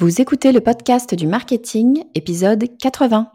Vous 0.00 0.20
écoutez 0.20 0.50
le 0.50 0.60
podcast 0.60 1.14
du 1.14 1.28
marketing, 1.28 2.02
épisode 2.16 2.64
80. 2.78 3.30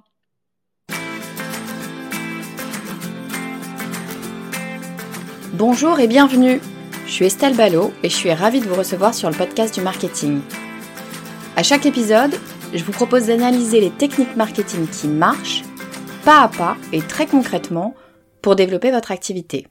Bonjour 5.54 6.02
et 6.02 6.08
bienvenue. 6.10 6.60
Je 7.06 7.12
suis 7.12 7.26
Estelle 7.28 7.56
Ballot 7.56 7.94
et 8.04 8.10
je 8.10 8.14
suis 8.14 8.34
ravie 8.34 8.60
de 8.60 8.68
vous 8.68 8.76
recevoir 8.76 9.14
sur 9.14 9.30
le 9.30 9.38
podcast 9.38 9.74
du 9.74 9.80
marketing. 9.80 10.42
À 11.56 11.64
chaque 11.64 11.86
épisode, 11.86 12.36
je 12.74 12.84
vous 12.84 12.92
propose 12.92 13.28
d'analyser 13.28 13.80
les 13.80 13.92
techniques 13.92 14.36
marketing 14.36 14.86
qui 14.90 15.08
marchent, 15.08 15.64
pas 16.26 16.42
à 16.42 16.50
pas 16.50 16.76
et 16.92 17.00
très 17.00 17.26
concrètement, 17.26 17.96
pour 18.42 18.58
développer 18.58 18.92
votre 18.92 19.12
activité. 19.12 19.66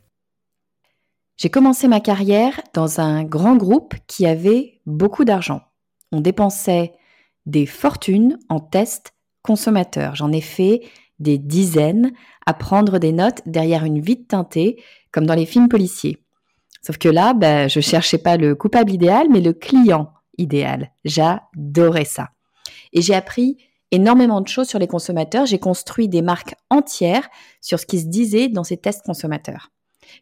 J'ai 1.37 1.51
commencé 1.51 1.87
ma 1.87 2.01
carrière 2.01 2.63
dans 2.73 2.99
un 2.99 3.25
grand 3.25 3.57
groupe 3.57 3.93
qui 4.07 4.27
avait 4.27 4.81
beaucoup 4.87 5.27
d'argent 5.27 5.68
on 6.13 6.21
dépensait 6.21 6.93
des 7.47 7.67
fortunes 7.67 8.39
en 8.49 8.61
tests 8.61 9.15
consommateurs. 9.43 10.15
J'en 10.15 10.33
ai 10.33 10.41
fait 10.41 10.83
des 11.19 11.39
dizaines 11.39 12.13
à 12.47 12.55
prendre 12.55 12.99
des 12.99 13.13
notes 13.13 13.43
derrière 13.47 13.85
une 13.85 14.01
vitre 14.01 14.29
teintée, 14.29 14.83
comme 15.11 15.27
dans 15.27 15.35
les 15.35 15.47
films 15.47 15.69
policiers. 15.69 16.19
Sauf 16.83 16.99
que 16.99 17.09
là, 17.09 17.35
ben, 17.35 17.69
je 17.69 17.81
cherchais 17.81 18.19
pas 18.19 18.37
le 18.37 18.55
coupable 18.55 18.93
idéal, 18.93 19.29
mais 19.31 19.41
le 19.41 19.53
client 19.53 20.13
idéal. 20.37 20.93
J'adorais 21.05 22.05
ça. 22.05 22.31
Et 22.93 23.03
j'ai 23.03 23.15
appris 23.15 23.57
énormément 23.91 24.41
de 24.41 24.49
choses 24.49 24.69
sur 24.69 24.79
les 24.79 24.87
consommateurs. 24.87 25.47
J'ai 25.47 25.59
construit 25.59 26.09
des 26.09 26.23
marques 26.23 26.55
entières 26.71 27.29
sur 27.61 27.81
ce 27.81 27.87
qui 27.87 28.01
se 28.01 28.07
disait 28.07 28.49
dans 28.49 28.65
ces 28.65 28.77
tests 28.77 29.05
consommateurs. 29.05 29.71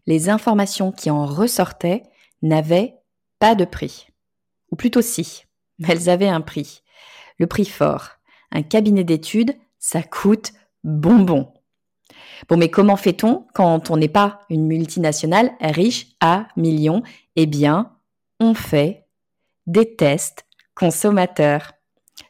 Les 0.06 0.28
informations 0.28 0.92
qui 0.92 1.10
en 1.10 1.26
ressortaient 1.26 2.02
n'avaient 2.42 2.96
pas 3.38 3.54
de 3.54 3.64
prix. 3.64 4.08
Ou 4.70 4.76
plutôt 4.76 5.02
si. 5.02 5.45
Elles 5.86 6.08
avaient 6.08 6.28
un 6.28 6.40
prix. 6.40 6.82
Le 7.38 7.46
prix 7.46 7.66
fort. 7.66 8.10
Un 8.52 8.62
cabinet 8.62 9.04
d'études, 9.04 9.54
ça 9.78 10.02
coûte 10.02 10.52
bonbon. 10.84 11.52
Bon, 12.48 12.56
mais 12.56 12.70
comment 12.70 12.96
fait-on 12.96 13.46
quand 13.54 13.90
on 13.90 13.96
n'est 13.96 14.08
pas 14.08 14.40
une 14.50 14.66
multinationale 14.66 15.52
riche 15.60 16.08
à 16.20 16.48
millions? 16.56 17.02
Eh 17.34 17.46
bien, 17.46 17.92
on 18.40 18.54
fait 18.54 19.06
des 19.66 19.96
tests 19.96 20.46
consommateurs. 20.74 21.72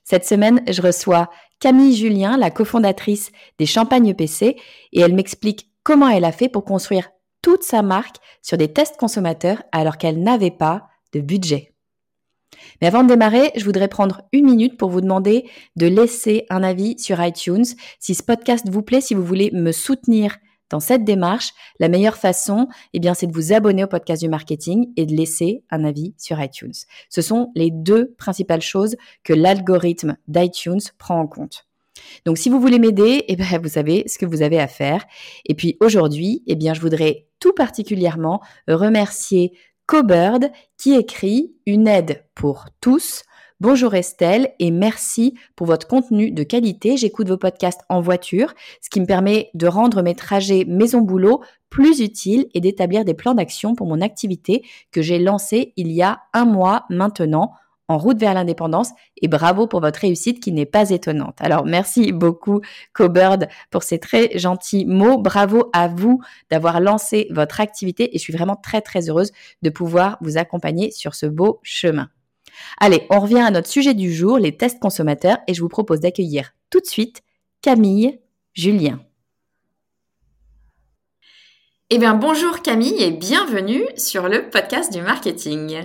Cette 0.04 0.24
semaine, 0.24 0.62
je 0.68 0.82
reçois 0.82 1.30
Camille 1.58 1.96
Julien, 1.96 2.36
la 2.36 2.50
cofondatrice 2.50 3.32
des 3.58 3.66
Champagnes 3.66 4.08
EPC, 4.08 4.56
et 4.92 5.00
elle 5.00 5.14
m'explique 5.14 5.70
comment 5.82 6.08
elle 6.08 6.24
a 6.24 6.32
fait 6.32 6.48
pour 6.48 6.64
construire 6.64 7.10
toute 7.42 7.62
sa 7.62 7.82
marque 7.82 8.16
sur 8.42 8.58
des 8.58 8.72
tests 8.72 8.96
consommateurs 8.96 9.62
alors 9.72 9.98
qu'elle 9.98 10.22
n'avait 10.22 10.50
pas 10.50 10.88
de 11.12 11.20
budget. 11.20 11.75
Mais 12.80 12.86
avant 12.86 13.02
de 13.02 13.08
démarrer, 13.08 13.52
je 13.56 13.64
voudrais 13.64 13.88
prendre 13.88 14.22
une 14.32 14.46
minute 14.46 14.76
pour 14.76 14.90
vous 14.90 15.00
demander 15.00 15.48
de 15.76 15.86
laisser 15.86 16.46
un 16.50 16.62
avis 16.62 16.98
sur 16.98 17.22
iTunes. 17.22 17.64
Si 18.00 18.14
ce 18.14 18.22
podcast 18.22 18.68
vous 18.68 18.82
plaît, 18.82 19.00
si 19.00 19.14
vous 19.14 19.24
voulez 19.24 19.50
me 19.52 19.72
soutenir 19.72 20.36
dans 20.70 20.80
cette 20.80 21.04
démarche, 21.04 21.52
la 21.78 21.88
meilleure 21.88 22.16
façon, 22.16 22.68
eh 22.92 22.98
bien, 22.98 23.14
c'est 23.14 23.26
de 23.26 23.32
vous 23.32 23.52
abonner 23.52 23.84
au 23.84 23.86
podcast 23.86 24.22
du 24.22 24.28
marketing 24.28 24.92
et 24.96 25.06
de 25.06 25.14
laisser 25.14 25.62
un 25.70 25.84
avis 25.84 26.14
sur 26.18 26.42
iTunes. 26.42 26.74
Ce 27.08 27.22
sont 27.22 27.52
les 27.54 27.70
deux 27.70 28.14
principales 28.18 28.62
choses 28.62 28.96
que 29.22 29.32
l'algorithme 29.32 30.16
d'iTunes 30.26 30.80
prend 30.98 31.20
en 31.20 31.26
compte. 31.26 31.66
Donc, 32.24 32.38
si 32.38 32.50
vous 32.50 32.60
voulez 32.60 32.78
m'aider, 32.78 33.24
eh 33.28 33.36
bien, 33.36 33.58
vous 33.62 33.68
savez 33.68 34.04
ce 34.06 34.18
que 34.18 34.26
vous 34.26 34.42
avez 34.42 34.58
à 34.58 34.66
faire. 34.66 35.04
Et 35.44 35.54
puis, 35.54 35.76
aujourd'hui, 35.80 36.42
eh 36.46 36.56
bien, 36.56 36.74
je 36.74 36.80
voudrais 36.80 37.26
tout 37.40 37.52
particulièrement 37.52 38.40
remercier 38.68 39.52
Cobird 39.86 40.50
qui 40.76 40.94
écrit 40.94 41.54
Une 41.64 41.86
aide 41.86 42.24
pour 42.34 42.64
tous. 42.80 43.22
Bonjour 43.60 43.94
Estelle 43.94 44.52
et 44.58 44.72
merci 44.72 45.38
pour 45.54 45.68
votre 45.68 45.86
contenu 45.86 46.32
de 46.32 46.42
qualité. 46.42 46.96
J'écoute 46.96 47.28
vos 47.28 47.36
podcasts 47.36 47.82
en 47.88 48.00
voiture, 48.00 48.52
ce 48.82 48.90
qui 48.90 49.00
me 49.00 49.06
permet 49.06 49.48
de 49.54 49.68
rendre 49.68 50.02
mes 50.02 50.16
trajets 50.16 50.64
maison-boulot 50.66 51.40
plus 51.70 52.00
utiles 52.00 52.48
et 52.52 52.60
d'établir 52.60 53.04
des 53.04 53.14
plans 53.14 53.34
d'action 53.34 53.76
pour 53.76 53.86
mon 53.86 54.00
activité 54.00 54.64
que 54.90 55.02
j'ai 55.02 55.20
lancé 55.20 55.72
il 55.76 55.92
y 55.92 56.02
a 56.02 56.18
un 56.32 56.46
mois 56.46 56.84
maintenant 56.90 57.52
en 57.88 57.98
route 57.98 58.18
vers 58.18 58.34
l'indépendance 58.34 58.90
et 59.20 59.28
bravo 59.28 59.66
pour 59.66 59.80
votre 59.80 60.00
réussite 60.00 60.40
qui 60.40 60.52
n'est 60.52 60.66
pas 60.66 60.90
étonnante. 60.90 61.36
Alors 61.40 61.64
merci 61.64 62.12
beaucoup 62.12 62.60
Cobird 62.92 63.48
pour 63.70 63.82
ces 63.82 63.98
très 63.98 64.36
gentils 64.38 64.84
mots. 64.86 65.18
Bravo 65.18 65.70
à 65.72 65.88
vous 65.88 66.20
d'avoir 66.50 66.80
lancé 66.80 67.28
votre 67.30 67.60
activité 67.60 68.14
et 68.14 68.18
je 68.18 68.22
suis 68.22 68.32
vraiment 68.32 68.56
très 68.56 68.80
très 68.80 69.08
heureuse 69.08 69.32
de 69.62 69.70
pouvoir 69.70 70.18
vous 70.20 70.38
accompagner 70.38 70.90
sur 70.90 71.14
ce 71.14 71.26
beau 71.26 71.60
chemin. 71.62 72.08
Allez, 72.78 73.06
on 73.10 73.20
revient 73.20 73.40
à 73.40 73.50
notre 73.50 73.68
sujet 73.68 73.94
du 73.94 74.12
jour, 74.12 74.38
les 74.38 74.56
tests 74.56 74.80
consommateurs 74.80 75.38
et 75.46 75.54
je 75.54 75.60
vous 75.60 75.68
propose 75.68 76.00
d'accueillir 76.00 76.54
tout 76.70 76.80
de 76.80 76.86
suite 76.86 77.22
Camille 77.62 78.20
Julien. 78.54 79.00
Eh 81.90 81.98
bien 81.98 82.14
bonjour 82.14 82.62
Camille 82.62 83.00
et 83.00 83.12
bienvenue 83.12 83.84
sur 83.96 84.28
le 84.28 84.50
podcast 84.50 84.92
du 84.92 85.02
marketing. 85.02 85.84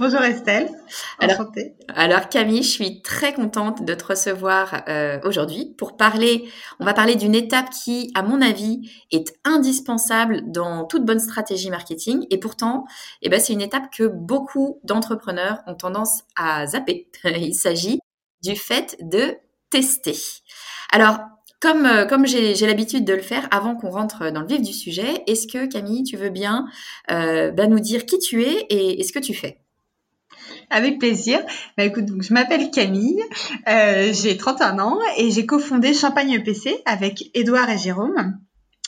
Bonjour 0.00 0.22
Estelle, 0.22 0.70
alors, 1.18 1.52
alors, 1.88 2.30
Camille, 2.30 2.62
je 2.62 2.70
suis 2.70 3.02
très 3.02 3.34
contente 3.34 3.84
de 3.84 3.92
te 3.92 4.02
recevoir 4.02 4.82
euh, 4.88 5.20
aujourd'hui 5.24 5.74
pour 5.76 5.98
parler, 5.98 6.48
on 6.78 6.86
va 6.86 6.94
parler 6.94 7.16
d'une 7.16 7.34
étape 7.34 7.68
qui, 7.68 8.10
à 8.14 8.22
mon 8.22 8.40
avis, 8.40 8.90
est 9.10 9.34
indispensable 9.44 10.50
dans 10.50 10.86
toute 10.86 11.04
bonne 11.04 11.20
stratégie 11.20 11.68
marketing 11.68 12.26
et 12.30 12.40
pourtant, 12.40 12.86
eh 13.20 13.28
ben, 13.28 13.38
c'est 13.38 13.52
une 13.52 13.60
étape 13.60 13.94
que 13.94 14.04
beaucoup 14.04 14.80
d'entrepreneurs 14.84 15.58
ont 15.66 15.74
tendance 15.74 16.22
à 16.34 16.66
zapper. 16.66 17.10
Il 17.24 17.54
s'agit 17.54 18.00
du 18.42 18.56
fait 18.56 18.96
de 19.02 19.36
tester. 19.68 20.16
Alors, 20.92 21.18
comme, 21.60 21.84
euh, 21.84 22.06
comme 22.06 22.26
j'ai 22.26 22.54
l'habitude 22.66 23.04
de 23.04 23.12
le 23.12 23.20
faire 23.20 23.46
avant 23.50 23.76
qu'on 23.76 23.90
rentre 23.90 24.30
dans 24.30 24.40
le 24.40 24.46
vif 24.46 24.62
du 24.62 24.72
sujet, 24.72 25.24
est-ce 25.26 25.46
que 25.46 25.66
Camille, 25.66 26.04
tu 26.04 26.16
veux 26.16 26.30
bien 26.30 26.64
euh, 27.10 27.50
bah, 27.50 27.66
nous 27.66 27.80
dire 27.80 28.06
qui 28.06 28.18
tu 28.18 28.44
es 28.44 28.64
et, 28.70 28.98
et 28.98 29.04
ce 29.04 29.12
que 29.12 29.18
tu 29.18 29.34
fais? 29.34 29.59
Avec 30.70 30.98
plaisir. 30.98 31.40
Bah, 31.76 31.84
écoute, 31.84 32.06
donc, 32.06 32.22
je 32.22 32.32
m'appelle 32.32 32.70
Camille, 32.70 33.22
euh, 33.68 34.12
j'ai 34.12 34.36
31 34.36 34.78
ans 34.78 34.98
et 35.16 35.30
j'ai 35.30 35.46
cofondé 35.46 35.94
Champagne 35.94 36.30
EPC 36.32 36.82
avec 36.86 37.30
Édouard 37.34 37.70
et 37.70 37.78
Jérôme. 37.78 38.38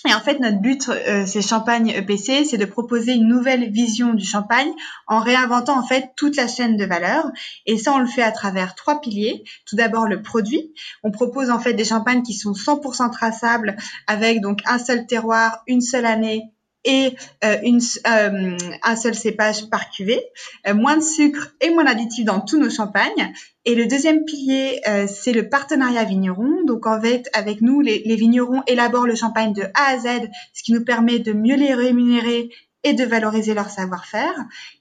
Et 0.09 0.13
en 0.13 0.21
fait, 0.21 0.41
notre 0.41 0.61
but, 0.61 0.89
euh, 0.89 1.25
c'est 1.27 1.43
Champagne 1.43 1.89
EPC, 1.91 2.45
c'est 2.45 2.59
de 2.59 2.65
proposer 2.65 3.13
une 3.13 3.29
nouvelle 3.29 3.71
vision 3.71 4.15
du 4.15 4.25
champagne 4.25 4.73
en 5.07 5.21
réinventant 5.21 5.79
en 5.79 5.87
fait 5.87 6.11
toute 6.17 6.35
la 6.37 6.49
chaîne 6.49 6.77
de 6.77 6.85
valeur. 6.85 7.31
Et 7.67 7.79
ça, 7.79 7.93
on 7.93 7.99
le 7.99 8.07
fait 8.07 8.23
à 8.23 8.33
travers 8.33 8.75
trois 8.75 9.01
piliers. 9.01 9.45
Tout 9.65 9.77
d'abord, 9.77 10.09
le 10.09 10.21
produit. 10.21 10.75
On 11.05 11.13
propose 11.13 11.51
en 11.51 11.61
fait 11.61 11.75
des 11.75 11.85
champagnes 11.85 12.23
qui 12.23 12.35
sont 12.35 12.53
100% 12.53 13.13
traçables 13.13 13.77
avec 14.09 14.41
donc 14.41 14.61
un 14.67 14.79
seul 14.79 15.07
terroir, 15.07 15.63
une 15.69 15.81
seule 15.81 16.07
année, 16.07 16.51
et 16.85 17.15
euh, 17.45 17.57
une, 17.63 17.81
euh, 18.07 18.57
un 18.83 18.97
seul 18.97 19.15
cépage 19.15 19.69
par 19.71 19.91
cuvée, 19.91 20.23
euh, 20.67 20.75
moins 20.75 20.97
de 20.97 21.03
sucre 21.03 21.55
et 21.61 21.71
moins 21.71 21.85
d'additifs 21.85 22.25
dans 22.25 22.41
tous 22.41 22.59
nos 22.59 22.71
champagnes. 22.71 23.33
Et 23.65 23.75
le 23.75 23.87
deuxième 23.87 24.25
pilier, 24.25 24.81
c'est 25.07 25.33
le 25.33 25.49
partenariat 25.49 26.03
vigneron. 26.03 26.65
Donc 26.67 26.85
en 26.85 27.01
fait, 27.01 27.31
avec 27.33 27.61
nous, 27.61 27.81
les, 27.81 28.03
les 28.05 28.17
vignerons 28.17 28.63
élaborent 28.67 29.07
le 29.07 29.15
champagne 29.15 29.53
de 29.53 29.63
A 29.75 29.93
à 29.93 29.99
Z, 29.99 30.29
ce 30.53 30.65
qui 30.65 30.73
nous 30.73 30.85
permet 30.85 31.21
de 31.21 31.33
mieux 31.33 31.55
les 31.55 31.73
rémunérer 31.73 32.51
et 32.85 32.95
de 32.95 33.05
valoriser 33.05 33.55
leur 33.55 33.71
savoir-faire. 33.71 34.35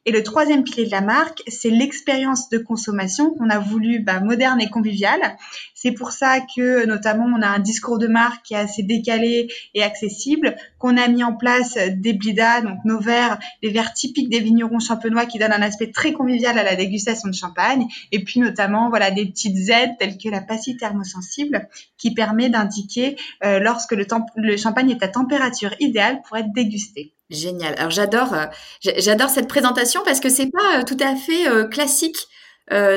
Et 0.06 0.12
le 0.12 0.24
troisième 0.24 0.64
pilier 0.64 0.86
de 0.86 0.92
la 0.92 1.02
marque, 1.02 1.44
c'est 1.48 1.70
l'expérience 1.70 2.50
de 2.50 2.58
consommation 2.58 3.32
qu'on 3.32 3.50
a 3.50 3.60
voulu 3.60 4.00
bah, 4.00 4.20
moderne 4.20 4.60
et 4.60 4.70
conviviale. 4.70 5.38
C'est 5.76 5.92
pour 5.92 6.12
ça 6.12 6.40
que 6.40 6.86
notamment 6.86 7.26
on 7.26 7.42
a 7.42 7.48
un 7.48 7.60
discours 7.60 8.00
de 8.00 8.08
marque 8.08 8.46
qui 8.46 8.54
est 8.54 8.58
assez 8.58 8.84
décalé 8.84 9.48
et 9.74 9.84
accessible, 9.84 10.56
qu'on 10.80 10.98
a 10.98 11.08
mis 11.08 11.24
en 11.24 11.36
place 11.36 11.76
des 11.76 12.14
blidas, 12.14 12.62
donc 12.62 12.78
nos 12.86 13.00
verres, 13.00 13.40
les 13.62 13.70
verres 13.70 13.94
typiques 13.94 14.30
des 14.30 14.40
vignerons 14.40 14.80
champenois 14.80 15.26
qui 15.26 15.40
donnent 15.40 15.54
un 15.54 15.62
aspect 15.62 15.92
très 15.92 16.14
convivial 16.14 16.58
à 16.58 16.64
la 16.64 16.76
dégustation 16.76 17.30
de 17.30 17.36
champagne, 17.36 17.88
et 18.12 18.24
puis 18.24 18.40
notamment 18.40 18.90
voilà 18.90 19.12
des 19.12 19.26
petites 19.26 19.70
aides 19.70 19.98
telles 20.00 20.18
que 20.18 20.30
la 20.30 20.42
passille 20.42 20.78
thermosensible 20.78 21.68
qui 21.98 22.14
permet 22.14 22.50
d'indiquer 22.50 23.16
euh, 23.44 23.60
lorsque 23.60 23.94
le, 23.94 24.06
le 24.36 24.58
champagne 24.58 24.92
est 24.92 25.04
à 25.04 25.08
température 25.08 25.74
idéale 25.80 26.22
pour 26.28 26.38
être 26.38 26.52
dégusté. 26.54 27.14
Génial. 27.32 27.76
Alors 27.78 27.92
j'adore, 27.92 28.34
euh, 28.34 28.46
j'adore 28.82 29.30
cette 29.30 29.48
présentation 29.48 30.02
parce 30.04 30.20
que 30.20 30.30
c'est 30.30 30.52
pas 30.52 30.80
euh, 30.80 30.84
tout 30.84 30.98
à 31.00 31.16
fait 31.16 31.48
euh, 31.48 31.66
classique 31.66 32.28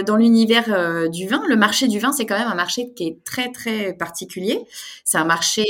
dans 0.06 0.14
l'univers 0.14 1.10
du 1.10 1.26
vin. 1.26 1.42
Le 1.48 1.56
marché 1.56 1.88
du 1.88 1.98
vin, 1.98 2.12
c'est 2.12 2.26
quand 2.26 2.38
même 2.38 2.46
un 2.46 2.54
marché 2.54 2.92
qui 2.94 3.08
est 3.08 3.24
très 3.24 3.50
très 3.50 3.92
particulier. 3.92 4.60
C'est 5.04 5.18
un 5.18 5.24
marché 5.24 5.64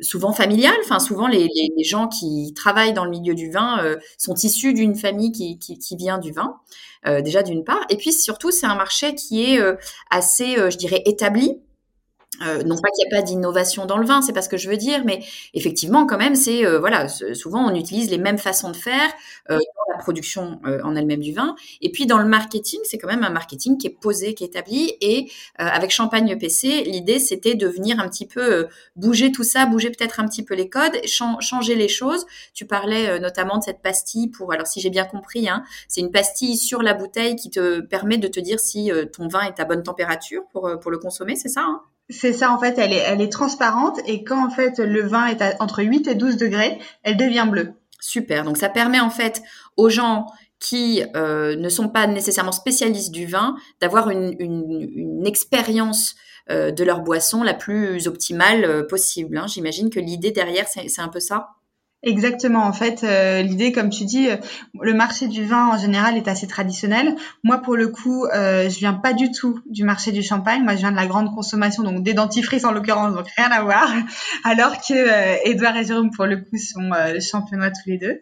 souvent 0.00 0.32
familial. 0.32 0.72
Enfin, 0.82 0.98
souvent 0.98 1.26
les, 1.26 1.50
gens 1.84 2.08
qui 2.08 2.54
travaillent 2.56 2.94
dans 2.94 3.04
le 3.04 3.10
milieu 3.10 3.34
du 3.34 3.50
vin 3.50 3.84
sont 4.16 4.32
issus 4.36 4.72
d'une 4.72 4.94
famille 4.94 5.32
qui, 5.32 5.58
qui, 5.58 5.96
vient 5.96 6.16
du 6.16 6.32
vin. 6.32 6.56
déjà 7.20 7.42
d'une 7.42 7.62
part, 7.62 7.84
et 7.90 7.98
puis 7.98 8.10
surtout 8.10 8.50
c'est 8.50 8.64
un 8.64 8.76
marché 8.76 9.14
qui 9.14 9.52
est 9.52 9.60
assez, 10.10 10.54
je 10.54 10.78
dirais, 10.78 11.02
établi 11.04 11.60
Euh, 12.42 12.62
non 12.64 12.76
pas 12.76 12.88
qu'il 12.90 13.06
n'y 13.06 13.14
a 13.14 13.18
pas 13.18 13.22
d'innovation 13.22 13.86
dans 13.86 13.98
le 13.98 14.06
vin, 14.06 14.20
c'est 14.22 14.32
pas 14.32 14.42
ce 14.42 14.48
que 14.48 14.56
je 14.56 14.68
veux 14.68 14.76
dire, 14.76 15.02
mais 15.04 15.20
effectivement, 15.54 16.06
quand 16.06 16.18
même, 16.18 16.34
c'est 16.34 16.66
euh, 16.66 16.78
voilà, 16.78 17.08
souvent 17.08 17.70
on 17.70 17.74
utilise 17.74 18.10
les 18.10 18.18
mêmes 18.18 18.38
façons 18.38 18.70
de 18.70 18.76
faire 18.76 19.10
euh, 19.50 19.56
dans 19.56 19.92
la 19.92 19.98
production 19.98 20.60
en 20.84 20.96
elle-même 20.96 21.20
du 21.20 21.32
vin, 21.32 21.54
et 21.80 21.90
puis 21.90 22.06
dans 22.06 22.18
le 22.18 22.26
marketing, 22.26 22.80
c'est 22.84 22.98
quand 22.98 23.08
même 23.08 23.24
un 23.24 23.30
marketing 23.30 23.78
qui 23.78 23.86
est 23.86 23.98
posé, 23.98 24.34
qui 24.34 24.44
est 24.44 24.48
établi. 24.48 24.92
Et 25.00 25.30
avec 25.56 25.90
Champagne 25.90 26.32
e 26.32 26.38
PC, 26.38 26.84
l'idée 26.84 27.18
c'était 27.18 27.54
de 27.54 27.66
venir 27.66 27.98
un 28.00 28.08
petit 28.08 28.26
peu 28.26 28.66
bouger 28.96 29.32
tout 29.32 29.44
ça, 29.44 29.66
bouger 29.66 29.90
peut-être 29.90 30.20
un 30.20 30.26
petit 30.26 30.44
peu 30.44 30.54
les 30.54 30.68
codes, 30.68 30.96
changer 31.06 31.74
les 31.74 31.88
choses. 31.88 32.26
Tu 32.54 32.66
parlais 32.66 33.18
notamment 33.20 33.58
de 33.58 33.64
cette 33.64 33.82
pastille 33.82 34.28
pour, 34.28 34.52
alors 34.52 34.66
si 34.66 34.80
j'ai 34.80 34.90
bien 34.90 35.04
compris, 35.04 35.48
hein, 35.48 35.62
c'est 35.88 36.00
une 36.00 36.10
pastille 36.10 36.56
sur 36.56 36.82
la 36.82 36.94
bouteille 36.94 37.36
qui 37.36 37.50
te 37.50 37.80
permet 37.80 38.18
de 38.18 38.28
te 38.28 38.40
dire 38.40 38.60
si 38.60 38.90
ton 39.12 39.28
vin 39.28 39.42
est 39.42 39.60
à 39.60 39.64
bonne 39.64 39.82
température 39.82 40.42
pour 40.52 40.70
pour 40.80 40.90
le 40.90 40.98
consommer, 40.98 41.36
c'est 41.36 41.48
ça 41.48 41.62
hein? 41.62 41.82
C'est 42.08 42.32
ça, 42.32 42.52
en 42.52 42.58
fait, 42.58 42.78
elle 42.78 42.92
est, 42.92 43.02
elle 43.06 43.20
est 43.20 43.32
transparente 43.32 43.98
et 44.06 44.22
quand 44.22 44.46
en 44.46 44.50
fait 44.50 44.78
le 44.78 45.02
vin 45.02 45.26
est 45.26 45.42
entre 45.60 45.82
8 45.82 46.06
et 46.08 46.14
12 46.14 46.36
degrés, 46.36 46.78
elle 47.02 47.16
devient 47.16 47.46
bleue. 47.50 47.72
Super, 48.00 48.44
donc 48.44 48.56
ça 48.56 48.68
permet 48.68 49.00
en 49.00 49.10
fait 49.10 49.42
aux 49.76 49.88
gens 49.88 50.26
qui 50.58 51.02
euh, 51.16 51.56
ne 51.56 51.68
sont 51.68 51.88
pas 51.88 52.06
nécessairement 52.06 52.52
spécialistes 52.52 53.10
du 53.10 53.26
vin 53.26 53.56
d'avoir 53.80 54.10
une, 54.10 54.34
une, 54.38 54.88
une, 54.94 55.26
expérience 55.26 56.14
euh, 56.50 56.70
de 56.70 56.84
leur 56.84 57.00
boisson 57.00 57.42
la 57.42 57.54
plus 57.54 58.06
optimale 58.06 58.64
euh, 58.64 58.82
possible. 58.86 59.36
Hein. 59.36 59.46
J'imagine 59.48 59.90
que 59.90 60.00
l'idée 60.00 60.30
derrière, 60.30 60.66
c'est 60.68 61.00
un 61.00 61.08
peu 61.08 61.20
ça 61.20 61.55
Exactement. 62.06 62.62
En 62.62 62.72
fait, 62.72 63.02
euh, 63.02 63.42
l'idée, 63.42 63.72
comme 63.72 63.90
tu 63.90 64.04
dis, 64.04 64.30
euh, 64.30 64.36
le 64.80 64.94
marché 64.94 65.26
du 65.26 65.44
vin 65.44 65.66
en 65.66 65.76
général 65.76 66.16
est 66.16 66.28
assez 66.28 66.46
traditionnel. 66.46 67.16
Moi, 67.42 67.58
pour 67.58 67.74
le 67.74 67.88
coup, 67.88 68.26
euh, 68.26 68.70
je 68.70 68.78
viens 68.78 68.92
pas 68.92 69.12
du 69.12 69.32
tout 69.32 69.58
du 69.68 69.82
marché 69.82 70.12
du 70.12 70.22
champagne. 70.22 70.62
Moi, 70.62 70.74
je 70.74 70.78
viens 70.78 70.92
de 70.92 70.96
la 70.96 71.06
grande 71.06 71.34
consommation, 71.34 71.82
donc 71.82 72.04
des 72.04 72.14
dentifrices 72.14 72.64
en 72.64 72.70
l'occurrence, 72.70 73.12
donc 73.12 73.26
rien 73.36 73.50
à 73.50 73.60
voir. 73.60 73.92
Alors 74.44 74.76
que 74.76 74.94
euh, 74.94 75.36
Edouard 75.46 75.76
et 75.76 75.84
Jérôme, 75.84 76.12
pour 76.12 76.26
le 76.26 76.36
coup, 76.36 76.56
sont 76.58 76.92
championnats 77.20 77.72
tous 77.72 77.90
les 77.90 77.98
deux. 77.98 78.20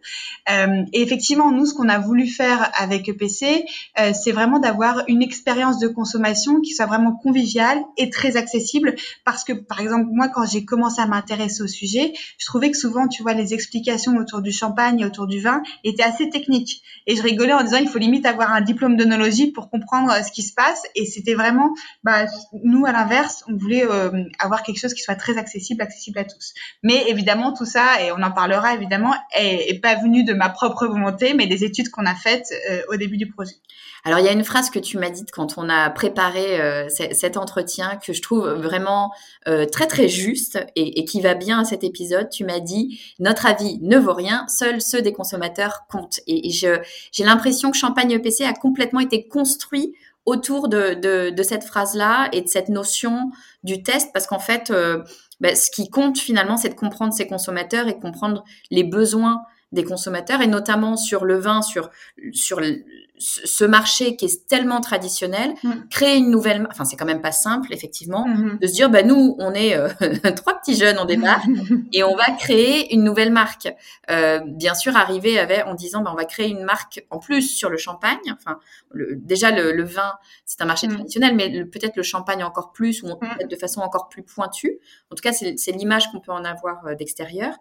et 0.48 1.02
effectivement, 1.02 1.50
nous, 1.52 1.66
ce 1.66 1.74
qu'on 1.74 1.90
a 1.90 1.98
voulu 1.98 2.26
faire 2.26 2.70
avec 2.78 3.06
EPC, 3.06 3.66
c'est 4.14 4.32
vraiment 4.32 4.60
d'avoir 4.60 5.02
une 5.08 5.22
expérience 5.22 5.78
de 5.78 5.88
consommation 5.88 6.62
qui 6.62 6.72
soit 6.72 6.86
vraiment 6.86 7.12
conviviale 7.12 7.82
et 7.98 8.08
très 8.08 8.38
accessible. 8.38 8.94
Parce 9.26 9.44
que, 9.44 9.52
par 9.52 9.80
exemple, 9.80 10.08
moi, 10.10 10.28
quand 10.28 10.46
j'ai 10.46 10.64
commencé 10.64 11.02
à 11.02 11.06
m'intéresser 11.06 11.62
au 11.62 11.66
sujet, 11.66 12.14
je 12.38 12.46
trouvais 12.46 12.70
que 12.70 12.78
souvent, 12.78 13.08
tu 13.08 13.22
vois, 13.22 13.34
les 13.34 13.52
explications 13.52 13.73
autour 14.18 14.42
du 14.42 14.52
champagne 14.52 15.04
autour 15.04 15.26
du 15.26 15.40
vin 15.40 15.62
étaient 15.84 16.02
assez 16.02 16.28
techniques. 16.30 16.82
Et 17.06 17.16
je 17.16 17.22
rigolais 17.22 17.52
en 17.52 17.62
disant 17.62 17.78
il 17.78 17.88
faut 17.88 17.98
limite 17.98 18.26
avoir 18.26 18.52
un 18.52 18.60
diplôme 18.60 18.96
d'onologie 18.96 19.50
pour 19.50 19.70
comprendre 19.70 20.10
euh, 20.10 20.22
ce 20.22 20.32
qui 20.32 20.42
se 20.42 20.54
passe. 20.54 20.82
Et 20.94 21.04
c'était 21.06 21.34
vraiment, 21.34 21.74
bah, 22.02 22.26
nous 22.62 22.86
à 22.86 22.92
l'inverse, 22.92 23.44
on 23.48 23.56
voulait 23.56 23.84
euh, 23.84 24.24
avoir 24.38 24.62
quelque 24.62 24.78
chose 24.78 24.94
qui 24.94 25.02
soit 25.02 25.14
très 25.14 25.36
accessible, 25.36 25.82
accessible 25.82 26.18
à 26.18 26.24
tous. 26.24 26.54
Mais 26.82 27.04
évidemment 27.08 27.52
tout 27.52 27.66
ça, 27.66 28.02
et 28.02 28.12
on 28.12 28.22
en 28.22 28.32
parlera 28.32 28.74
évidemment, 28.74 29.14
est, 29.36 29.80
pas 29.82 29.96
venu 29.96 30.24
de 30.24 30.32
ma 30.32 30.48
propre 30.48 30.86
volonté, 30.86 31.34
mais 31.34 31.46
des 31.46 31.64
études 31.64 31.90
qu'on 31.90 32.06
a 32.06 32.14
faites 32.14 32.52
euh, 32.70 32.82
au 32.88 32.96
début 32.96 33.16
du 33.16 33.28
projet. 33.28 33.54
Alors 34.04 34.18
il 34.18 34.24
y 34.24 34.28
a 34.28 34.32
une 34.32 34.44
phrase 34.44 34.70
que 34.70 34.78
tu 34.78 34.98
m'as 34.98 35.10
dite 35.10 35.30
quand 35.30 35.56
on 35.56 35.68
a 35.70 35.88
préparé 35.88 36.60
cet 36.90 37.38
entretien 37.38 37.96
que 37.96 38.12
je 38.12 38.20
trouve 38.20 38.46
vraiment 38.46 39.12
très 39.46 39.86
très 39.86 40.08
juste 40.08 40.58
et, 40.76 41.06
qui 41.06 41.22
va 41.22 41.32
bien 41.32 41.60
à 41.60 41.64
cet 41.64 41.84
épisode. 41.84 42.28
Tu 42.28 42.44
m'as 42.44 42.60
dit 42.60 43.00
notre 43.18 43.46
avis 43.46 43.63
ne 43.82 43.98
vaut 43.98 44.14
rien, 44.14 44.46
seuls 44.48 44.80
ceux 44.80 45.02
des 45.02 45.12
consommateurs 45.12 45.86
comptent. 45.90 46.20
Et, 46.26 46.50
j'ai 46.50 47.24
l'impression 47.24 47.70
que 47.70 47.76
Champagne 47.76 48.12
EPC 48.12 48.44
a 48.44 48.52
complètement 48.52 49.00
été 49.00 49.28
construit 49.28 49.94
autour 50.26 50.68
de, 50.68 50.94
de, 51.30 51.42
cette 51.42 51.64
phrase-là 51.64 52.28
et 52.32 52.40
de 52.40 52.48
cette 52.48 52.68
notion 52.68 53.30
du 53.62 53.82
test 53.82 54.10
parce 54.12 54.26
qu'en 54.26 54.38
fait, 54.38 54.70
euh, 54.70 55.02
ben, 55.40 55.54
ce 55.54 55.70
qui 55.70 55.90
compte 55.90 56.18
finalement, 56.18 56.56
c'est 56.56 56.70
de 56.70 56.74
comprendre 56.74 57.12
ses 57.12 57.26
consommateurs 57.26 57.88
et 57.88 57.98
comprendre 57.98 58.44
les 58.70 58.84
besoins 58.84 59.42
des 59.72 59.84
consommateurs 59.84 60.40
et 60.40 60.46
notamment 60.46 60.96
sur 60.96 61.24
le 61.24 61.36
vin, 61.38 61.60
sur 61.60 61.90
sur 62.32 62.60
ce 63.16 63.64
marché 63.64 64.16
qui 64.16 64.24
est 64.24 64.46
tellement 64.48 64.80
traditionnel, 64.80 65.54
mm. 65.62 65.72
créer 65.88 66.16
une 66.16 66.30
nouvelle, 66.30 66.66
enfin 66.70 66.84
c'est 66.84 66.96
quand 66.96 67.04
même 67.04 67.22
pas 67.22 67.32
simple 67.32 67.72
effectivement, 67.72 68.26
mm-hmm. 68.26 68.58
de 68.58 68.66
se 68.66 68.72
dire 68.72 68.90
bah 68.90 69.02
nous 69.02 69.36
on 69.38 69.52
est 69.54 69.76
euh, 69.76 69.88
trois 70.36 70.58
petits 70.58 70.76
jeunes 70.76 70.98
en 70.98 71.04
départ 71.04 71.42
et 71.92 72.02
on 72.02 72.16
va 72.16 72.30
créer 72.32 72.92
une 72.92 73.04
nouvelle 73.04 73.32
marque. 73.32 73.68
Euh, 74.10 74.40
bien 74.44 74.74
sûr 74.74 74.96
arriver 74.96 75.38
avec 75.38 75.64
en 75.66 75.74
disant 75.74 76.02
bah 76.02 76.10
on 76.12 76.16
va 76.16 76.24
créer 76.24 76.48
une 76.48 76.64
marque 76.64 77.04
en 77.10 77.18
plus 77.18 77.42
sur 77.42 77.70
le 77.70 77.76
champagne. 77.76 78.18
Enfin 78.32 78.58
le, 78.90 79.14
déjà 79.14 79.52
le, 79.52 79.84
vin 79.84 80.12
c'est 80.44 80.60
un 80.60 80.66
marché 80.66 80.88
mm. 80.88 80.94
traditionnel, 80.94 81.36
mais 81.36 81.64
peut-être 81.64 81.96
le 81.96 82.02
champagne 82.02 82.42
encore 82.42 82.72
plus 82.72 83.02
ou 83.04 83.08
mm. 83.08 83.46
de 83.48 83.56
façon 83.56 83.80
encore 83.80 84.08
plus 84.08 84.24
pointue. 84.24 84.78
En 85.12 85.14
tout 85.14 85.22
cas 85.22 85.32
c'est 85.32 85.72
l'image 85.72 86.10
qu'on 86.10 86.20
peut 86.20 86.32
en 86.32 86.44
avoir 86.44 86.84
euh, 86.86 86.94
d'extérieur. 86.96 87.54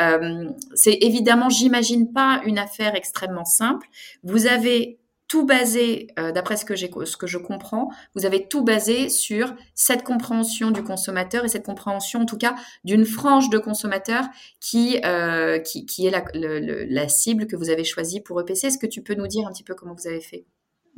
Euh, 0.00 0.50
c'est 0.74 0.98
évidemment 1.00 1.48
j'imagine 1.48 2.12
pas 2.12 2.42
une 2.44 2.58
affaire 2.58 2.94
extrêmement 2.94 3.46
simple. 3.46 3.86
Vous 4.22 4.46
avez 4.46 4.97
tout 5.28 5.44
basé, 5.44 6.08
euh, 6.18 6.32
d'après 6.32 6.56
ce 6.56 6.64
que 6.64 6.74
j'ai, 6.74 6.90
ce 7.04 7.16
que 7.16 7.26
je 7.26 7.38
comprends, 7.38 7.90
vous 8.14 8.26
avez 8.26 8.48
tout 8.48 8.64
basé 8.64 9.08
sur 9.08 9.54
cette 9.74 10.02
compréhension 10.02 10.70
du 10.70 10.82
consommateur 10.82 11.44
et 11.44 11.48
cette 11.48 11.66
compréhension, 11.66 12.22
en 12.22 12.26
tout 12.26 12.38
cas, 12.38 12.54
d'une 12.84 13.04
frange 13.04 13.50
de 13.50 13.58
consommateurs 13.58 14.24
qui, 14.60 14.98
euh, 15.04 15.58
qui, 15.58 15.86
qui, 15.86 16.06
est 16.06 16.10
la, 16.10 16.24
la, 16.32 17.08
cible 17.08 17.46
que 17.46 17.56
vous 17.56 17.70
avez 17.70 17.84
choisie 17.84 18.20
pour 18.20 18.40
EPC. 18.40 18.66
Est-ce 18.66 18.78
que 18.78 18.86
tu 18.86 19.02
peux 19.02 19.14
nous 19.14 19.26
dire 19.26 19.46
un 19.46 19.52
petit 19.52 19.64
peu 19.64 19.74
comment 19.74 19.94
vous 19.94 20.08
avez 20.08 20.20
fait? 20.20 20.46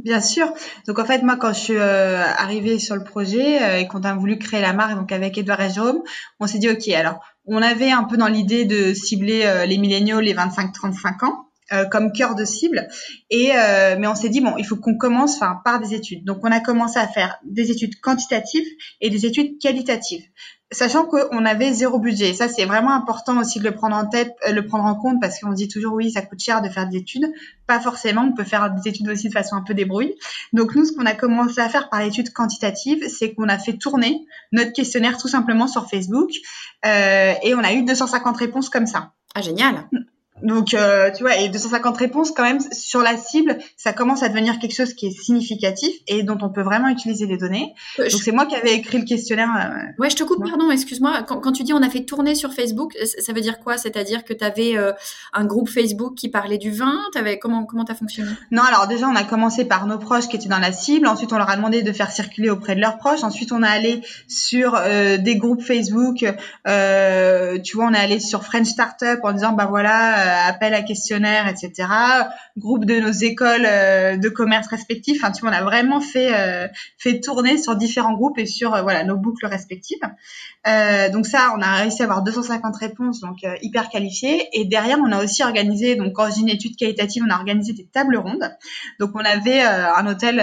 Bien 0.02 0.20
sûr. 0.20 0.52
Donc 0.86 0.98
en 0.98 1.04
fait, 1.04 1.22
moi, 1.22 1.36
quand 1.36 1.52
je 1.52 1.58
suis 1.58 1.76
euh, 1.76 2.22
arrivée 2.22 2.78
sur 2.78 2.96
le 2.96 3.04
projet 3.04 3.62
euh, 3.62 3.78
et 3.78 3.86
qu'on 3.86 4.02
a 4.02 4.14
voulu 4.14 4.38
créer 4.38 4.60
la 4.60 4.72
marque, 4.72 4.94
donc 4.96 5.12
avec 5.12 5.36
Edouard 5.36 5.60
et 5.60 5.70
Jérôme, 5.70 6.00
on 6.38 6.46
s'est 6.46 6.58
dit 6.58 6.70
ok. 6.70 6.88
Alors, 6.88 7.20
on 7.44 7.60
avait 7.60 7.90
un 7.90 8.04
peu 8.04 8.16
dans 8.16 8.28
l'idée 8.28 8.64
de 8.64 8.94
cibler 8.94 9.42
euh, 9.44 9.66
les 9.66 9.78
milléniaux, 9.78 10.20
les 10.20 10.34
25-35 10.34 11.26
ans. 11.26 11.49
Euh, 11.72 11.84
comme 11.84 12.10
cœur 12.10 12.34
de 12.34 12.44
cible. 12.44 12.88
Et 13.30 13.52
euh, 13.54 13.94
mais 13.96 14.08
on 14.08 14.16
s'est 14.16 14.28
dit 14.28 14.40
bon, 14.40 14.56
il 14.58 14.64
faut 14.64 14.74
qu'on 14.74 14.96
commence 14.96 15.36
enfin 15.36 15.60
par 15.64 15.78
des 15.78 15.94
études. 15.94 16.24
Donc 16.24 16.38
on 16.42 16.50
a 16.50 16.58
commencé 16.58 16.98
à 16.98 17.06
faire 17.06 17.38
des 17.44 17.70
études 17.70 18.00
quantitatives 18.00 18.66
et 19.00 19.08
des 19.08 19.24
études 19.24 19.56
qualitatives, 19.60 20.24
sachant 20.72 21.04
qu'on 21.04 21.44
avait 21.44 21.72
zéro 21.72 22.00
budget. 22.00 22.32
ça 22.34 22.48
c'est 22.48 22.64
vraiment 22.64 22.92
important 22.92 23.38
aussi 23.38 23.60
de 23.60 23.64
le 23.64 23.70
prendre 23.72 23.94
en 23.94 24.06
tête, 24.06 24.34
euh, 24.48 24.52
le 24.52 24.66
prendre 24.66 24.84
en 24.84 24.96
compte 24.96 25.20
parce 25.20 25.38
qu'on 25.38 25.52
dit 25.52 25.68
toujours 25.68 25.94
oui, 25.94 26.10
ça 26.10 26.22
coûte 26.22 26.40
cher 26.40 26.60
de 26.60 26.68
faire 26.68 26.88
des 26.88 26.96
études. 26.96 27.32
Pas 27.68 27.78
forcément, 27.78 28.22
on 28.22 28.32
peut 28.32 28.42
faire 28.42 28.68
des 28.74 28.90
études 28.90 29.08
aussi 29.08 29.28
de 29.28 29.32
façon 29.32 29.54
un 29.54 29.62
peu 29.62 29.72
débrouille. 29.72 30.16
Donc 30.52 30.74
nous, 30.74 30.84
ce 30.84 30.92
qu'on 30.92 31.06
a 31.06 31.14
commencé 31.14 31.60
à 31.60 31.68
faire 31.68 31.88
par 31.88 32.00
l'étude 32.00 32.32
quantitative, 32.32 33.06
c'est 33.06 33.32
qu'on 33.32 33.48
a 33.48 33.58
fait 33.60 33.74
tourner 33.74 34.26
notre 34.50 34.72
questionnaire 34.72 35.18
tout 35.18 35.28
simplement 35.28 35.68
sur 35.68 35.88
Facebook 35.88 36.32
et 36.82 37.54
on 37.54 37.62
a 37.62 37.72
eu 37.74 37.84
250 37.84 38.36
réponses 38.38 38.70
comme 38.70 38.86
ça. 38.86 39.12
Ah 39.36 39.40
génial. 39.40 39.88
Donc, 40.42 40.74
euh, 40.74 41.10
tu 41.10 41.22
vois, 41.22 41.36
et 41.36 41.48
250 41.48 41.96
réponses 41.96 42.30
quand 42.30 42.42
même 42.42 42.60
sur 42.72 43.00
la 43.00 43.16
cible, 43.16 43.58
ça 43.76 43.92
commence 43.92 44.22
à 44.22 44.28
devenir 44.28 44.58
quelque 44.58 44.74
chose 44.74 44.94
qui 44.94 45.08
est 45.08 45.10
significatif 45.10 45.94
et 46.06 46.22
dont 46.22 46.38
on 46.42 46.48
peut 46.48 46.62
vraiment 46.62 46.88
utiliser 46.88 47.26
les 47.26 47.36
données. 47.36 47.74
Donc, 47.98 48.10
c'est 48.10 48.32
moi 48.32 48.46
qui 48.46 48.56
avais 48.56 48.74
écrit 48.74 48.98
le 48.98 49.04
questionnaire. 49.04 49.48
Euh, 49.56 50.02
ouais, 50.02 50.10
je 50.10 50.16
te 50.16 50.24
coupe, 50.24 50.44
pardon, 50.44 50.70
excuse-moi. 50.70 51.22
Quand, 51.26 51.40
quand, 51.40 51.52
tu 51.52 51.62
dis 51.62 51.72
on 51.72 51.82
a 51.82 51.90
fait 51.90 52.04
tourner 52.04 52.34
sur 52.34 52.52
Facebook, 52.52 52.96
ça 53.18 53.32
veut 53.32 53.40
dire 53.40 53.60
quoi? 53.60 53.76
C'est-à-dire 53.76 54.24
que 54.24 54.32
tu 54.32 54.44
avais 54.44 54.76
euh, 54.76 54.92
un 55.32 55.44
groupe 55.44 55.68
Facebook 55.68 56.14
qui 56.14 56.28
parlait 56.28 56.58
du 56.58 56.70
vin? 56.70 56.98
Avais, 57.14 57.38
Comment 57.38 57.64
comment 57.64 57.84
as 57.84 57.94
fonctionné? 57.94 58.30
Non, 58.50 58.62
alors 58.62 58.86
déjà, 58.86 59.08
on 59.08 59.16
a 59.16 59.24
commencé 59.24 59.64
par 59.64 59.86
nos 59.86 59.98
proches 59.98 60.28
qui 60.28 60.36
étaient 60.36 60.48
dans 60.48 60.58
la 60.58 60.72
cible. 60.72 61.06
Ensuite, 61.06 61.32
on 61.32 61.38
leur 61.38 61.50
a 61.50 61.56
demandé 61.56 61.82
de 61.82 61.92
faire 61.92 62.10
circuler 62.10 62.50
auprès 62.50 62.74
de 62.74 62.80
leurs 62.80 62.98
proches. 62.98 63.22
Ensuite, 63.24 63.52
on 63.52 63.62
a 63.62 63.68
allé 63.68 64.00
sur 64.28 64.74
euh, 64.76 65.16
des 65.16 65.36
groupes 65.36 65.62
Facebook. 65.62 66.18
tu 66.18 67.76
vois, 67.76 67.86
on 67.86 67.94
est 67.94 67.98
allé 67.98 68.20
sur 68.20 68.44
French 68.44 68.68
Startup 68.68 69.18
en 69.22 69.32
disant, 69.32 69.52
bah 69.52 69.66
voilà 69.68 70.29
euh, 70.29 70.29
appel 70.46 70.74
à 70.74 70.82
questionnaire, 70.82 71.46
etc. 71.48 71.88
Groupe 72.56 72.84
de 72.84 73.00
nos 73.00 73.12
écoles 73.12 73.66
euh, 73.66 74.16
de 74.16 74.28
commerce 74.28 74.68
respectifs. 74.68 75.22
Enfin, 75.22 75.32
tu 75.32 75.42
vois, 75.42 75.50
on 75.50 75.54
a 75.54 75.62
vraiment 75.62 76.00
fait 76.00 76.34
euh, 76.34 76.68
fait 76.98 77.20
tourner 77.20 77.58
sur 77.58 77.76
différents 77.76 78.14
groupes 78.14 78.38
et 78.38 78.46
sur 78.46 78.70
voilà 78.82 79.04
nos 79.04 79.16
boucles 79.16 79.46
respectives. 79.46 80.00
Donc 80.64 81.26
ça, 81.26 81.54
on 81.56 81.62
a 81.62 81.76
réussi 81.76 82.02
à 82.02 82.04
avoir 82.04 82.22
250 82.22 82.76
réponses, 82.76 83.20
donc 83.20 83.38
hyper 83.62 83.88
qualifiées. 83.88 84.48
Et 84.52 84.64
derrière, 84.64 84.98
on 84.98 85.10
a 85.12 85.22
aussi 85.22 85.42
organisé, 85.42 85.96
donc 85.96 86.12
quand 86.14 86.30
j'ai 86.34 86.40
une 86.40 86.48
étude 86.48 86.76
qualitative, 86.76 87.22
on 87.26 87.30
a 87.30 87.36
organisé 87.36 87.72
des 87.72 87.86
tables 87.86 88.16
rondes. 88.16 88.50
Donc 88.98 89.10
on 89.14 89.24
avait 89.24 89.62
un 89.62 90.06
hôtel 90.06 90.40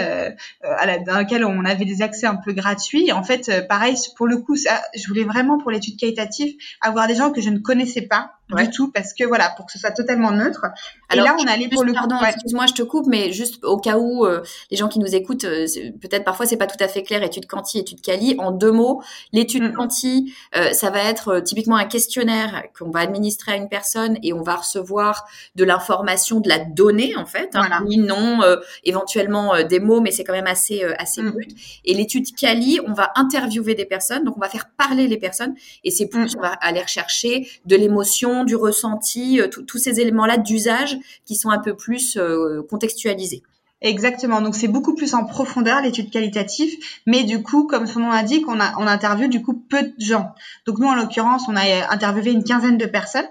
à 0.62 0.86
la, 0.86 0.98
dans 0.98 1.18
lequel 1.18 1.44
on 1.44 1.64
avait 1.64 1.84
des 1.84 2.02
accès 2.02 2.26
un 2.26 2.36
peu 2.36 2.52
gratuits. 2.52 3.12
en 3.12 3.22
fait, 3.22 3.66
pareil, 3.68 3.96
pour 4.16 4.26
le 4.26 4.38
coup, 4.38 4.56
ça, 4.56 4.82
je 4.94 5.06
voulais 5.06 5.24
vraiment 5.24 5.58
pour 5.58 5.70
l'étude 5.70 5.96
qualitative 5.96 6.54
avoir 6.80 7.06
des 7.06 7.14
gens 7.14 7.30
que 7.30 7.40
je 7.40 7.50
ne 7.50 7.58
connaissais 7.58 8.02
pas 8.02 8.32
du 8.56 8.70
tout 8.70 8.90
parce 8.90 9.12
que 9.12 9.24
voilà, 9.24 9.50
pour 9.56 9.66
que 9.66 9.72
ce 9.72 9.78
soit 9.78 9.90
totalement 9.90 10.32
neutre. 10.32 10.66
Alors, 11.10 11.24
et 11.24 11.28
là, 11.28 11.36
on 11.40 11.46
allait 11.46 11.68
pour 11.68 11.84
le 11.84 11.94
pardon, 11.94 12.16
excuse-moi, 12.26 12.66
je 12.66 12.74
te 12.74 12.82
coupe, 12.82 13.06
mais 13.06 13.32
juste 13.32 13.64
au 13.64 13.78
cas 13.78 13.96
où 13.96 14.26
euh, 14.26 14.42
les 14.70 14.76
gens 14.76 14.88
qui 14.88 14.98
nous 14.98 15.14
écoutent, 15.14 15.44
euh, 15.44 15.66
peut-être 16.02 16.24
parfois 16.24 16.44
c'est 16.44 16.58
pas 16.58 16.66
tout 16.66 16.82
à 16.82 16.88
fait 16.88 17.02
clair. 17.02 17.22
Étude 17.22 17.46
quanti, 17.46 17.78
étude 17.78 18.02
quali. 18.02 18.34
En 18.38 18.50
deux 18.50 18.72
mots, 18.72 19.02
l'étude 19.32 19.62
mm. 19.62 19.72
quanti, 19.72 20.34
euh, 20.54 20.72
ça 20.72 20.90
va 20.90 21.02
être 21.02 21.40
typiquement 21.40 21.76
un 21.76 21.86
questionnaire 21.86 22.64
qu'on 22.78 22.90
va 22.90 23.00
administrer 23.00 23.52
à 23.52 23.56
une 23.56 23.70
personne 23.70 24.18
et 24.22 24.34
on 24.34 24.42
va 24.42 24.56
recevoir 24.56 25.26
de 25.56 25.64
l'information, 25.64 26.40
de 26.40 26.48
la 26.48 26.58
donnée 26.58 27.16
en 27.16 27.24
fait, 27.24 27.50
hein, 27.54 27.84
oui, 27.86 27.96
non, 27.96 28.40
éventuellement 28.84 29.62
des 29.62 29.80
mots, 29.80 30.00
mais 30.00 30.10
c'est 30.10 30.24
quand 30.24 30.34
même 30.34 30.46
assez 30.46 30.84
assez 30.98 31.22
mm. 31.22 31.30
brut. 31.30 31.50
Et 31.86 31.94
l'étude 31.94 32.34
quali, 32.36 32.80
on 32.86 32.92
va 32.92 33.12
interviewer 33.14 33.74
des 33.74 33.86
personnes, 33.86 34.24
donc 34.24 34.36
on 34.36 34.40
va 34.40 34.50
faire 34.50 34.68
parler 34.76 35.06
les 35.06 35.16
personnes 35.16 35.54
et 35.84 35.90
c'est 35.90 36.06
plus 36.06 36.34
mm. 36.34 36.38
on 36.38 36.42
va 36.42 36.52
aller 36.60 36.82
rechercher 36.82 37.48
de 37.64 37.76
l'émotion, 37.76 38.44
du 38.44 38.56
ressenti, 38.56 39.40
tous 39.66 39.78
ces 39.78 40.00
éléments-là 40.00 40.36
d'usage 40.36 40.97
qui 41.24 41.36
sont 41.36 41.50
un 41.50 41.58
peu 41.58 41.74
plus 41.76 42.16
euh, 42.16 42.62
contextualisés. 42.68 43.42
Exactement. 43.80 44.40
Donc 44.40 44.56
c'est 44.56 44.68
beaucoup 44.68 44.94
plus 44.94 45.14
en 45.14 45.24
profondeur 45.24 45.80
l'étude 45.82 46.10
qualitative, 46.10 46.72
mais 47.06 47.22
du 47.22 47.42
coup, 47.42 47.66
comme 47.66 47.86
son 47.86 48.00
nom 48.00 48.10
l'indique, 48.10 48.48
on 48.48 48.58
a 48.58 48.72
on 48.78 48.86
interviewe 48.86 49.28
du 49.28 49.42
coup 49.42 49.54
peu 49.54 49.82
de 49.82 49.94
gens. 49.98 50.34
Donc 50.66 50.78
nous 50.78 50.88
en 50.88 50.94
l'occurrence, 50.94 51.44
on 51.48 51.56
a 51.56 51.92
interviewé 51.92 52.32
une 52.32 52.42
quinzaine 52.42 52.76
de 52.76 52.86
personnes. 52.86 53.28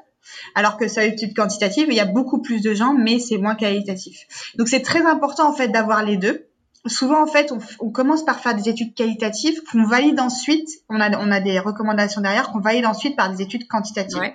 Alors 0.55 0.77
que 0.77 0.87
sur 0.87 1.01
l'étude 1.01 1.35
quantitative, 1.35 1.87
il 1.89 1.95
y 1.95 1.99
a 1.99 2.05
beaucoup 2.05 2.41
plus 2.41 2.61
de 2.61 2.73
gens, 2.73 2.93
mais 2.93 3.19
c'est 3.19 3.37
moins 3.37 3.55
qualitatif. 3.55 4.51
Donc 4.55 4.67
c'est 4.67 4.81
très 4.81 5.05
important 5.05 5.49
en 5.49 5.53
fait 5.53 5.69
d'avoir 5.69 6.03
les 6.03 6.17
deux 6.17 6.46
souvent 6.87 7.23
en 7.23 7.27
fait 7.27 7.53
on, 7.79 7.89
commence 7.89 8.23
par 8.23 8.39
faire 8.39 8.55
des 8.55 8.69
études 8.69 8.93
qualitatives 8.93 9.61
qu'on 9.71 9.83
valide 9.83 10.19
ensuite. 10.19 10.69
On 10.89 10.99
a 10.99 11.17
on 11.19 11.31
a 11.31 11.39
des 11.39 11.59
recommandations 11.59 12.21
derrière 12.21 12.51
qu'on 12.51 12.59
valide 12.59 12.85
ensuite 12.85 13.15
par 13.15 13.33
des 13.33 13.41
études 13.41 13.67
quantitatives. 13.67 14.31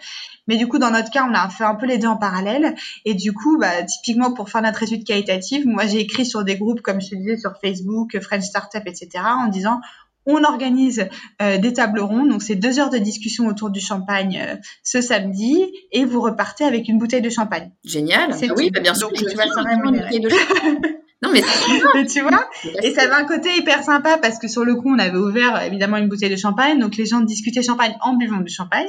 Mais 0.49 0.57
du 0.57 0.67
coup 0.69 0.79
dans 0.79 0.91
notre 0.91 1.11
cas 1.11 1.27
on 1.29 1.35
a 1.35 1.49
fait 1.49 1.65
un 1.65 1.75
peu 1.75 1.87
les 1.87 1.99
deux 1.99 2.09
en 2.09 2.17
parallèle. 2.17 2.75
Et 3.05 3.15
du 3.15 3.33
coup 3.33 3.59
bah, 3.59 3.83
typiquement 3.83 4.33
pour 4.33 4.49
faire 4.49 4.63
notre 4.63 4.83
étude 4.83 5.05
qualitative 5.05 5.67
moi 5.67 5.87
j'ai 5.87 6.01
écrit 6.01 6.27
sur 6.27 6.45
des 6.45 6.57
groupes 6.57 6.81
comme 6.81 7.01
je 7.01 7.11
te 7.11 7.15
disais 7.15 7.37
sur 7.37 7.53
Facebook 7.61 8.19
French 8.21 8.45
Startup 8.45 8.83
etc 8.87 9.25
en 9.25 9.49
disant 9.49 9.81
on 10.27 10.45
organise 10.45 11.09
euh, 11.41 11.59
des 11.59 11.73
tables 11.73 12.01
rondes, 12.01 12.29
donc 12.29 12.43
c'est 12.43 12.55
deux 12.55 12.79
heures 12.79 12.91
de 12.91 12.99
discussion 12.99 13.47
autour 13.47 13.71
du 13.71 13.81
champagne 13.81 14.41
euh, 14.41 14.57
ce 14.83 15.01
samedi, 15.01 15.65
et 15.91 16.05
vous 16.05 16.21
repartez 16.21 16.65
avec 16.65 16.89
une 16.89 16.99
bouteille 16.99 17.23
de 17.23 17.31
champagne. 17.31 17.71
Génial. 17.85 18.33
C'est 18.35 18.49
ah 18.51 18.55
oui, 18.57 18.71
bah, 18.71 18.81
bien 18.81 18.95
sûr. 18.95 19.11
tu 19.13 19.25
vas 19.35 19.49
quand 19.49 19.65
même 19.65 19.83
Non, 21.23 21.31
mais, 21.95 22.07
tu 22.07 22.21
vois, 22.21 22.49
et 22.83 22.93
ça 22.93 23.03
avait 23.03 23.13
un 23.13 23.25
côté 23.25 23.57
hyper 23.57 23.85
sympa 23.85 24.19
parce 24.19 24.39
que 24.39 24.49
sur 24.49 24.65
le 24.65 24.75
coup, 24.75 24.93
on 24.93 24.99
avait 24.99 25.17
ouvert 25.17 25.63
évidemment 25.63 25.97
une 25.97 26.09
bouteille 26.09 26.31
de 26.31 26.37
champagne, 26.37 26.79
donc 26.79 26.97
les 26.97 27.07
gens 27.07 27.21
discutaient 27.21 27.63
champagne 27.63 27.95
en 28.01 28.15
buvant 28.15 28.41
du 28.41 28.53
champagne. 28.53 28.89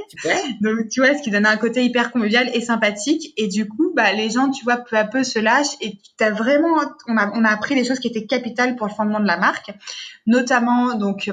Donc 0.61 0.89
tu 0.89 1.01
vois, 1.01 1.15
ce 1.15 1.21
qui 1.21 1.29
donnait 1.29 1.49
un 1.49 1.57
côté 1.57 1.83
hyper 1.83 2.11
convivial 2.11 2.49
et 2.53 2.61
sympathique. 2.61 3.33
Et 3.37 3.47
du 3.47 3.67
coup, 3.67 3.93
bah 3.95 4.13
les 4.13 4.31
gens, 4.31 4.49
tu 4.49 4.63
vois, 4.63 4.77
peu 4.77 4.97
à 4.97 5.05
peu 5.05 5.23
se 5.23 5.37
lâchent. 5.37 5.75
Et 5.81 5.99
t'as 6.17 6.31
vraiment, 6.31 6.75
on 7.07 7.17
a, 7.17 7.31
on 7.35 7.43
a 7.43 7.49
appris 7.49 7.75
des 7.75 7.83
choses 7.83 7.99
qui 7.99 8.07
étaient 8.07 8.25
capitales 8.25 8.75
pour 8.75 8.87
le 8.87 8.93
fondement 8.93 9.19
de 9.19 9.27
la 9.27 9.37
marque, 9.37 9.71
notamment 10.25 10.95
donc 10.95 11.29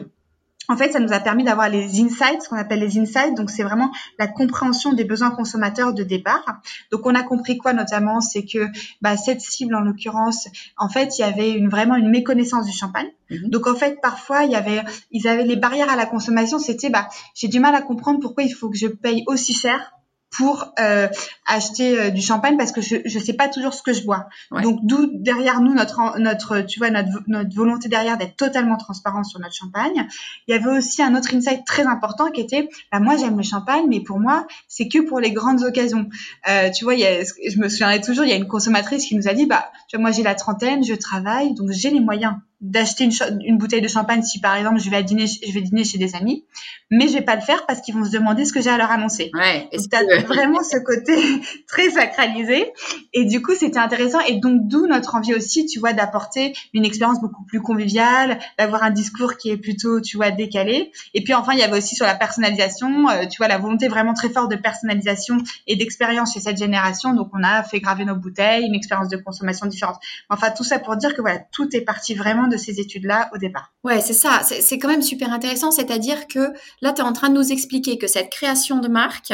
en 0.70 0.76
fait, 0.76 0.92
ça 0.92 1.00
nous 1.00 1.12
a 1.12 1.18
permis 1.18 1.42
d'avoir 1.42 1.68
les 1.68 2.00
insights, 2.00 2.42
ce 2.42 2.48
qu'on 2.48 2.56
appelle 2.56 2.78
les 2.78 2.96
insights. 2.96 3.34
Donc, 3.36 3.50
c'est 3.50 3.64
vraiment 3.64 3.90
la 4.20 4.28
compréhension 4.28 4.92
des 4.92 5.02
besoins 5.02 5.32
consommateurs 5.32 5.92
de 5.92 6.04
départ. 6.04 6.44
Donc, 6.92 7.06
on 7.06 7.14
a 7.16 7.24
compris 7.24 7.58
quoi 7.58 7.72
notamment, 7.72 8.20
c'est 8.20 8.44
que 8.44 8.68
bah, 9.02 9.16
cette 9.16 9.40
cible, 9.40 9.74
en 9.74 9.80
l'occurrence, 9.80 10.46
en 10.78 10.88
fait, 10.88 11.18
il 11.18 11.22
y 11.22 11.24
avait 11.24 11.50
une, 11.50 11.68
vraiment 11.68 11.96
une 11.96 12.08
méconnaissance 12.08 12.66
du 12.66 12.72
champagne. 12.72 13.08
Mhm. 13.30 13.50
Donc, 13.50 13.66
en 13.66 13.74
fait, 13.74 14.00
parfois, 14.00 14.44
il 14.44 14.52
y 14.52 14.54
avait, 14.54 14.82
ils 15.10 15.26
avaient 15.26 15.44
les 15.44 15.56
barrières 15.56 15.90
à 15.90 15.96
la 15.96 16.06
consommation. 16.06 16.60
C'était, 16.60 16.88
bah, 16.88 17.08
j'ai 17.34 17.48
du 17.48 17.58
mal 17.58 17.74
à 17.74 17.82
comprendre 17.82 18.20
pourquoi 18.20 18.44
il 18.44 18.50
faut 18.50 18.70
que 18.70 18.78
je 18.78 18.86
paye 18.86 19.24
aussi 19.26 19.52
cher 19.52 19.92
pour 20.30 20.72
euh, 20.78 21.08
acheter 21.46 21.98
euh, 21.98 22.10
du 22.10 22.22
champagne 22.22 22.56
parce 22.56 22.72
que 22.72 22.80
je 22.80 22.96
je 23.04 23.18
sais 23.18 23.32
pas 23.32 23.48
toujours 23.48 23.74
ce 23.74 23.82
que 23.82 23.92
je 23.92 24.04
bois. 24.04 24.28
Donc 24.62 24.78
d'où 24.82 25.10
derrière 25.12 25.60
nous 25.60 25.74
notre 25.74 26.18
notre 26.18 26.60
tu 26.60 26.78
vois 26.78 26.90
notre 26.90 27.08
notre 27.26 27.54
volonté 27.54 27.88
derrière 27.88 28.16
d'être 28.16 28.36
totalement 28.36 28.76
transparent 28.76 29.24
sur 29.24 29.40
notre 29.40 29.54
champagne. 29.54 30.06
Il 30.46 30.52
y 30.52 30.54
avait 30.54 30.70
aussi 30.70 31.02
un 31.02 31.16
autre 31.16 31.34
insight 31.34 31.64
très 31.66 31.86
important 31.86 32.30
qui 32.30 32.40
était 32.40 32.68
bah 32.92 33.00
moi 33.00 33.16
j'aime 33.16 33.36
le 33.36 33.42
champagne 33.42 33.86
mais 33.88 34.00
pour 34.00 34.20
moi 34.20 34.46
c'est 34.68 34.88
que 34.88 35.00
pour 35.00 35.20
les 35.20 35.32
grandes 35.32 35.62
occasions. 35.62 36.08
Euh, 36.48 36.70
tu 36.70 36.84
vois 36.84 36.94
il 36.94 37.00
y 37.00 37.06
a, 37.06 37.22
je 37.22 37.58
me 37.58 37.68
souviendrai 37.68 38.00
toujours 38.00 38.24
il 38.24 38.30
y 38.30 38.34
a 38.34 38.36
une 38.36 38.48
consommatrice 38.48 39.06
qui 39.06 39.16
nous 39.16 39.28
a 39.28 39.34
dit 39.34 39.46
bah 39.46 39.70
tu 39.88 39.96
vois 39.96 40.02
moi 40.02 40.12
j'ai 40.12 40.22
la 40.22 40.34
trentaine 40.34 40.84
je 40.84 40.94
travaille 40.94 41.54
donc 41.54 41.70
j'ai 41.72 41.90
les 41.90 42.00
moyens 42.00 42.34
d'acheter 42.60 43.04
une, 43.04 43.12
une, 43.44 43.58
bouteille 43.58 43.80
de 43.80 43.88
champagne 43.88 44.22
si 44.22 44.40
par 44.40 44.54
exemple 44.56 44.80
je 44.80 44.90
vais 44.90 45.02
dîner 45.02 45.26
je 45.26 45.52
vais 45.52 45.62
dîner 45.62 45.84
chez 45.84 45.98
des 45.98 46.14
amis 46.14 46.44
mais 46.90 47.06
je 47.06 47.14
vais 47.14 47.22
pas 47.22 47.36
le 47.36 47.40
faire 47.40 47.66
parce 47.66 47.80
qu'ils 47.80 47.94
vont 47.94 48.04
se 48.04 48.10
demander 48.10 48.44
ce 48.44 48.52
que 48.52 48.60
j'ai 48.60 48.70
à 48.70 48.76
leur 48.76 48.90
annoncer. 48.90 49.30
Ouais 49.34 49.68
t'as 49.90 50.02
vraiment 50.26 50.62
ce 50.62 50.78
côté 50.78 51.14
très 51.68 51.90
sacralisé. 51.90 52.72
Et 53.12 53.24
du 53.24 53.42
coup 53.42 53.54
c'était 53.54 53.78
intéressant. 53.78 54.20
Et 54.20 54.36
donc 54.36 54.66
d'où 54.66 54.86
notre 54.86 55.14
envie 55.14 55.34
aussi 55.34 55.66
tu 55.66 55.78
vois 55.78 55.92
d'apporter 55.92 56.52
une 56.74 56.84
expérience 56.84 57.20
beaucoup 57.20 57.44
plus 57.44 57.60
conviviale 57.60 58.38
d'avoir 58.58 58.82
un 58.82 58.90
discours 58.90 59.36
qui 59.36 59.50
est 59.50 59.56
plutôt 59.56 60.00
tu 60.00 60.16
vois 60.16 60.30
décalé. 60.30 60.90
Et 61.14 61.22
puis 61.22 61.32
enfin 61.34 61.52
il 61.52 61.60
y 61.60 61.62
avait 61.62 61.78
aussi 61.78 61.94
sur 61.94 62.06
la 62.06 62.16
personnalisation 62.16 63.08
euh, 63.08 63.26
tu 63.26 63.38
vois 63.38 63.48
la 63.48 63.58
volonté 63.58 63.88
vraiment 63.88 64.14
très 64.14 64.28
forte 64.28 64.50
de 64.50 64.56
personnalisation 64.56 65.38
et 65.66 65.76
d'expérience 65.76 66.34
chez 66.34 66.40
cette 66.40 66.58
génération. 66.58 67.14
Donc 67.14 67.30
on 67.32 67.42
a 67.44 67.62
fait 67.62 67.80
graver 67.80 68.04
nos 68.04 68.16
bouteilles 68.16 68.66
une 68.66 68.74
expérience 68.74 69.08
de 69.08 69.16
consommation 69.16 69.66
différente. 69.66 69.96
Enfin 70.28 70.50
tout 70.50 70.64
ça 70.64 70.80
pour 70.80 70.96
dire 70.96 71.14
que 71.14 71.20
voilà 71.20 71.38
tout 71.52 71.68
est 71.76 71.82
parti 71.82 72.14
vraiment 72.14 72.48
de 72.50 72.56
ces 72.56 72.80
études-là 72.80 73.30
au 73.34 73.38
départ. 73.38 73.72
Ouais, 73.84 74.00
c'est 74.00 74.12
ça. 74.12 74.42
C'est 74.42 74.78
quand 74.78 74.88
même 74.88 75.02
super 75.02 75.32
intéressant. 75.32 75.70
C'est-à-dire 75.70 76.26
que 76.28 76.52
là, 76.82 76.92
tu 76.92 77.00
es 77.00 77.04
en 77.04 77.12
train 77.12 77.28
de 77.30 77.34
nous 77.34 77.52
expliquer 77.52 77.98
que 77.98 78.06
cette 78.06 78.30
création 78.30 78.78
de 78.78 78.88
marque, 78.88 79.32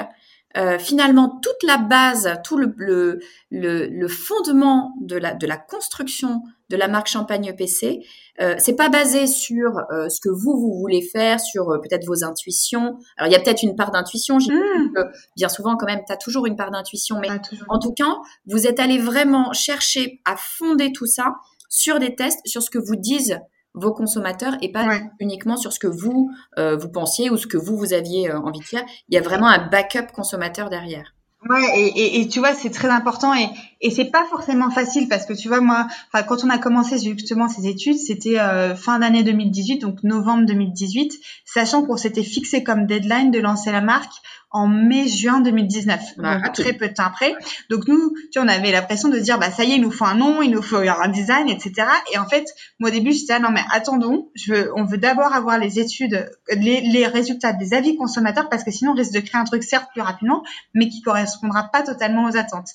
euh, 0.56 0.78
finalement, 0.78 1.40
toute 1.42 1.62
la 1.66 1.76
base, 1.76 2.30
tout 2.44 2.56
le, 2.56 2.74
le, 2.76 3.20
le, 3.50 4.08
fondement 4.08 4.94
de 5.00 5.16
la, 5.16 5.34
de 5.34 5.46
la 5.46 5.56
construction 5.56 6.42
de 6.70 6.76
la 6.76 6.88
marque 6.88 7.08
Champagne 7.08 7.44
EPC, 7.46 8.04
euh, 8.40 8.54
c'est 8.58 8.74
pas 8.74 8.88
basé 8.88 9.26
sur 9.26 9.78
euh, 9.92 10.08
ce 10.08 10.20
que 10.20 10.28
vous 10.28 10.58
vous 10.58 10.78
voulez 10.78 11.02
faire, 11.02 11.40
sur 11.40 11.70
euh, 11.70 11.78
peut-être 11.78 12.06
vos 12.06 12.24
intuitions. 12.24 12.98
Alors 13.16 13.30
il 13.30 13.32
y 13.32 13.36
a 13.36 13.40
peut-être 13.40 13.62
une 13.62 13.76
part 13.76 13.90
d'intuition. 13.90 14.38
Mmh. 14.38 14.92
bien 15.36 15.48
souvent 15.48 15.76
quand 15.76 15.86
même, 15.86 16.00
tu 16.06 16.12
as 16.12 16.16
toujours 16.16 16.46
une 16.46 16.56
part 16.56 16.70
d'intuition, 16.70 17.18
mais 17.20 17.28
en 17.68 17.78
tout 17.78 17.92
cas, 17.92 18.16
vous 18.46 18.66
êtes 18.66 18.80
allé 18.80 18.98
vraiment 18.98 19.52
chercher 19.52 20.20
à 20.24 20.36
fonder 20.36 20.92
tout 20.92 21.06
ça 21.06 21.34
sur 21.68 21.98
des 21.98 22.14
tests, 22.14 22.40
sur 22.46 22.62
ce 22.62 22.70
que 22.70 22.78
vous 22.78 22.96
disent 22.96 23.38
vos 23.76 23.92
consommateurs 23.92 24.56
et 24.62 24.72
pas 24.72 25.00
uniquement 25.20 25.56
sur 25.56 25.72
ce 25.72 25.78
que 25.78 25.86
vous 25.86 26.30
euh, 26.58 26.76
vous 26.76 26.88
pensiez 26.88 27.30
ou 27.30 27.36
ce 27.36 27.46
que 27.46 27.58
vous 27.58 27.76
vous 27.76 27.92
aviez 27.92 28.30
euh, 28.30 28.38
envie 28.40 28.60
de 28.60 28.64
faire. 28.64 28.84
Il 29.08 29.14
y 29.14 29.18
a 29.18 29.22
vraiment 29.22 29.48
un 29.48 29.68
backup 29.68 30.12
consommateur 30.12 30.70
derrière. 30.70 31.12
Ouais, 31.48 31.78
et, 31.78 32.20
et, 32.20 32.28
tu 32.28 32.40
vois, 32.40 32.54
c'est 32.54 32.70
très 32.70 32.88
important 32.88 33.32
et, 33.32 33.48
et 33.80 33.90
c'est 33.90 34.06
pas 34.06 34.24
forcément 34.24 34.70
facile 34.70 35.06
parce 35.06 35.26
que 35.26 35.32
tu 35.32 35.46
vois, 35.46 35.60
moi, 35.60 35.86
quand 36.26 36.42
on 36.42 36.50
a 36.50 36.58
commencé 36.58 36.98
justement 36.98 37.48
ces 37.48 37.68
études, 37.68 37.98
c'était 37.98 38.40
euh, 38.40 38.74
fin 38.74 38.98
d'année 38.98 39.22
2018, 39.22 39.78
donc 39.78 40.02
novembre 40.02 40.46
2018, 40.46 41.12
sachant 41.44 41.84
qu'on 41.84 41.96
s'était 41.96 42.24
fixé 42.24 42.64
comme 42.64 42.86
deadline 42.86 43.30
de 43.30 43.38
lancer 43.38 43.70
la 43.70 43.80
marque 43.80 44.14
en 44.56 44.68
mai-juin 44.68 45.40
2019, 45.40 46.16
donc 46.16 46.52
très 46.54 46.72
peu 46.72 46.88
de 46.88 46.94
temps 46.94 47.04
après. 47.04 47.34
Donc 47.68 47.86
nous, 47.88 48.14
tu 48.32 48.38
vois, 48.38 48.44
on 48.44 48.48
avait 48.48 48.72
l'impression 48.72 49.10
de 49.10 49.18
dire, 49.18 49.38
bah 49.38 49.50
ça 49.50 49.64
y 49.64 49.72
est, 49.72 49.76
il 49.76 49.82
nous 49.82 49.90
faut 49.90 50.06
un 50.06 50.14
nom, 50.14 50.40
il 50.40 50.50
nous 50.50 50.62
faut 50.62 50.76
un 50.76 51.08
design, 51.08 51.50
etc. 51.50 51.86
Et 52.12 52.18
en 52.18 52.26
fait, 52.26 52.46
moi 52.78 52.88
au 52.88 52.92
début, 52.92 53.12
je 53.12 53.18
disais, 53.18 53.34
ah, 53.34 53.38
non 53.38 53.50
mais 53.50 53.60
attendons, 53.70 54.30
je 54.34 54.54
veux, 54.54 54.72
on 54.74 54.84
veut 54.84 54.96
d'abord 54.96 55.34
avoir 55.34 55.58
les 55.58 55.78
études, 55.78 56.26
les, 56.50 56.80
les 56.80 57.06
résultats 57.06 57.52
des 57.52 57.74
avis 57.74 57.96
consommateurs, 57.96 58.48
parce 58.48 58.64
que 58.64 58.70
sinon 58.70 58.92
on 58.92 58.94
risque 58.94 59.12
de 59.12 59.20
créer 59.20 59.40
un 59.40 59.44
truc 59.44 59.62
certes 59.62 59.90
plus 59.92 60.00
rapidement, 60.00 60.42
mais 60.72 60.88
qui 60.88 61.02
correspondra 61.02 61.64
pas 61.64 61.82
totalement 61.82 62.24
aux 62.24 62.36
attentes. 62.36 62.70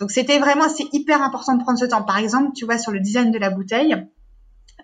Donc 0.00 0.10
c'était 0.10 0.38
vraiment, 0.38 0.68
c'est 0.70 0.86
hyper 0.92 1.22
important 1.22 1.54
de 1.56 1.62
prendre 1.62 1.78
ce 1.78 1.84
temps. 1.84 2.02
Par 2.02 2.16
exemple, 2.16 2.52
tu 2.56 2.64
vois, 2.64 2.78
sur 2.78 2.90
le 2.90 3.00
design 3.00 3.30
de 3.30 3.38
la 3.38 3.50
bouteille, 3.50 3.96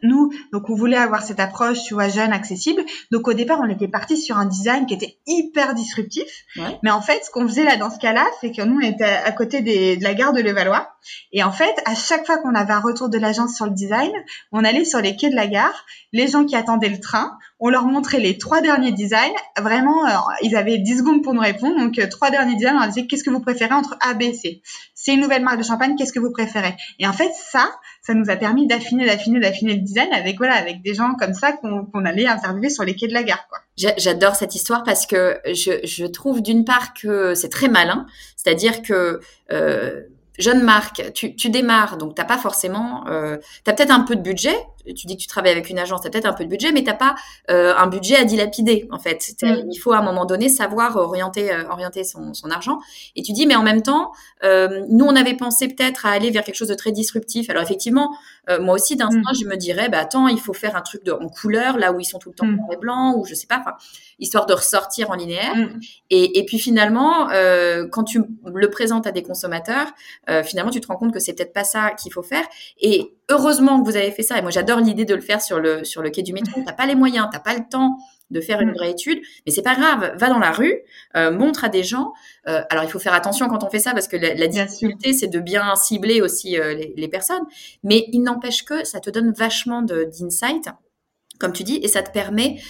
nous, 0.04 0.32
donc 0.52 0.70
on 0.70 0.74
voulait 0.74 0.96
avoir 0.96 1.22
cette 1.22 1.40
approche, 1.40 1.82
tu 1.84 1.94
vois, 1.94 2.08
jeune, 2.08 2.32
accessible. 2.32 2.82
Donc 3.10 3.26
au 3.26 3.32
départ, 3.32 3.60
on 3.62 3.68
était 3.68 3.88
parti 3.88 4.16
sur 4.16 4.36
un 4.36 4.46
design 4.46 4.86
qui 4.86 4.94
était 4.94 5.18
hyper 5.26 5.74
disruptif. 5.74 6.24
Mais 6.82 6.90
en 6.90 7.00
fait, 7.00 7.24
ce 7.24 7.30
qu'on 7.30 7.46
faisait 7.48 7.64
là 7.64 7.76
dans 7.76 7.90
ce 7.90 7.98
cas-là, 7.98 8.26
c'est 8.40 8.52
que 8.52 8.62
nous, 8.62 8.76
on 8.76 8.80
était 8.80 9.04
à 9.04 9.32
côté 9.32 9.60
des, 9.60 9.96
de 9.96 10.04
la 10.04 10.14
gare 10.14 10.32
de 10.32 10.40
Levallois. 10.40 10.88
Et 11.32 11.42
en 11.42 11.52
fait, 11.52 11.74
à 11.84 11.94
chaque 11.94 12.26
fois 12.26 12.38
qu'on 12.38 12.54
avait 12.54 12.72
un 12.72 12.80
retour 12.80 13.08
de 13.08 13.18
l'agence 13.18 13.56
sur 13.56 13.66
le 13.66 13.72
design, 13.72 14.12
on 14.52 14.64
allait 14.64 14.84
sur 14.84 15.00
les 15.00 15.16
quais 15.16 15.30
de 15.30 15.34
la 15.34 15.46
gare, 15.46 15.84
les 16.12 16.28
gens 16.28 16.44
qui 16.44 16.56
attendaient 16.56 16.88
le 16.88 17.00
train, 17.00 17.36
on 17.60 17.68
leur 17.68 17.84
montrait 17.86 18.18
les 18.18 18.36
trois 18.36 18.60
derniers 18.60 18.92
designs. 18.92 19.34
Vraiment, 19.60 20.06
euh, 20.06 20.10
ils 20.42 20.56
avaient 20.56 20.78
10 20.78 20.98
secondes 20.98 21.22
pour 21.22 21.34
nous 21.34 21.40
répondre. 21.40 21.78
Donc, 21.78 21.98
euh, 21.98 22.06
trois 22.08 22.30
derniers 22.30 22.56
designs, 22.56 22.74
on 22.74 22.80
leur 22.80 22.88
disait 22.88 23.06
qu'est-ce 23.06 23.24
que 23.24 23.30
vous 23.30 23.40
préférez 23.40 23.72
entre 23.74 23.96
A, 24.00 24.14
B 24.14 24.22
et 24.22 24.34
C? 24.34 24.62
C'est 24.94 25.14
une 25.14 25.20
nouvelle 25.20 25.42
marque 25.42 25.58
de 25.58 25.64
champagne, 25.64 25.94
qu'est-ce 25.96 26.12
que 26.12 26.18
vous 26.18 26.32
préférez? 26.32 26.74
Et 26.98 27.06
en 27.06 27.12
fait, 27.12 27.30
ça, 27.34 27.70
ça 28.02 28.14
nous 28.14 28.28
a 28.28 28.36
permis 28.36 28.66
d'affiner, 28.66 29.06
d'affiner, 29.06 29.40
d'affiner 29.40 29.74
le 29.74 29.80
design 29.80 30.12
avec 30.12 30.38
voilà, 30.38 30.54
avec 30.54 30.82
des 30.82 30.94
gens 30.94 31.14
comme 31.14 31.34
ça 31.34 31.52
qu'on 31.52 32.04
allait 32.04 32.26
interviewer 32.26 32.70
sur 32.70 32.84
les 32.84 32.94
quais 32.96 33.08
de 33.08 33.14
la 33.14 33.22
gare. 33.22 33.46
J'adore 33.76 34.34
cette 34.34 34.54
histoire 34.54 34.82
parce 34.82 35.06
que 35.06 35.38
je, 35.46 36.06
trouve 36.06 36.42
d'une 36.42 36.64
part 36.64 36.94
que 36.94 37.34
c'est 37.34 37.48
très 37.48 37.68
malin, 37.68 38.06
c'est-à-dire 38.36 38.82
que 38.82 39.20
euh, 39.52 40.02
jeune 40.38 40.62
marque, 40.62 41.12
tu, 41.12 41.34
tu 41.34 41.50
démarres, 41.50 41.96
donc 41.96 42.14
t'as 42.14 42.24
pas 42.24 42.38
forcément, 42.38 43.06
euh, 43.08 43.38
t'as 43.64 43.72
peut-être 43.72 43.90
un 43.90 44.00
peu 44.00 44.16
de 44.16 44.20
budget, 44.20 44.56
tu 44.92 45.06
dis 45.06 45.16
que 45.16 45.22
tu 45.22 45.28
travailles 45.28 45.52
avec 45.52 45.70
une 45.70 45.78
agence, 45.78 46.02
tu 46.02 46.06
as 46.06 46.10
peut-être 46.10 46.26
un 46.26 46.32
peu 46.32 46.44
de 46.44 46.48
budget, 46.48 46.72
mais 46.72 46.80
tu 46.82 46.86
n'as 46.86 46.94
pas 46.94 47.14
euh, 47.50 47.74
un 47.76 47.86
budget 47.86 48.16
à 48.16 48.24
dilapider, 48.24 48.86
en 48.90 48.98
fait. 48.98 49.34
Mm. 49.42 49.70
Il 49.70 49.76
faut 49.76 49.92
à 49.92 49.98
un 49.98 50.02
moment 50.02 50.26
donné 50.26 50.48
savoir 50.48 50.96
orienter, 50.96 51.52
euh, 51.52 51.68
orienter 51.70 52.04
son, 52.04 52.34
son, 52.34 52.50
argent. 52.50 52.78
Et 53.16 53.22
tu 53.22 53.32
dis, 53.32 53.46
mais 53.46 53.56
en 53.56 53.62
même 53.62 53.82
temps, 53.82 54.12
euh, 54.42 54.84
nous, 54.88 55.04
on 55.04 55.16
avait 55.16 55.36
pensé 55.36 55.68
peut-être 55.68 56.06
à 56.06 56.10
aller 56.10 56.30
vers 56.30 56.44
quelque 56.44 56.56
chose 56.56 56.68
de 56.68 56.74
très 56.74 56.92
disruptif. 56.92 57.48
Alors 57.50 57.62
effectivement, 57.62 58.14
moi 58.60 58.74
aussi, 58.74 58.96
d'un 58.96 59.08
mm. 59.08 59.22
je 59.40 59.46
me 59.46 59.56
dirais, 59.56 59.88
bah 59.88 60.00
attends, 60.00 60.28
il 60.28 60.38
faut 60.38 60.52
faire 60.52 60.76
un 60.76 60.82
truc 60.82 61.02
de, 61.04 61.12
en 61.12 61.28
couleur, 61.28 61.78
là 61.78 61.92
où 61.92 62.00
ils 62.00 62.04
sont 62.04 62.18
tout 62.18 62.28
le 62.28 62.34
temps 62.34 62.46
mm. 62.46 62.56
noir 62.56 62.68
et 62.72 62.76
blanc, 62.76 63.14
ou 63.16 63.24
je 63.24 63.34
sais 63.34 63.46
pas, 63.46 63.62
histoire 64.18 64.44
de 64.44 64.52
ressortir 64.52 65.10
en 65.10 65.14
linéaire. 65.14 65.54
Et, 66.10 66.38
et, 66.38 66.44
puis 66.44 66.58
finalement, 66.58 67.28
quand 67.90 68.04
tu 68.04 68.22
le 68.44 68.70
présentes 68.70 69.06
à 69.06 69.12
des 69.12 69.22
consommateurs, 69.22 69.86
finalement, 70.44 70.70
tu 70.70 70.80
te 70.80 70.86
rends 70.86 70.96
compte 70.96 71.12
que 71.12 71.20
c'est 71.20 71.32
peut-être 71.32 71.54
pas 71.54 71.64
ça 71.64 71.92
qu'il 71.92 72.12
faut 72.12 72.22
faire. 72.22 72.44
Et 72.80 73.14
heureusement 73.30 73.80
que 73.80 73.88
vous 73.88 73.96
avez 73.96 74.10
fait 74.10 74.22
ça. 74.22 74.38
Et 74.38 74.42
moi, 74.42 74.50
j'adore 74.50 74.73
l'idée 74.80 75.04
de 75.04 75.14
le 75.14 75.20
faire 75.20 75.40
sur 75.40 75.60
le, 75.60 75.84
sur 75.84 76.02
le 76.02 76.10
quai 76.10 76.22
du 76.22 76.32
métro. 76.32 76.60
T'as 76.66 76.72
pas 76.72 76.86
les 76.86 76.94
moyens, 76.94 77.28
t'as 77.30 77.40
pas 77.40 77.54
le 77.54 77.64
temps 77.68 77.96
de 78.30 78.40
faire 78.40 78.60
une 78.60 78.70
mm. 78.70 78.74
vraie 78.74 78.90
étude, 78.90 79.20
mais 79.46 79.52
c'est 79.52 79.62
pas 79.62 79.74
grave. 79.74 80.14
Va 80.16 80.28
dans 80.28 80.38
la 80.38 80.50
rue, 80.50 80.80
euh, 81.16 81.30
montre 81.30 81.64
à 81.64 81.68
des 81.68 81.82
gens. 81.82 82.12
Euh, 82.48 82.62
alors, 82.70 82.84
il 82.84 82.90
faut 82.90 82.98
faire 82.98 83.14
attention 83.14 83.48
quand 83.48 83.62
on 83.64 83.70
fait 83.70 83.78
ça 83.78 83.92
parce 83.92 84.08
que 84.08 84.16
la, 84.16 84.46
difficulté, 84.46 85.12
c'est 85.12 85.28
de 85.28 85.40
bien 85.40 85.74
cibler 85.76 86.20
aussi 86.20 86.58
euh, 86.58 86.74
les, 86.74 86.92
les, 86.96 87.08
personnes. 87.08 87.44
Mais 87.82 88.06
il 88.12 88.22
n'empêche 88.22 88.64
que 88.64 88.84
ça 88.84 89.00
te 89.00 89.10
donne 89.10 89.32
vachement 89.32 89.82
d'insight 89.82 90.68
comme 91.40 91.52
tu 91.52 91.64
dis, 91.64 91.80
et 91.82 91.88
ça 91.88 92.00
te 92.00 92.12
permet 92.12 92.60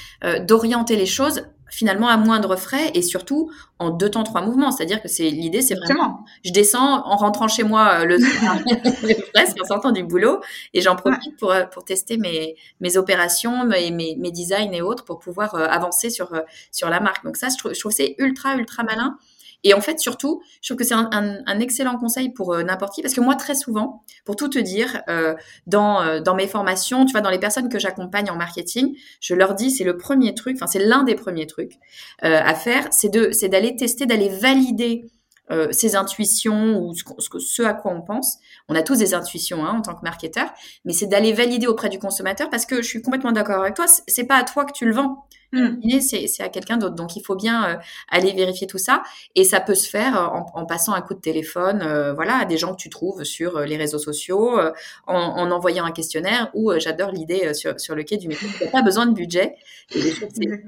d'orienter 0.49 0.97
les 0.97 1.05
choses 1.05 1.47
finalement 1.75 2.09
à 2.09 2.17
moindre 2.17 2.55
frais 2.55 2.93
et 2.95 3.03
surtout 3.03 3.51
en 3.81 3.91
deux 3.91 4.09
temps 4.09 4.23
trois 4.23 4.43
mouvements. 4.43 4.71
C'est-à-dire 4.71 5.03
que 5.03 5.09
c'est 5.09 5.29
l'idée, 5.29 5.61
c'est 5.61 5.75
vraiment 5.75 6.25
je 6.45 6.53
descends 6.53 7.05
en 7.05 7.17
rentrant 7.17 7.49
chez 7.49 7.65
moi 7.65 8.01
euh, 8.01 8.05
le 8.05 8.19
soir, 8.21 8.59
presque 9.35 9.61
en 9.61 9.67
sortant 9.67 9.91
du 9.91 10.05
boulot 10.05 10.41
et 10.73 10.81
j'en 10.81 10.95
profite 10.95 11.37
pour 11.37 11.51
euh, 11.51 11.65
pour 11.65 11.85
tester 11.85 12.17
mes 12.17 12.55
mes 12.81 12.97
opérations, 12.97 13.65
mes, 13.65 13.91
mes, 13.91 14.15
mes 14.17 14.31
designs 14.31 14.73
et 14.73 14.83
autres 14.83 15.05
pour 15.05 15.19
pouvoir 15.19 15.57
euh, 15.57 15.67
avancer 15.67 16.11
sur 16.11 16.31
sur 16.71 16.89
la 16.89 17.01
marque. 17.01 17.25
Donc 17.25 17.37
ça, 17.37 17.49
je 17.49 17.59
trouve, 17.59 17.75
je 17.75 17.81
trouve 17.81 17.93
c'est 17.93 18.15
ultra 18.19 18.55
ultra 18.55 18.85
malin 18.85 19.19
et 19.65 19.73
en 19.73 19.81
fait, 19.81 19.99
surtout, 19.99 20.43
je 20.63 20.69
trouve 20.69 20.77
que 20.77 20.85
c'est 20.85 20.95
un, 20.95 21.61
excellent 21.61 21.97
conseil 21.97 22.31
pour 22.31 22.53
euh, 22.53 22.63
n'importe 22.63 22.95
qui, 22.95 23.03
parce 23.03 23.15
que 23.15 23.21
moi, 23.23 23.35
très 23.35 23.55
souvent, 23.55 24.05
pour 24.27 24.37
tout 24.37 24.49
te 24.49 24.59
dire, 24.59 25.03
euh, 25.09 25.35
dans, 25.67 26.03
euh, 26.03 26.21
dans 26.21 26.35
mes 26.35 26.47
formations, 26.47 27.07
tu 27.07 27.13
vois, 27.13 27.23
dans 27.23 27.31
les 27.31 27.39
personnes 27.39 27.71
que 27.71 27.79
j'accompagne 27.79 28.31
en 28.31 28.37
marketing, 28.37 28.95
je 29.21 29.35
leur 29.35 29.55
dis, 29.55 29.71
c'est 29.71 29.85
le 29.85 29.97
premier 29.97 30.35
truc, 30.35 30.57
enfin, 30.57 30.67
c'est 30.67 30.85
l'un 30.85 31.03
des 31.03 31.15
premiers 31.15 31.47
trucs 31.47 31.79
à 32.21 32.55
faire, 32.55 32.89
c'est 32.91 33.09
de, 33.09 33.31
c'est 33.33 33.49
d'aller 33.49 33.77
tester, 33.77 34.07
d'aller 34.07 34.29
valider 34.29 35.07
euh, 35.51 35.71
ses 35.73 35.97
intuitions 35.97 36.79
ou 36.79 36.95
ce, 36.95 37.39
ce, 37.39 37.63
à 37.63 37.75
quoi 37.75 37.93
on 37.93 38.03
pense. 38.03 38.39
On 38.69 38.75
a 38.75 38.83
tous 38.83 38.97
des 38.97 39.15
intuitions 39.15 39.65
hein, 39.65 39.79
en 39.79 39.83
tant 39.83 39.95
que 39.95 40.03
marketeur, 40.03 40.51
mais 40.85 40.93
c'est 40.93 41.07
d'aller 41.07 41.33
valider 41.33 41.67
auprès 41.67 41.89
du 41.89 41.99
consommateur 41.99 42.51
parce 42.51 42.67
que 42.67 42.77
je 42.77 42.89
suis 42.89 43.03
complètement 43.03 43.33
d'accord 43.33 43.61
avec 43.61 43.75
toi. 43.75 43.87
C'est 44.07 44.25
pas 44.25 44.37
à 44.37 44.45
toi 44.45 44.65
que 44.65 44.73
tu 44.73 44.87
le 44.87 44.93
vends. 44.93 45.27
Mm. 45.55 46.01
C'est 46.01 46.43
à 46.43 46.49
quelqu'un 46.49 46.77
d'autre. 46.77 46.95
Donc, 46.95 47.17
il 47.17 47.23
faut 47.23 47.37
bien 47.37 47.65
euh, 47.65 47.77
aller 48.11 48.33
vérifier 48.33 48.67
tout 48.67 48.79
ça. 48.79 49.03
Et 49.35 49.45
ça 49.45 49.61
peut 49.61 49.75
se 49.75 49.89
faire 49.89 50.21
euh, 50.21 50.27
en, 50.27 50.47
en 50.55 50.67
passant 50.67 50.93
un 50.93 51.01
coup 51.01 51.15
de 51.15 51.21
téléphone 51.21 51.83
euh, 51.83 52.13
voilà, 52.13 52.39
à 52.39 52.45
des 52.45 52.57
gens 52.59 52.73
que 52.73 52.81
tu 52.81 52.91
trouves 52.91 53.25
sur 53.25 53.61
les 53.61 53.77
réseaux 53.77 53.99
sociaux, 53.99 54.59
en, 55.07 55.15
en, 55.17 55.51
envoyant 55.51 55.85
un 55.85 55.93
questionnaire 55.93 56.51
ou 56.55 56.73
j'adore 56.79 57.11
l'idée 57.11 57.55
sur, 57.55 57.79
sur 57.79 57.95
le 57.95 58.03
quai 58.03 58.17
du 58.17 58.29
métro. 58.29 58.47
A 58.65 58.71
pas 58.71 58.83
besoin 58.83 59.07
de 59.07 59.15
budget. 59.15 59.57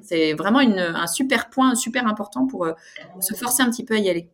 C'est 0.03 0.35
vraiment 0.35 0.61
une, 0.61 0.79
un 0.79 1.07
super 1.07 1.51
point, 1.51 1.75
super 1.75 2.07
important 2.07 2.47
pour 2.47 2.67
se 3.21 3.35
forcer 3.35 3.63
un 3.63 3.71
petit 3.71 3.85
peu 3.85 3.95
à 3.95 3.99
y 3.99 4.09
aller. 4.09 4.31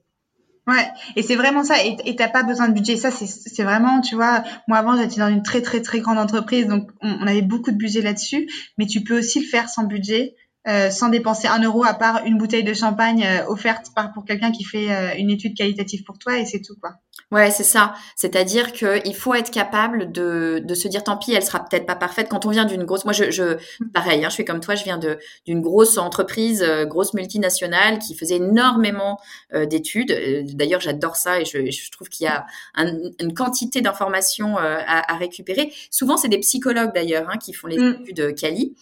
Ouais, 0.69 0.87
et 1.17 1.23
c'est 1.23 1.35
vraiment 1.35 1.65
ça. 1.65 1.75
Et 1.85 2.15
t'as 2.15 2.29
pas 2.29 2.45
besoin 2.45 2.69
de 2.69 2.75
budget. 2.75 2.97
Ça, 2.97 3.11
c'est 3.11 3.65
vraiment, 3.65 4.01
tu 4.01 4.15
vois, 4.15 4.45
moi 4.69 4.79
avant 4.79 4.97
j'étais 4.97 5.19
dans 5.21 5.29
une 5.29 5.43
très 5.43 5.61
très 5.61 5.83
très 5.83 5.99
grande 6.01 6.19
entreprise, 6.19 6.67
donc 6.69 6.89
on, 7.01 7.11
on 7.21 7.27
avait 7.27 7.43
beaucoup 7.43 7.73
de 7.73 7.77
budget 7.77 8.01
là-dessus. 8.01 8.49
Mais 8.79 8.87
tu 8.87 9.03
peux 9.03 9.19
aussi 9.19 9.41
le 9.41 9.47
faire 9.47 9.69
sans 9.69 9.85
budget. 9.85 10.37
Euh, 10.69 10.91
sans 10.91 11.09
dépenser 11.09 11.49
un 11.49 11.61
euro 11.61 11.83
à 11.85 11.93
part 11.93 12.23
une 12.25 12.39
bouteille 12.39 12.63
de 12.63 12.73
champagne 12.73 13.27
euh, 13.27 13.45
offerte 13.49 13.87
par 13.97 14.13
pour 14.13 14.25
quelqu'un 14.25 14.53
qui 14.53 14.63
fait 14.63 14.93
euh, 14.93 15.11
une 15.19 15.29
étude 15.29 15.57
qualitative 15.57 16.05
pour 16.05 16.19
toi 16.21 16.39
et 16.39 16.47
c'est 16.47 16.61
tout 16.61 16.77
quoi. 16.81 16.93
Ouais, 17.33 17.51
c'est 17.51 17.65
ça. 17.65 17.95
C'est-à-dire 18.15 18.73
qu'il 18.73 19.17
faut 19.17 19.35
être 19.35 19.51
capable 19.51 20.13
de, 20.13 20.63
de 20.65 20.75
se 20.75 20.87
dire 20.87 21.03
tant 21.03 21.17
pis, 21.17 21.33
elle 21.33 21.43
sera 21.43 21.65
peut-être 21.65 21.85
pas 21.85 21.97
parfaite 21.97 22.29
quand 22.29 22.47
on 22.47 22.51
vient 22.51 22.65
d'une 22.65 22.85
grosse. 22.85 23.05
Moi, 23.05 23.13
je, 23.13 23.33
je 23.33 23.57
pareil, 23.93 24.25
hein, 24.25 24.29
je 24.29 24.35
suis 24.35 24.45
comme 24.45 24.61
toi, 24.61 24.77
je 24.77 24.85
viens 24.85 24.99
de 24.99 25.19
d'une 25.47 25.63
grosse 25.63 25.99
entreprise, 25.99 26.65
grosse 26.87 27.13
multinationale 27.13 27.99
qui 27.99 28.15
faisait 28.15 28.37
énormément 28.37 29.19
d'études. 29.53 30.15
D'ailleurs, 30.55 30.81
j'adore 30.81 31.17
ça 31.17 31.41
et 31.41 31.45
je, 31.45 31.71
je 31.71 31.91
trouve 31.91 32.09
qu'il 32.09 32.27
y 32.27 32.29
a 32.29 32.47
une 32.77 33.35
quantité 33.35 33.81
d'informations 33.81 34.59
à, 34.59 35.13
à, 35.13 35.17
récupérer. 35.17 35.73
Souvent, 35.91 36.17
c'est 36.17 36.29
des 36.29 36.39
psychologues 36.39 36.93
d'ailleurs 36.95 37.29
hein, 37.31 37.39
qui 37.39 37.53
font 37.53 37.67
les 37.67 37.79
mm. 37.79 37.99
études 38.03 38.35
quali. 38.35 38.77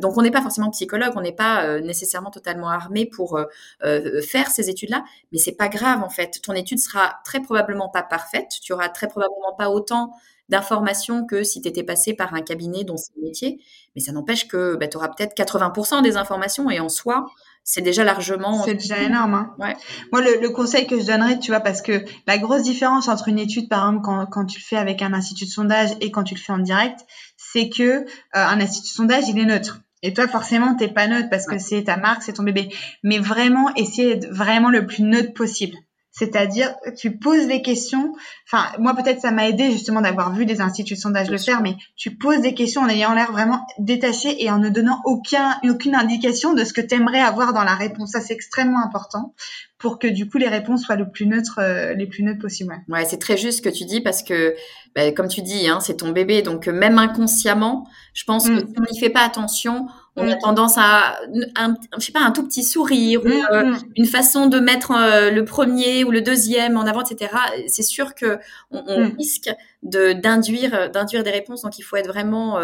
donc, 0.00 0.16
on 0.16 0.22
n'est 0.22 0.30
pas 0.30 0.42
forcément 0.42 0.70
psychologue 0.70 1.16
on 1.20 1.22
n'est 1.22 1.32
pas 1.32 1.64
euh, 1.64 1.80
nécessairement 1.80 2.30
totalement 2.30 2.70
armé 2.70 3.06
pour 3.06 3.36
euh, 3.36 3.44
euh, 3.84 4.22
faire 4.22 4.50
ces 4.50 4.70
études-là, 4.70 5.04
mais 5.32 5.38
c'est 5.38 5.56
pas 5.56 5.68
grave 5.68 6.02
en 6.02 6.08
fait. 6.08 6.40
Ton 6.42 6.54
étude 6.54 6.78
sera 6.78 7.20
très 7.24 7.40
probablement 7.40 7.88
pas 7.88 8.02
parfaite, 8.02 8.48
tu 8.62 8.72
auras 8.72 8.88
très 8.88 9.06
probablement 9.06 9.54
pas 9.56 9.70
autant 9.70 10.12
d'informations 10.48 11.26
que 11.26 11.44
si 11.44 11.60
tu 11.62 11.68
étais 11.68 11.84
passé 11.84 12.12
par 12.12 12.34
un 12.34 12.40
cabinet 12.40 12.82
dont 12.82 12.96
c'est 12.96 13.12
le 13.16 13.22
métier, 13.22 13.60
mais 13.94 14.00
ça 14.00 14.10
n'empêche 14.10 14.48
que 14.48 14.74
bah, 14.74 14.88
tu 14.88 14.96
auras 14.96 15.08
peut-être 15.08 15.36
80% 15.36 16.02
des 16.02 16.16
informations 16.16 16.70
et 16.70 16.80
en 16.80 16.88
soi, 16.88 17.26
c'est 17.62 17.82
déjà 17.82 18.02
largement. 18.02 18.64
C'est 18.64 18.74
déjà 18.74 19.00
énorme. 19.00 19.34
Hein. 19.34 19.74
Moi, 20.10 20.22
le, 20.22 20.48
conseil 20.48 20.88
que 20.88 20.98
je 20.98 21.06
donnerais, 21.06 21.38
tu 21.38 21.52
vois, 21.52 21.60
parce 21.60 21.82
que 21.82 22.04
la 22.26 22.38
grosse 22.38 22.62
différence 22.62 23.06
entre 23.08 23.28
une 23.28 23.38
étude, 23.38 23.68
par 23.68 23.86
exemple, 23.86 24.04
quand, 24.04 24.26
quand 24.26 24.46
tu 24.46 24.58
le 24.58 24.64
fais 24.64 24.76
avec 24.76 25.02
un 25.02 25.12
institut 25.12 25.44
de 25.44 25.50
sondage 25.50 25.90
et 26.00 26.10
quand 26.10 26.24
tu 26.24 26.34
le 26.34 26.40
fais 26.40 26.52
en 26.52 26.58
direct, 26.58 27.00
c'est 27.36 27.68
que 27.68 28.06
un 28.32 28.60
institut 28.60 28.88
de 28.88 28.94
sondage, 28.94 29.28
il 29.28 29.38
est 29.38 29.44
neutre. 29.44 29.80
Et 30.02 30.14
toi, 30.14 30.26
forcément, 30.28 30.76
t'es 30.76 30.88
pas 30.88 31.06
neutre 31.06 31.28
parce 31.30 31.46
que 31.46 31.58
c'est 31.58 31.84
ta 31.84 31.96
marque, 31.96 32.22
c'est 32.22 32.34
ton 32.34 32.42
bébé. 32.42 32.68
Mais 33.02 33.18
vraiment, 33.18 33.74
essayer 33.74 34.16
d'être 34.16 34.32
vraiment 34.32 34.70
le 34.70 34.86
plus 34.86 35.02
neutre 35.02 35.34
possible. 35.34 35.76
C'est-à-dire, 36.20 36.74
tu 36.98 37.16
poses 37.16 37.46
des 37.46 37.62
questions. 37.62 38.14
Enfin, 38.46 38.66
moi, 38.78 38.94
peut-être, 38.94 39.22
ça 39.22 39.30
m'a 39.30 39.48
aidé 39.48 39.70
justement 39.70 40.02
d'avoir 40.02 40.34
vu 40.34 40.44
des 40.44 40.60
instituts 40.60 40.92
de 40.92 40.98
sondage 40.98 41.30
le 41.30 41.38
faire, 41.38 41.62
mais 41.62 41.76
tu 41.96 42.14
poses 42.14 42.42
des 42.42 42.52
questions 42.52 42.82
en 42.82 42.90
ayant 42.90 43.14
l'air 43.14 43.32
vraiment 43.32 43.66
détaché 43.78 44.44
et 44.44 44.50
en 44.50 44.58
ne 44.58 44.68
donnant 44.68 45.00
aucun, 45.06 45.58
aucune 45.64 45.94
indication 45.94 46.52
de 46.52 46.62
ce 46.62 46.74
que 46.74 46.82
tu 46.82 46.94
aimerais 46.94 47.20
avoir 47.20 47.54
dans 47.54 47.64
la 47.64 47.74
réponse. 47.74 48.10
Ça, 48.10 48.20
c'est 48.20 48.34
extrêmement 48.34 48.84
important 48.84 49.32
pour 49.78 49.98
que 49.98 50.06
du 50.06 50.28
coup 50.28 50.36
les 50.36 50.48
réponses 50.48 50.82
soient 50.82 50.96
le 50.96 51.10
plus 51.10 51.26
neutres, 51.26 51.58
euh, 51.58 51.94
les 51.94 52.06
plus 52.06 52.22
neutres 52.22 52.42
possibles. 52.42 52.76
Ouais, 52.90 53.06
c'est 53.06 53.16
très 53.16 53.38
juste 53.38 53.58
ce 53.58 53.62
que 53.62 53.74
tu 53.74 53.86
dis 53.86 54.02
parce 54.02 54.22
que, 54.22 54.54
bah, 54.94 55.10
comme 55.12 55.28
tu 55.28 55.40
dis, 55.40 55.68
hein, 55.68 55.80
c'est 55.80 55.96
ton 55.96 56.10
bébé, 56.10 56.42
donc 56.42 56.68
euh, 56.68 56.72
même 56.72 56.98
inconsciemment, 56.98 57.88
je 58.12 58.24
pense 58.24 58.46
que 58.46 58.52
mm. 58.52 58.66
si 58.68 58.74
on 58.78 58.92
n'y 58.92 58.98
fait 58.98 59.08
pas 59.08 59.22
attention, 59.22 59.86
on 60.20 60.30
a 60.30 60.36
mm. 60.36 60.38
tendance 60.40 60.78
à, 60.78 61.18
un, 61.56 61.74
je 61.98 62.04
sais 62.04 62.12
pas, 62.12 62.20
un 62.20 62.30
tout 62.30 62.46
petit 62.46 62.62
sourire 62.62 63.24
ou 63.24 63.28
mm, 63.28 63.46
euh, 63.50 63.74
une 63.96 64.06
façon 64.06 64.46
de 64.46 64.60
mettre 64.60 64.92
le 65.32 65.44
premier 65.44 66.04
ou 66.04 66.10
le 66.10 66.20
deuxième 66.20 66.76
en 66.76 66.82
avant, 66.82 67.02
etc. 67.02 67.32
C'est 67.66 67.82
sûr 67.82 68.14
que 68.14 68.38
on, 68.70 68.82
on 68.86 69.10
risque 69.16 69.50
de 69.82 70.12
d'induire 70.12 70.90
d'induire 70.90 71.22
des 71.22 71.30
réponses, 71.30 71.62
donc 71.62 71.78
il 71.78 71.82
faut 71.82 71.96
être 71.96 72.08
vraiment 72.08 72.58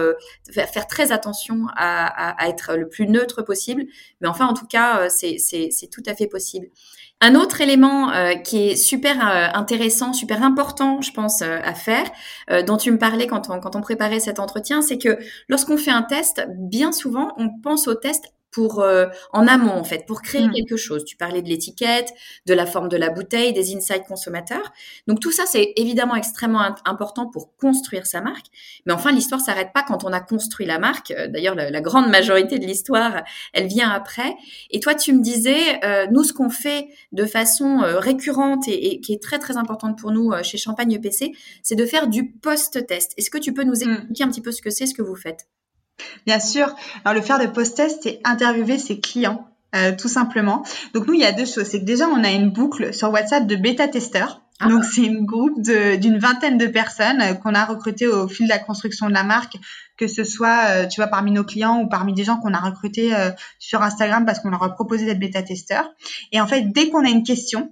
faire, 0.51 0.87
très 0.87 1.13
attention 1.13 1.67
à, 1.77 2.07
à, 2.07 2.45
à, 2.45 2.49
être 2.49 2.75
le 2.77 2.89
plus 2.89 3.07
neutre 3.09 3.43
possible. 3.43 3.85
Mais 4.21 4.29
enfin, 4.29 4.47
en 4.47 4.55
tout 4.55 4.67
cas, 4.67 5.09
c'est 5.09 5.39
c'est 5.39 5.91
tout 5.91 6.03
à 6.07 6.15
fait 6.15 6.27
possible. 6.27 6.67
Un 7.23 7.35
autre 7.35 7.63
élément 7.63 8.11
euh, 8.13 8.35
qui 8.35 8.69
est 8.69 8.77
super 8.77 9.27
euh, 9.27 9.49
intéressant, 9.55 10.13
super 10.13 10.43
important, 10.43 11.01
je 11.01 11.13
pense, 11.13 11.41
euh, 11.41 11.59
à 11.65 11.73
faire, 11.73 12.05
dont 12.67 12.77
tu 12.77 12.91
me 12.93 12.99
parlais 12.99 13.27
quand 13.27 13.49
on 13.51 13.81
préparait 13.81 14.21
cet 14.21 14.39
entretien, 14.39 14.83
c'est 14.83 14.99
que 14.99 15.19
lorsqu'on 15.49 15.79
fait 15.79 15.91
un 15.91 16.03
test, 16.03 16.47
bien 16.59 16.93
souvent, 16.93 17.33
on 17.39 17.49
pense 17.63 17.89
au 17.89 17.95
test 17.95 18.36
pour 18.57 18.81
euh, 18.81 19.05
en 19.35 19.47
amont 19.47 19.75
en 19.75 19.85
fait, 19.85 20.07
pour 20.07 20.23
créer 20.23 20.49
mmh. 20.49 20.53
quelque 20.53 20.79
chose. 20.79 21.05
Tu 21.05 21.15
parlais 21.15 21.43
de 21.43 21.49
l'étiquette, 21.49 22.15
de 22.47 22.55
la 22.55 22.65
forme 22.65 22.89
de 22.89 22.97
la 22.97 23.11
bouteille, 23.11 23.53
des 23.53 23.77
insights 23.77 24.07
consommateurs. 24.09 24.73
Donc 25.07 25.21
tout 25.21 25.31
ça 25.31 25.45
c'est 25.45 25.75
évidemment 25.77 26.17
extrêmement 26.17 26.63
important 26.87 27.27
pour 27.27 27.55
construire 27.59 28.07
sa 28.07 28.23
marque. 28.23 28.47
Mais 28.87 28.95
enfin 28.95 29.13
l'histoire 29.13 29.43
s'arrête 29.43 29.75
pas 29.75 29.83
quand 29.83 30.05
on 30.05 30.13
a 30.13 30.21
construit 30.21 30.65
la 30.65 30.79
marque. 30.79 31.11
Euh, 31.11 31.29
d'ailleurs 31.29 31.55
la, 31.55 31.81
grande 31.83 32.09
majorité 32.09 32.59
de 32.59 32.65
l'histoire 32.65 33.25
elle 33.53 33.67
vient 33.67 33.91
après. 33.91 34.35
Et 34.71 34.81
toi 34.81 34.95
tu 34.95 35.13
me 35.13 35.21
disais 35.21 35.85
euh, 35.85 36.07
nous 36.11 36.25
ce 36.25 36.33
qu'on 36.33 36.49
fait 36.49 36.89
de 37.13 37.27
façon 37.27 37.81
récurrente 37.83 38.69
et, 38.69 38.95
et, 38.95 39.01
qui 39.03 39.13
est 39.13 39.23
très 39.23 39.39
très 39.39 39.59
importante 39.59 39.99
pour 39.99 40.13
nous 40.13 40.33
chez 40.43 40.57
Champagne 40.57 40.97
e 40.97 40.99
PC, 40.99 41.33
c'est 41.63 41.75
de 41.75 41.85
faire 41.85 42.09
du 42.09 42.33
post-test. 42.33 43.13
Est-ce 43.19 43.29
que 43.29 43.37
tu 43.37 43.53
peux 43.53 43.65
nous 43.65 43.85
mmh. 43.85 43.93
expliquer 43.93 44.25
un 44.25 44.29
petit 44.29 44.41
peu 44.41 44.51
ce 44.51 44.63
que 44.63 44.71
c'est, 44.71 44.87
ce 44.87 44.95
que 44.95 45.03
vous 45.03 45.15
faites? 45.15 45.47
Bien 46.27 46.41
sûr. 46.41 46.75
Alors 47.05 47.15
le 47.15 47.23
faire 47.23 47.39
de 47.39 47.47
post-test, 47.47 48.01
c'est 48.03 48.21
interviewer 48.25 48.79
ses 48.79 49.01
clients, 49.01 49.49
euh, 49.75 49.93
tout 49.97 50.09
simplement. 50.09 50.65
Donc 50.95 51.07
nous, 51.07 51.15
il 51.15 51.21
y 51.21 51.25
a 51.25 51.33
deux 51.33 51.47
choses. 51.47 51.65
C'est 51.65 51.81
que 51.81 51.85
déjà, 51.85 52.09
on 52.09 52.23
a 52.25 52.31
une 52.31 52.51
boucle 52.51 52.93
sur 52.93 53.11
WhatsApp 53.11 53.47
de 53.47 53.57
bêta-testeurs. 53.57 54.43
Ah. 54.59 54.69
Donc 54.69 54.85
c'est 54.85 55.05
une 55.05 55.27
groupe 55.27 55.61
d'une 55.61 56.19
vingtaine 56.19 56.57
de 56.57 56.67
personnes 56.67 57.21
euh, 57.21 57.35
qu'on 57.35 57.55
a 57.55 57.65
recruté 57.65 58.07
au 58.07 58.27
fil 58.27 58.47
de 58.47 58.51
la 58.51 58.59
construction 58.59 59.09
de 59.09 59.13
la 59.13 59.23
marque, 59.23 59.59
que 59.99 60.07
ce 60.07 60.25
soit, 60.25 60.71
euh, 60.71 60.87
tu 60.87 61.01
vois, 61.01 61.09
parmi 61.09 61.31
nos 61.31 61.45
clients 61.45 61.81
ou 61.81 61.89
parmi 61.89 62.15
des 62.15 62.25
gens 62.25 62.39
qu'on 62.39 62.55
a 62.55 62.61
recrutés 62.61 63.13
sur 63.59 63.83
Instagram 63.83 64.25
parce 64.25 64.41
qu'on 64.41 64.51
leur 64.51 64.63
a 64.63 64.75
proposé 64.75 65.05
d'être 65.05 65.19
bêta-testeurs. 65.19 65.91
Et 66.33 66.41
en 66.41 66.47
fait, 66.47 66.63
dès 66.73 66.89
qu'on 66.89 67.05
a 67.05 67.09
une 67.09 67.23
question, 67.23 67.71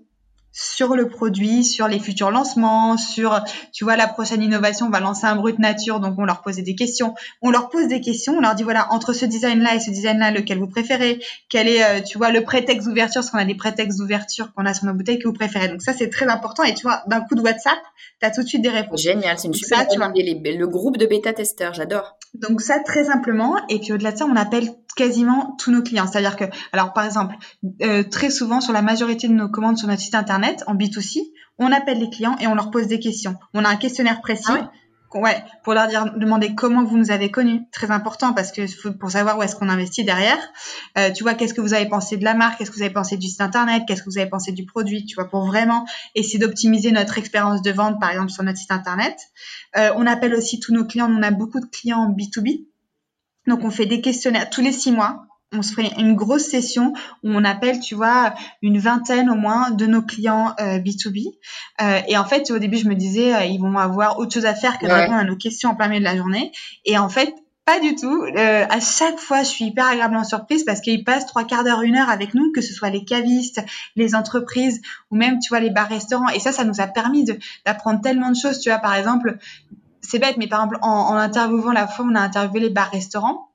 sur 0.57 0.95
le 0.95 1.09
produit, 1.09 1.65
sur 1.65 1.89
les 1.89 1.99
futurs 1.99 2.31
lancements, 2.31 2.97
sur, 2.97 3.43
tu 3.73 3.83
vois, 3.83 3.97
la 3.97 4.07
prochaine 4.07 4.41
innovation, 4.41 4.87
on 4.87 4.91
va 4.91 5.01
lancer 5.01 5.27
un 5.27 5.35
brut 5.35 5.59
nature, 5.59 5.99
donc 5.99 6.15
on 6.17 6.25
leur 6.25 6.43
pose 6.43 6.57
des 6.57 6.75
questions. 6.77 7.15
On 7.43 7.51
leur 7.51 7.69
pose 7.69 7.89
des 7.89 8.01
questions, 8.01 8.35
on 8.39 8.41
leur 8.41 8.55
dit, 8.55 8.63
voilà, 8.63 8.87
entre 8.93 9.13
ce 9.13 9.27
design-là 9.27 9.75
et 9.75 9.81
ce 9.81 9.91
design-là, 9.91 10.31
lequel 10.31 10.61
vous 10.61 10.69
préférez? 10.69 11.21
Quel 11.49 11.67
est, 11.67 11.83
euh, 11.83 12.01
tu 12.01 12.19
vois, 12.19 12.31
le 12.31 12.45
prétexte 12.45 12.87
d'ouverture? 12.87 13.21
Parce 13.21 13.33
qu'on 13.33 13.39
a 13.39 13.45
des 13.45 13.57
prétextes 13.57 13.99
d'ouverture 13.99 14.53
qu'on 14.55 14.65
a 14.65 14.75
sur 14.75 14.87
nos 14.87 14.95
bouteilles 14.95 15.19
que 15.19 15.27
vous 15.27 15.35
préférez. 15.35 15.69
Donc 15.69 15.83
ça, 15.83 15.93
c'est 15.93 16.09
très 16.09 16.29
important. 16.29 16.63
Et 16.63 16.75
tu 16.75 16.83
vois, 16.83 17.03
d'un 17.09 17.21
coup 17.21 17.35
de 17.35 17.41
WhatsApp, 17.41 17.79
tu 18.21 18.27
as 18.27 18.31
tout 18.31 18.43
de 18.43 18.49
suite 18.49 18.63
des 18.63 18.71
réponses. 18.71 19.03
Génial, 19.03 19.39
c'est 19.39 19.49
une 19.49 19.55
super 19.55 19.79
ça, 19.79 19.87
tu 19.87 19.99
vois, 19.99 20.13
le 20.15 20.67
groupe 20.67 20.99
de 20.99 21.07
bêta-testeurs, 21.07 21.75
j'adore. 21.75 22.17
Donc 22.35 22.61
ça, 22.61 22.79
très 22.79 23.05
simplement. 23.05 23.57
Et 23.69 23.81
puis 23.81 23.93
au-delà 23.93 24.13
de 24.13 24.19
ça, 24.19 24.27
on 24.27 24.37
appelle 24.37 24.71
quasiment 24.97 25.57
tous 25.59 25.73
nos 25.73 25.83
clients. 25.83 26.07
C'est-à-dire 26.07 26.37
que, 26.37 26.45
alors 26.73 26.93
par 26.93 27.05
exemple, 27.05 27.35
euh, 27.83 28.05
très 28.05 28.31
souvent 28.31 28.61
sur 28.61 28.73
la 28.73 28.83
majorité 28.83 29.27
de 29.29 29.33
nos 29.33 29.49
commandes 29.49 29.77
sur 29.77 29.89
notre 29.89 30.01
site 30.01 30.15
internet, 30.15 30.44
en 30.67 30.75
B2C, 30.75 31.21
on 31.59 31.73
appelle 31.73 31.99
les 31.99 32.11
clients 32.11 32.37
et 32.41 32.47
on 32.47 32.55
leur 32.55 32.71
pose 32.71 32.87
des 32.87 32.99
questions. 32.99 33.37
On 33.53 33.65
a 33.65 33.69
un 33.69 33.77
questionnaire 33.77 34.21
précis. 34.21 34.45
Ah 34.49 34.71
ouais, 35.15 35.45
pour 35.63 35.75
leur 35.75 35.87
dire, 35.89 36.13
demander 36.17 36.55
comment 36.55 36.85
vous 36.85 36.99
nous 36.99 37.11
avez 37.11 37.31
connus, 37.31 37.63
très 37.73 37.91
important 37.91 38.33
parce 38.33 38.51
que 38.53 38.91
pour 38.91 39.11
savoir 39.11 39.39
où 39.39 39.43
est-ce 39.43 39.57
qu'on 39.57 39.69
investit 39.69 40.05
derrière. 40.05 40.39
Euh, 40.99 41.11
tu 41.13 41.23
vois, 41.23 41.35
qu'est-ce 41.35 41.55
que 41.55 41.61
vous 41.61 41.75
avez 41.75 41.89
pensé 41.89 42.17
de 42.17 42.25
la 42.25 42.35
marque, 42.35 42.59
qu'est-ce 42.59 42.71
que 42.71 42.77
vous 42.77 42.83
avez 42.83 42.93
pensé 42.93 43.17
du 43.17 43.29
site 43.29 43.41
internet, 43.41 43.85
qu'est-ce 43.87 44.03
que 44.03 44.11
vous 44.11 44.19
avez 44.19 44.29
pensé 44.29 44.53
du 44.53 44.67
produit, 44.67 45.07
tu 45.07 45.15
vois, 45.15 45.29
pour 45.29 45.47
vraiment 45.47 45.87
essayer 46.15 46.39
d'optimiser 46.39 46.91
notre 46.91 47.19
expérience 47.19 47.63
de 47.63 47.71
vente, 47.71 48.01
par 48.01 48.11
exemple 48.11 48.31
sur 48.31 48.43
notre 48.43 48.59
site 48.59 48.73
internet. 48.73 49.17
Euh, 49.77 49.93
on 49.97 50.07
appelle 50.07 50.35
aussi 50.35 50.59
tous 50.61 50.73
nos 50.73 50.85
clients, 50.85 51.11
on 51.11 51.23
a 51.23 51.31
beaucoup 51.31 51.61
de 51.61 51.67
clients 51.67 52.11
B2B, 52.11 52.67
donc 53.47 53.63
on 53.63 53.71
fait 53.71 53.87
des 53.87 54.01
questionnaires 54.01 54.51
tous 54.51 54.63
les 54.63 54.73
six 54.73 54.91
mois 54.91 55.27
on 55.57 55.63
se 55.63 55.75
fait 55.75 55.91
une 55.99 56.15
grosse 56.15 56.45
session 56.45 56.93
où 57.23 57.31
on 57.31 57.45
appelle, 57.45 57.81
tu 57.81 57.95
vois, 57.95 58.35
une 58.63 58.79
vingtaine 58.79 59.31
au 59.31 59.35
moins 59.35 59.71
de 59.71 59.87
nos 59.87 60.03
clients 60.03 60.55
B2B. 60.59 61.29
Euh, 61.81 61.85
euh, 61.85 62.01
et 62.09 62.17
en 62.17 62.25
fait, 62.25 62.51
au 62.51 62.59
début, 62.59 62.77
je 62.77 62.89
me 62.89 62.95
disais, 62.95 63.35
euh, 63.35 63.45
ils 63.45 63.61
vont 63.61 63.77
avoir 63.77 64.19
autre 64.19 64.33
chose 64.33 64.47
à 64.47 64.55
faire 64.55 64.79
que 64.79 64.87
de 64.87 64.93
répondre 64.93 65.19
à 65.19 65.25
nos 65.25 65.37
questions 65.37 65.71
en 65.71 65.75
plein 65.75 65.89
milieu 65.89 66.01
de 66.01 66.05
la 66.05 66.17
journée. 66.17 66.53
Et 66.85 66.99
en 66.99 67.09
fait, 67.09 67.35
pas 67.65 67.81
du 67.81 67.95
tout. 67.95 68.25
à 68.37 68.81
chaque 68.81 69.19
fois, 69.19 69.43
je 69.43 69.49
suis 69.49 69.67
hyper 69.67 69.87
agréablement 69.87 70.25
surprise 70.25 70.65
parce 70.65 70.83
qu'ils 70.83 71.03
passent 71.03 71.27
trois 71.27 71.45
quarts 71.45 71.65
d'heure, 71.65 71.81
une 71.81 71.97
heure 71.97 72.11
avec 72.11 72.35
nous, 72.35 72.53
que 72.53 72.61
ce 72.61 72.75
soit 72.75 72.91
les 72.91 73.07
cavistes, 73.07 73.65
les 73.97 74.15
entreprises 74.15 74.83
ou 75.11 75.17
même, 75.17 75.39
tu 75.39 75.49
vois, 75.49 75.61
les 75.61 75.71
bars-restaurants. 75.71 76.29
Et 76.29 76.41
ça, 76.41 76.53
ça 76.53 76.65
nous 76.65 76.81
a 76.83 76.87
permis 76.87 77.25
d'apprendre 77.65 78.03
tellement 78.03 78.31
de 78.31 78.37
choses. 78.37 78.61
Tu 78.61 78.69
vois, 78.69 78.81
par 78.81 78.95
exemple, 78.95 79.39
c'est 80.03 80.19
bête, 80.19 80.37
mais 80.37 80.47
par 80.47 80.61
exemple, 80.61 80.79
en, 80.83 80.91
en 80.91 81.15
interviewant 81.15 81.73
la 81.73 81.87
fois, 81.87 82.05
on 82.07 82.15
a 82.15 82.21
interviewé 82.21 82.61
les 82.61 82.71
bars-restaurants 82.71 83.49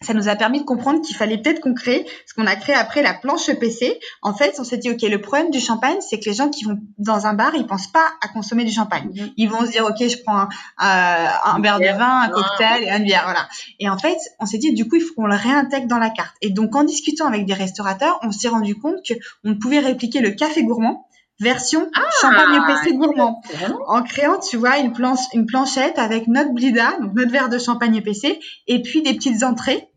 ça 0.00 0.14
nous 0.14 0.28
a 0.28 0.36
permis 0.36 0.60
de 0.60 0.64
comprendre 0.64 1.00
qu'il 1.00 1.16
fallait 1.16 1.38
peut-être 1.38 1.60
qu'on 1.60 1.74
crée 1.74 2.06
ce 2.26 2.34
qu'on 2.34 2.46
a 2.46 2.54
créé 2.54 2.74
après 2.74 3.02
la 3.02 3.14
planche 3.14 3.50
PC. 3.58 3.98
En 4.22 4.32
fait, 4.32 4.54
on 4.58 4.64
s'est 4.64 4.76
dit 4.76 4.90
ok, 4.90 5.02
le 5.02 5.20
problème 5.20 5.50
du 5.50 5.60
champagne, 5.60 5.96
c'est 6.00 6.20
que 6.20 6.26
les 6.26 6.34
gens 6.34 6.50
qui 6.50 6.64
vont 6.64 6.78
dans 6.98 7.26
un 7.26 7.34
bar, 7.34 7.54
ils 7.54 7.66
pensent 7.66 7.90
pas 7.90 8.12
à 8.22 8.28
consommer 8.28 8.64
du 8.64 8.72
champagne. 8.72 9.10
Mhm. 9.12 9.30
Ils 9.36 9.48
vont 9.48 9.66
se 9.66 9.72
dire 9.72 9.84
ok, 9.84 10.08
je 10.08 10.22
prends 10.22 10.38
un, 10.38 10.48
euh, 10.80 11.28
un 11.44 11.60
verre 11.60 11.80
de 11.80 11.98
vin, 11.98 12.20
un 12.22 12.28
cocktail 12.28 12.84
et 12.84 12.90
une 12.90 13.04
bière, 13.04 13.24
voilà. 13.24 13.48
Et 13.80 13.88
en 13.88 13.98
fait, 13.98 14.18
on 14.38 14.46
s'est 14.46 14.58
dit 14.58 14.72
du 14.72 14.88
coup, 14.88 14.96
il 14.96 15.02
faut 15.02 15.14
qu'on 15.14 15.26
le 15.26 15.36
réintègre 15.36 15.88
dans 15.88 15.98
la 15.98 16.10
carte. 16.10 16.36
Et 16.42 16.50
donc, 16.50 16.76
en 16.76 16.84
discutant 16.84 17.26
avec 17.26 17.44
des 17.44 17.54
restaurateurs, 17.54 18.18
on 18.22 18.30
s'est 18.30 18.48
rendu 18.48 18.76
compte 18.76 19.04
que 19.06 19.14
on 19.44 19.56
pouvait 19.58 19.80
répliquer 19.80 20.20
le 20.20 20.30
café 20.30 20.62
gourmand 20.62 21.07
version 21.40 21.88
ah, 21.94 22.02
champagne 22.20 22.60
PC 22.66 22.94
gourmand. 22.94 23.40
En 23.86 24.02
créant, 24.02 24.38
tu 24.38 24.56
vois, 24.56 24.78
une, 24.78 24.92
planche, 24.92 25.20
une 25.34 25.46
planchette 25.46 25.98
avec 25.98 26.26
notre 26.26 26.52
blida, 26.52 26.96
donc 27.00 27.14
notre 27.14 27.30
verre 27.30 27.48
de 27.48 27.58
champagne 27.58 28.00
PC, 28.02 28.40
et 28.66 28.82
puis 28.82 29.02
des 29.02 29.14
petites 29.14 29.42
entrées 29.42 29.88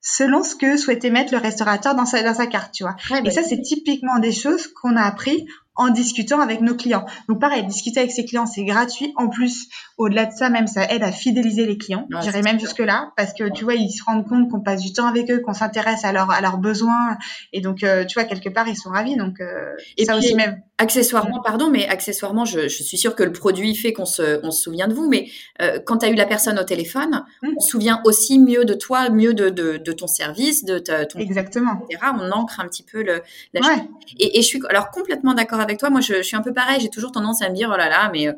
selon 0.00 0.42
ce 0.44 0.54
que 0.54 0.76
souhaitait 0.76 1.10
mettre 1.10 1.34
le 1.34 1.40
restaurateur 1.40 1.94
dans 1.94 2.06
sa, 2.06 2.22
dans 2.22 2.34
sa 2.34 2.46
carte, 2.46 2.72
tu 2.72 2.84
vois. 2.84 2.96
et 3.18 3.22
bah, 3.22 3.30
ça, 3.30 3.42
c'est 3.42 3.60
typiquement 3.60 4.18
des 4.20 4.32
choses 4.32 4.68
qu'on 4.68 4.96
a 4.96 5.02
appris 5.02 5.44
en 5.78 5.90
discutant 5.90 6.40
avec 6.40 6.60
nos 6.60 6.74
clients. 6.74 7.06
Donc 7.28 7.40
pareil, 7.40 7.64
discuter 7.64 8.00
avec 8.00 8.10
ses 8.10 8.24
clients, 8.24 8.46
c'est 8.46 8.64
gratuit. 8.64 9.12
En 9.16 9.28
plus, 9.28 9.68
au-delà 9.96 10.26
de 10.26 10.32
ça, 10.32 10.50
même 10.50 10.66
ça 10.66 10.84
aide 10.90 11.04
à 11.04 11.12
fidéliser 11.12 11.66
les 11.66 11.78
clients. 11.78 12.06
Ouais, 12.10 12.20
J'irais 12.20 12.42
même 12.42 12.58
jusque 12.58 12.80
là 12.80 13.12
parce 13.16 13.32
que 13.32 13.48
tu 13.48 13.62
vois, 13.62 13.74
ils 13.74 13.90
se 13.90 14.02
rendent 14.02 14.26
compte 14.26 14.50
qu'on 14.50 14.60
passe 14.60 14.82
du 14.82 14.92
temps 14.92 15.06
avec 15.06 15.30
eux, 15.30 15.40
qu'on 15.40 15.54
s'intéresse 15.54 16.04
à, 16.04 16.12
leur, 16.12 16.32
à 16.32 16.40
leurs 16.40 16.58
besoins 16.58 17.16
et 17.52 17.60
donc 17.60 17.84
euh, 17.84 18.04
tu 18.04 18.18
vois 18.18 18.24
quelque 18.24 18.48
part 18.48 18.66
ils 18.66 18.76
sont 18.76 18.90
ravis. 18.90 19.16
Donc 19.16 19.40
euh, 19.40 19.72
et 19.96 20.04
ça 20.04 20.16
aussi 20.16 20.34
même. 20.34 20.60
Accessoirement, 20.80 21.40
pardon, 21.40 21.70
mais 21.70 21.88
accessoirement, 21.88 22.44
je, 22.44 22.68
je, 22.68 22.82
suis 22.84 22.96
sûre 22.96 23.16
que 23.16 23.24
le 23.24 23.32
produit 23.32 23.74
fait 23.74 23.92
qu'on 23.92 24.04
se, 24.04 24.38
on 24.44 24.52
se 24.52 24.62
souvient 24.62 24.86
de 24.86 24.94
vous, 24.94 25.08
mais 25.08 25.28
euh, 25.60 25.80
quand 25.84 25.98
tu 25.98 26.06
as 26.06 26.08
eu 26.08 26.14
la 26.14 26.24
personne 26.24 26.56
au 26.56 26.62
téléphone, 26.62 27.24
mmh. 27.42 27.48
on 27.56 27.60
se 27.60 27.70
souvient 27.70 28.00
aussi 28.04 28.38
mieux 28.38 28.64
de 28.64 28.74
toi, 28.74 29.10
mieux 29.10 29.34
de, 29.34 29.48
de, 29.48 29.78
de 29.78 29.92
ton 29.92 30.06
service, 30.06 30.64
de 30.64 30.78
ta, 30.78 31.04
ton 31.04 31.18
exactement. 31.18 31.84
Etc. 31.90 32.12
On 32.16 32.30
ancre 32.30 32.60
un 32.60 32.68
petit 32.68 32.84
peu 32.84 33.02
le. 33.02 33.22
La 33.54 33.60
ouais. 33.60 33.88
et, 34.20 34.38
et, 34.38 34.42
je 34.42 34.46
suis 34.46 34.60
alors 34.68 34.92
complètement 34.92 35.34
d'accord 35.34 35.58
avec 35.58 35.78
toi. 35.80 35.90
Moi, 35.90 36.00
je, 36.00 36.18
je, 36.18 36.22
suis 36.22 36.36
un 36.36 36.42
peu 36.42 36.52
pareil. 36.52 36.78
J'ai 36.80 36.90
toujours 36.90 37.10
tendance 37.10 37.42
à 37.42 37.48
me 37.50 37.56
dire, 37.56 37.72
oh 37.74 37.76
là 37.76 37.88
là, 37.88 38.08
mais 38.12 38.28
oh, 38.30 38.34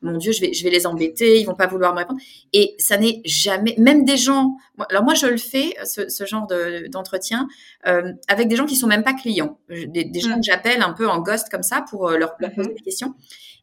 mon 0.00 0.16
Dieu, 0.16 0.32
je 0.32 0.40
vais, 0.40 0.54
je 0.54 0.64
vais 0.64 0.70
les 0.70 0.86
embêter. 0.86 1.40
Ils 1.40 1.44
vont 1.44 1.54
pas 1.54 1.66
vouloir 1.66 1.92
me 1.92 1.98
répondre. 1.98 2.20
Et 2.54 2.74
ça 2.78 2.96
n'est 2.96 3.20
jamais, 3.26 3.74
même 3.76 4.06
des 4.06 4.16
gens. 4.16 4.56
Alors 4.88 5.04
moi, 5.04 5.12
je 5.12 5.26
le 5.26 5.36
fais, 5.36 5.74
ce, 5.84 6.08
ce 6.08 6.24
genre 6.24 6.46
d'entretien, 6.88 7.48
euh, 7.86 8.14
avec 8.28 8.48
des 8.48 8.56
gens 8.56 8.64
qui 8.64 8.76
sont 8.76 8.86
même 8.86 9.02
pas 9.02 9.12
clients, 9.12 9.58
des, 9.68 10.04
des 10.04 10.20
gens 10.20 10.30
mmh. 10.30 10.40
que 10.40 10.46
j'appelle 10.46 10.80
un 10.80 10.94
peu 10.94 11.06
en 11.06 11.20
ghost 11.20 11.50
comme 11.50 11.62
ça 11.62 11.81
pour 11.88 12.08
euh, 12.08 12.16
leur, 12.16 12.34
leur 12.38 12.52
poser 12.52 12.74
des 12.74 12.80
questions. 12.80 13.14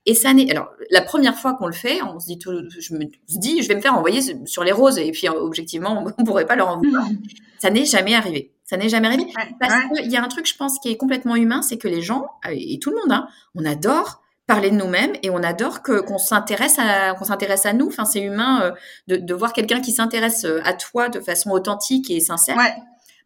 Et 0.05 0.15
ça 0.15 0.33
n'est. 0.33 0.49
Alors, 0.49 0.69
la 0.91 1.01
première 1.01 1.35
fois 1.35 1.53
qu'on 1.53 1.67
le 1.67 1.73
fait, 1.73 2.01
on 2.01 2.19
se 2.19 2.27
dit, 2.27 2.39
tout, 2.39 2.51
je 2.79 2.93
me 2.93 3.05
dis, 3.27 3.61
je 3.61 3.67
vais 3.67 3.75
me 3.75 3.81
faire 3.81 3.95
envoyer 3.95 4.21
sur 4.45 4.63
les 4.63 4.71
roses. 4.71 4.97
Et 4.97 5.11
puis, 5.11 5.27
objectivement, 5.27 6.05
on 6.17 6.23
pourrait 6.23 6.45
pas 6.45 6.55
leur 6.55 6.69
envoyer. 6.69 6.93
Mmh. 6.93 7.19
Ça 7.59 7.69
n'est 7.69 7.85
jamais 7.85 8.15
arrivé. 8.15 8.53
Ça 8.63 8.77
n'est 8.77 8.89
jamais 8.89 9.07
arrivé. 9.07 9.27
Parce 9.59 9.73
qu'il 9.93 10.11
y 10.11 10.17
a 10.17 10.23
un 10.23 10.27
truc, 10.27 10.47
je 10.47 10.55
pense, 10.55 10.79
qui 10.79 10.89
est 10.89 10.97
complètement 10.97 11.35
humain, 11.35 11.61
c'est 11.61 11.77
que 11.77 11.87
les 11.87 12.01
gens, 12.01 12.27
et 12.49 12.79
tout 12.79 12.91
le 12.91 12.97
monde, 12.97 13.11
hein, 13.11 13.27
on 13.55 13.65
adore 13.65 14.21
parler 14.47 14.71
de 14.71 14.75
nous-mêmes 14.75 15.13
et 15.21 15.29
on 15.29 15.43
adore 15.43 15.83
que 15.83 16.01
qu'on 16.01 16.17
s'intéresse 16.17 16.79
à 16.79 17.13
qu'on 17.13 17.25
s'intéresse 17.25 17.67
à 17.67 17.73
nous. 17.73 17.87
Enfin, 17.87 18.05
c'est 18.05 18.21
humain 18.21 18.61
euh, 18.63 18.71
de, 19.07 19.15
de 19.17 19.33
voir 19.35 19.53
quelqu'un 19.53 19.79
qui 19.79 19.91
s'intéresse 19.91 20.43
euh, 20.43 20.59
à 20.63 20.73
toi 20.73 21.07
de 21.07 21.19
façon 21.19 21.51
authentique 21.51 22.09
et 22.09 22.19
sincère. 22.19 22.57
Ouais 22.57 22.73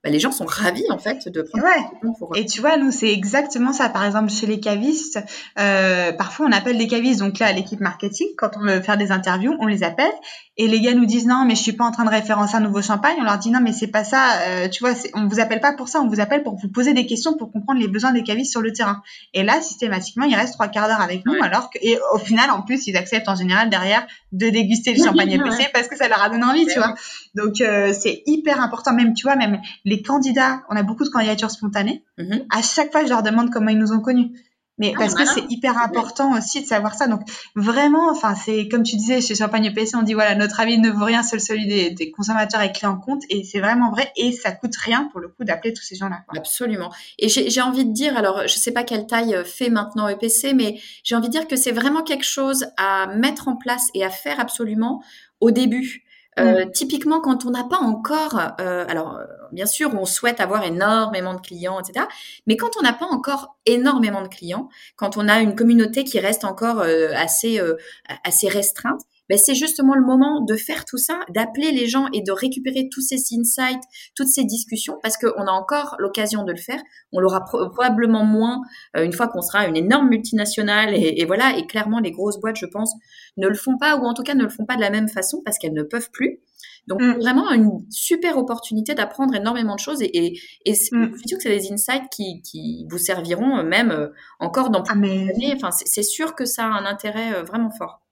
bah, 0.04 0.10
les 0.10 0.20
gens 0.20 0.32
sont 0.32 0.46
ravis 0.46 0.86
en 0.90 0.98
fait 0.98 1.30
de 1.30 1.42
prendre 1.42 1.64
ouais. 1.64 2.12
pour 2.20 2.36
Et 2.36 2.46
tu 2.46 2.60
vois, 2.60 2.76
nous 2.78 2.92
c'est 2.92 3.12
exactement 3.12 3.72
ça. 3.72 3.88
Par 3.88 4.04
exemple, 4.04 4.30
chez 4.30 4.46
les 4.46 4.60
cavistes, 4.60 5.20
euh, 5.60 6.12
parfois 6.12 6.46
on 6.48 6.52
appelle 6.52 6.78
des 6.78 6.88
cavistes. 6.88 7.20
Donc 7.20 7.40
là, 7.40 7.54
l'équipe 7.54 7.80
marketing, 7.80 8.28
quand 8.38 8.52
on 8.58 8.66
veut 8.66 8.82
faire 8.82 8.98
des 8.98 9.12
interviews, 9.12 9.56
on 9.60 9.68
les 9.68 9.84
appelle 9.84 10.12
et 10.56 10.68
les 10.68 10.82
gars 10.82 10.94
nous 10.94 11.06
disent 11.06 11.26
non, 11.26 11.46
mais 11.48 11.56
je 11.56 11.62
suis 11.64 11.74
pas 11.74 11.84
en 11.84 11.92
train 11.92 12.06
de 12.06 12.12
référencer 12.12 12.56
un 12.56 12.60
nouveau 12.60 12.82
champagne. 12.82 13.16
On 13.20 13.24
leur 13.24 13.40
dit 13.40 13.50
non, 13.50 13.60
mais 13.60 13.74
c'est 13.74 13.88
pas 13.88 14.04
ça. 14.04 14.42
Euh, 14.48 14.70
tu 14.70 14.84
vois, 14.84 14.94
on 15.16 15.28
vous 15.28 15.40
appelle 15.40 15.60
pas 15.60 15.74
pour 15.74 15.88
ça. 15.88 16.00
On 16.00 16.08
vous 16.08 16.20
appelle 16.20 16.44
pour 16.44 16.58
vous 16.58 16.68
poser 16.68 16.94
des 16.94 17.08
questions 17.08 17.36
pour 17.36 17.52
comprendre 17.52 17.80
les 17.80 17.88
besoins 17.88 18.12
des 18.12 18.22
cavistes 18.22 18.52
sur 18.52 18.62
le 18.62 18.72
terrain. 18.72 19.02
Et 19.34 19.42
là, 19.42 19.62
systématiquement, 19.62 20.26
ils 20.26 20.36
restent 20.36 20.54
trois 20.54 20.68
quarts 20.68 20.88
d'heure 20.88 21.02
avec 21.02 21.26
nous, 21.26 21.34
ouais. 21.34 21.42
alors 21.42 21.72
que 21.72 21.80
et 21.82 21.98
au 22.14 22.20
final, 22.20 22.52
en 22.52 22.62
plus, 22.62 22.86
ils 22.86 22.96
acceptent 22.96 23.30
en 23.30 23.36
général 23.36 23.72
derrière 23.72 24.06
de 24.32 24.50
déguster 24.50 24.94
le 24.94 25.04
champagne 25.04 25.32
épicé 25.32 25.68
parce 25.74 25.88
que 25.88 25.98
ça 25.98 26.08
leur 26.08 26.22
a 26.22 26.30
donné 26.30 26.44
envie, 26.44 26.68
tu 26.68 26.78
vois. 26.78 26.94
Donc 27.36 27.62
euh, 27.62 27.94
c'est 27.94 28.24
hyper 28.26 28.62
important. 28.62 28.94
Même 28.94 29.14
tu 29.14 29.24
vois, 29.24 29.36
même 29.36 29.62
les 29.86 30.02
candidats, 30.02 30.64
on 30.70 30.76
a 30.76 30.84
beaucoup 30.84 31.04
de 31.04 31.10
candidatures 31.10 31.52
spontanées. 31.52 32.04
Mm 32.18 32.24
-hmm. 32.24 32.46
À 32.50 32.62
chaque 32.62 32.92
fois, 32.92 33.04
je 33.04 33.10
leur 33.10 33.24
demande 33.24 33.50
comment 33.52 33.72
ils 33.72 33.80
nous 33.80 33.92
ont 33.92 34.02
connus. 34.02 34.32
Mais 34.80 34.92
ah, 34.96 35.00
parce 35.00 35.14
que 35.14 35.26
c'est 35.26 35.46
hyper 35.50 35.78
important 35.78 36.36
aussi 36.36 36.62
de 36.62 36.66
savoir 36.66 36.96
ça. 36.96 37.08
Donc 37.08 37.22
vraiment, 37.56 38.10
enfin 38.10 38.34
c'est 38.34 38.68
comme 38.68 38.82
tu 38.82 38.96
disais 38.96 39.22
chez 39.22 39.36
Champagne 39.36 39.72
PC, 39.72 39.96
on 39.96 40.02
dit 40.02 40.16
voilà 40.16 40.34
notre 40.34 40.60
avis 40.60 40.80
ne 40.80 40.90
vaut 40.90 41.06
rien, 41.06 41.22
seul 41.22 41.40
celui 41.40 41.68
des, 41.68 41.92
des 41.92 42.10
consommateurs 42.10 42.62
et 42.62 42.72
clients 42.72 42.98
compte. 42.98 43.22
Et 43.30 43.44
c'est 43.44 43.60
vraiment 43.60 43.92
vrai 43.92 44.12
et 44.16 44.32
ça 44.32 44.52
coûte 44.52 44.76
rien 44.76 45.10
pour 45.12 45.20
le 45.20 45.28
coup 45.28 45.44
d'appeler 45.44 45.74
tous 45.74 45.84
ces 45.84 45.96
gens-là. 45.96 46.24
Absolument. 46.36 46.92
Et 47.20 47.30
j'ai 47.30 47.62
envie 47.62 47.86
de 47.86 47.94
dire, 47.94 48.18
alors 48.18 48.48
je 48.48 48.56
sais 48.56 48.72
pas 48.72 48.84
quelle 48.84 49.06
taille 49.06 49.38
fait 49.46 49.70
maintenant 49.70 50.08
EPC, 50.08 50.54
mais 50.56 50.80
j'ai 51.04 51.16
envie 51.16 51.28
de 51.28 51.34
dire 51.34 51.48
que 51.48 51.56
c'est 51.56 51.72
vraiment 51.72 52.02
quelque 52.02 52.26
chose 52.26 52.66
à 52.78 53.08
mettre 53.08 53.48
en 53.48 53.56
place 53.56 53.90
et 53.94 54.04
à 54.04 54.10
faire 54.10 54.40
absolument 54.40 55.04
au 55.40 55.52
début. 55.52 56.03
Euh, 56.40 56.66
mmh. 56.66 56.72
Typiquement, 56.72 57.22
quand 57.22 57.46
on 57.46 57.52
n'a 57.52 57.64
pas 57.64 57.78
encore, 57.78 58.40
euh, 58.60 58.86
alors 58.88 59.20
bien 59.54 59.66
sûr, 59.66 59.94
on 59.94 60.06
souhaite 60.06 60.40
avoir 60.40 60.64
énormément 60.64 61.34
de 61.34 61.42
clients, 61.42 61.80
etc. 61.80 62.06
Mais 62.48 62.58
quand 62.58 62.72
on 62.78 62.82
n'a 62.82 62.94
pas 62.94 63.06
encore 63.06 63.58
énormément 63.66 64.22
de 64.22 64.28
clients, 64.28 64.70
quand 64.96 65.18
on 65.18 65.28
a 65.30 65.40
une 65.40 65.56
communauté 65.56 66.04
qui 66.04 66.20
reste 66.20 66.44
encore 66.44 66.80
euh, 66.82 67.10
assez 67.16 67.60
euh, 67.60 67.76
assez 68.24 68.50
restreinte, 68.50 69.02
ben 69.34 69.40
c'est 69.44 69.56
justement 69.56 69.96
le 69.96 70.06
moment 70.06 70.42
de 70.42 70.56
faire 70.56 70.86
tout 70.86 71.00
ça, 71.00 71.22
d'appeler 71.30 71.72
les 71.72 71.88
gens 71.88 72.08
et 72.14 72.22
de 72.22 72.32
récupérer 72.32 72.88
tous 72.92 73.02
ces 73.02 73.16
insights, 73.36 73.82
toutes 74.16 74.28
ces 74.28 74.44
discussions, 74.44 75.00
parce 75.02 75.18
qu'on 75.18 75.48
a 75.48 75.52
encore 75.52 75.96
l'occasion 75.98 76.44
de 76.44 76.52
le 76.52 76.60
faire. 76.60 76.80
On 77.12 77.20
l'aura 77.20 77.44
pro 77.44 77.68
probablement 77.72 78.26
moins 78.26 78.62
euh, 78.96 79.04
une 79.04 79.12
fois 79.12 79.28
qu'on 79.28 79.42
sera 79.42 79.66
une 79.66 79.76
énorme 79.76 80.10
multinationale 80.10 80.94
et, 80.94 81.20
et, 81.20 81.26
voilà. 81.26 81.58
Et 81.58 81.66
clairement, 81.66 82.00
les 82.00 82.12
grosses 82.12 82.40
boîtes, 82.40 82.58
je 82.58 82.68
pense, 82.68 82.94
ne 83.38 83.48
le 83.48 83.56
font 83.56 83.76
pas 83.80 83.98
ou 83.98 84.04
en 84.04 84.14
tout 84.14 84.22
cas 84.22 84.36
ne 84.36 84.44
le 84.44 84.50
font 84.50 84.68
pas 84.68 84.76
de 84.76 84.82
la 84.82 84.92
même 84.92 85.10
façon 85.10 85.42
parce 85.44 85.58
qu'elles 85.58 85.74
ne 85.74 85.82
peuvent 85.82 86.12
plus. 86.12 86.42
Donc 86.86 87.02
mm. 87.02 87.14
vraiment 87.20 87.52
une 87.54 87.72
super 87.90 88.38
opportunité 88.38 88.94
d'apprendre 88.94 89.34
énormément 89.34 89.74
de 89.74 89.80
choses 89.80 90.04
et, 90.04 90.16
et, 90.16 90.40
et 90.66 90.74
mm. 90.74 91.12
je 91.14 91.18
suis 91.18 91.28
sûre 91.28 91.38
que 91.40 91.44
c'est 91.44 91.58
des 91.58 91.72
insights 91.72 92.08
qui, 92.12 92.44
qui 92.44 92.86
vous 92.88 93.00
serviront 93.00 93.58
euh, 93.58 93.64
même 93.64 93.90
euh, 93.90 94.10
encore 94.40 94.70
dans 94.70 94.84
ah, 94.90 94.94
mais... 94.94 95.32
années. 95.34 95.54
Enfin, 95.56 95.72
c'est 95.72 96.04
sûr 96.04 96.36
que 96.36 96.46
ça 96.46 96.66
a 96.66 96.68
un 96.68 96.86
intérêt 96.86 97.42
vraiment 97.42 97.72
fort. 97.72 98.03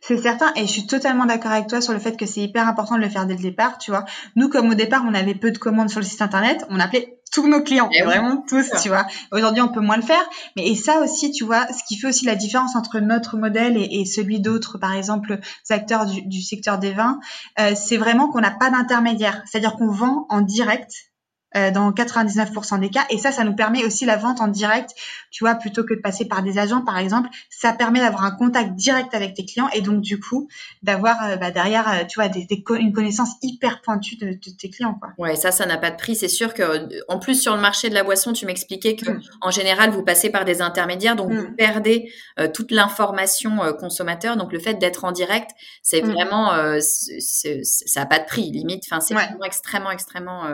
C'est 0.00 0.16
certain, 0.16 0.50
et 0.56 0.62
je 0.62 0.72
suis 0.72 0.86
totalement 0.86 1.26
d'accord 1.26 1.52
avec 1.52 1.66
toi 1.66 1.82
sur 1.82 1.92
le 1.92 1.98
fait 1.98 2.16
que 2.16 2.24
c'est 2.24 2.40
hyper 2.40 2.66
important 2.66 2.96
de 2.96 3.02
le 3.02 3.08
faire 3.10 3.26
dès 3.26 3.34
le 3.34 3.42
départ, 3.42 3.76
tu 3.76 3.90
vois. 3.90 4.06
Nous, 4.34 4.48
comme 4.48 4.70
au 4.70 4.74
départ, 4.74 5.04
on 5.06 5.12
avait 5.12 5.34
peu 5.34 5.50
de 5.50 5.58
commandes 5.58 5.90
sur 5.90 6.00
le 6.00 6.06
site 6.06 6.22
internet, 6.22 6.64
on 6.70 6.80
appelait 6.80 7.18
tous 7.30 7.46
nos 7.46 7.62
clients, 7.62 7.88
eh 7.92 8.02
vraiment 8.02 8.42
tous, 8.48 8.70
tu 8.82 8.88
vois. 8.88 9.06
Aujourd'hui, 9.30 9.62
on 9.62 9.68
peut 9.68 9.80
moins 9.80 9.96
le 9.96 10.02
faire, 10.02 10.22
mais 10.56 10.66
et 10.68 10.74
ça 10.74 11.00
aussi, 11.00 11.30
tu 11.30 11.44
vois, 11.44 11.66
ce 11.68 11.84
qui 11.86 11.96
fait 11.96 12.08
aussi 12.08 12.24
la 12.24 12.34
différence 12.34 12.76
entre 12.76 12.98
notre 12.98 13.36
modèle 13.36 13.76
et, 13.76 14.04
celui 14.06 14.40
d'autres, 14.40 14.78
par 14.78 14.94
exemple, 14.94 15.38
acteurs 15.68 16.06
du, 16.06 16.42
secteur 16.42 16.78
des 16.78 16.92
vins, 16.92 17.20
euh, 17.60 17.74
c'est 17.76 17.98
vraiment 17.98 18.28
qu'on 18.30 18.40
n'a 18.40 18.50
pas 18.50 18.70
d'intermédiaire. 18.70 19.42
C'est-à-dire 19.46 19.76
qu'on 19.76 19.90
vend 19.90 20.26
en 20.30 20.40
direct 20.40 21.09
euh, 21.56 21.72
dans 21.72 21.90
99% 21.90 22.78
des 22.78 22.90
cas. 22.90 23.04
Et 23.10 23.18
ça, 23.18 23.32
ça 23.32 23.42
nous 23.42 23.56
permet 23.56 23.84
aussi 23.84 24.04
la 24.04 24.16
vente 24.16 24.40
en 24.40 24.46
direct, 24.46 24.90
tu 25.32 25.42
vois, 25.42 25.56
plutôt 25.56 25.82
que 25.82 25.94
de 25.94 26.00
passer 26.00 26.24
par 26.24 26.44
des 26.44 26.58
agents, 26.58 26.82
par 26.82 26.96
exemple. 26.96 27.28
Ça 27.50 27.72
permet 27.72 27.98
d'avoir 27.98 28.22
un 28.22 28.30
contact 28.30 28.76
direct 28.76 29.12
avec 29.16 29.34
tes 29.34 29.44
clients 29.44 29.68
et 29.72 29.80
donc, 29.80 30.00
du 30.00 30.20
coup, 30.20 30.46
d'avoir 30.84 31.16
euh, 31.24 31.34
bah, 31.34 31.50
derrière, 31.50 31.88
euh, 31.88 32.04
tu 32.08 32.20
vois, 32.20 32.28
des, 32.28 32.46
une 32.78 32.92
connaissance 32.92 33.30
hyper 33.42 33.80
pointue 33.80 34.16
de, 34.16 34.32
tes 34.32 34.70
clients. 34.70 34.94
Quoi. 34.94 35.08
Ouais, 35.18 35.34
ça, 35.34 35.50
ça 35.50 35.66
n'a 35.66 35.76
pas 35.76 35.90
de 35.90 35.96
prix. 35.96 36.14
C'est 36.14 36.28
sûr 36.28 36.54
que, 36.54 36.88
en 37.08 37.18
plus, 37.18 37.42
sur 37.42 37.56
le 37.56 37.60
marché 37.60 37.90
de 37.90 37.94
la 37.94 38.04
boisson, 38.04 38.32
tu 38.32 38.46
m'expliquais 38.46 38.94
que, 38.94 39.10
mm. 39.10 39.20
en 39.40 39.50
général, 39.50 39.90
vous 39.90 40.04
passez 40.04 40.30
par 40.30 40.44
des 40.44 40.62
intermédiaires, 40.62 41.16
donc 41.16 41.32
vous 41.32 41.48
mm. 41.48 41.56
perdez 41.56 42.12
toute 42.54 42.70
l'information 42.70 43.58
consommateur. 43.80 44.36
Donc, 44.36 44.52
le 44.52 44.60
fait 44.60 44.74
d'être 44.74 45.04
en 45.04 45.10
direct, 45.10 45.50
c'est 45.82 46.02
mm. 46.02 46.12
vraiment, 46.12 46.52
ça 46.78 48.00
n'a 48.00 48.06
pas 48.06 48.20
de 48.20 48.26
prix, 48.26 48.52
limite. 48.52 48.84
Enfin, 48.88 49.00
c'est 49.00 49.14
vraiment 49.14 49.44
extrêmement, 49.44 49.90
extrêmement 49.90 50.44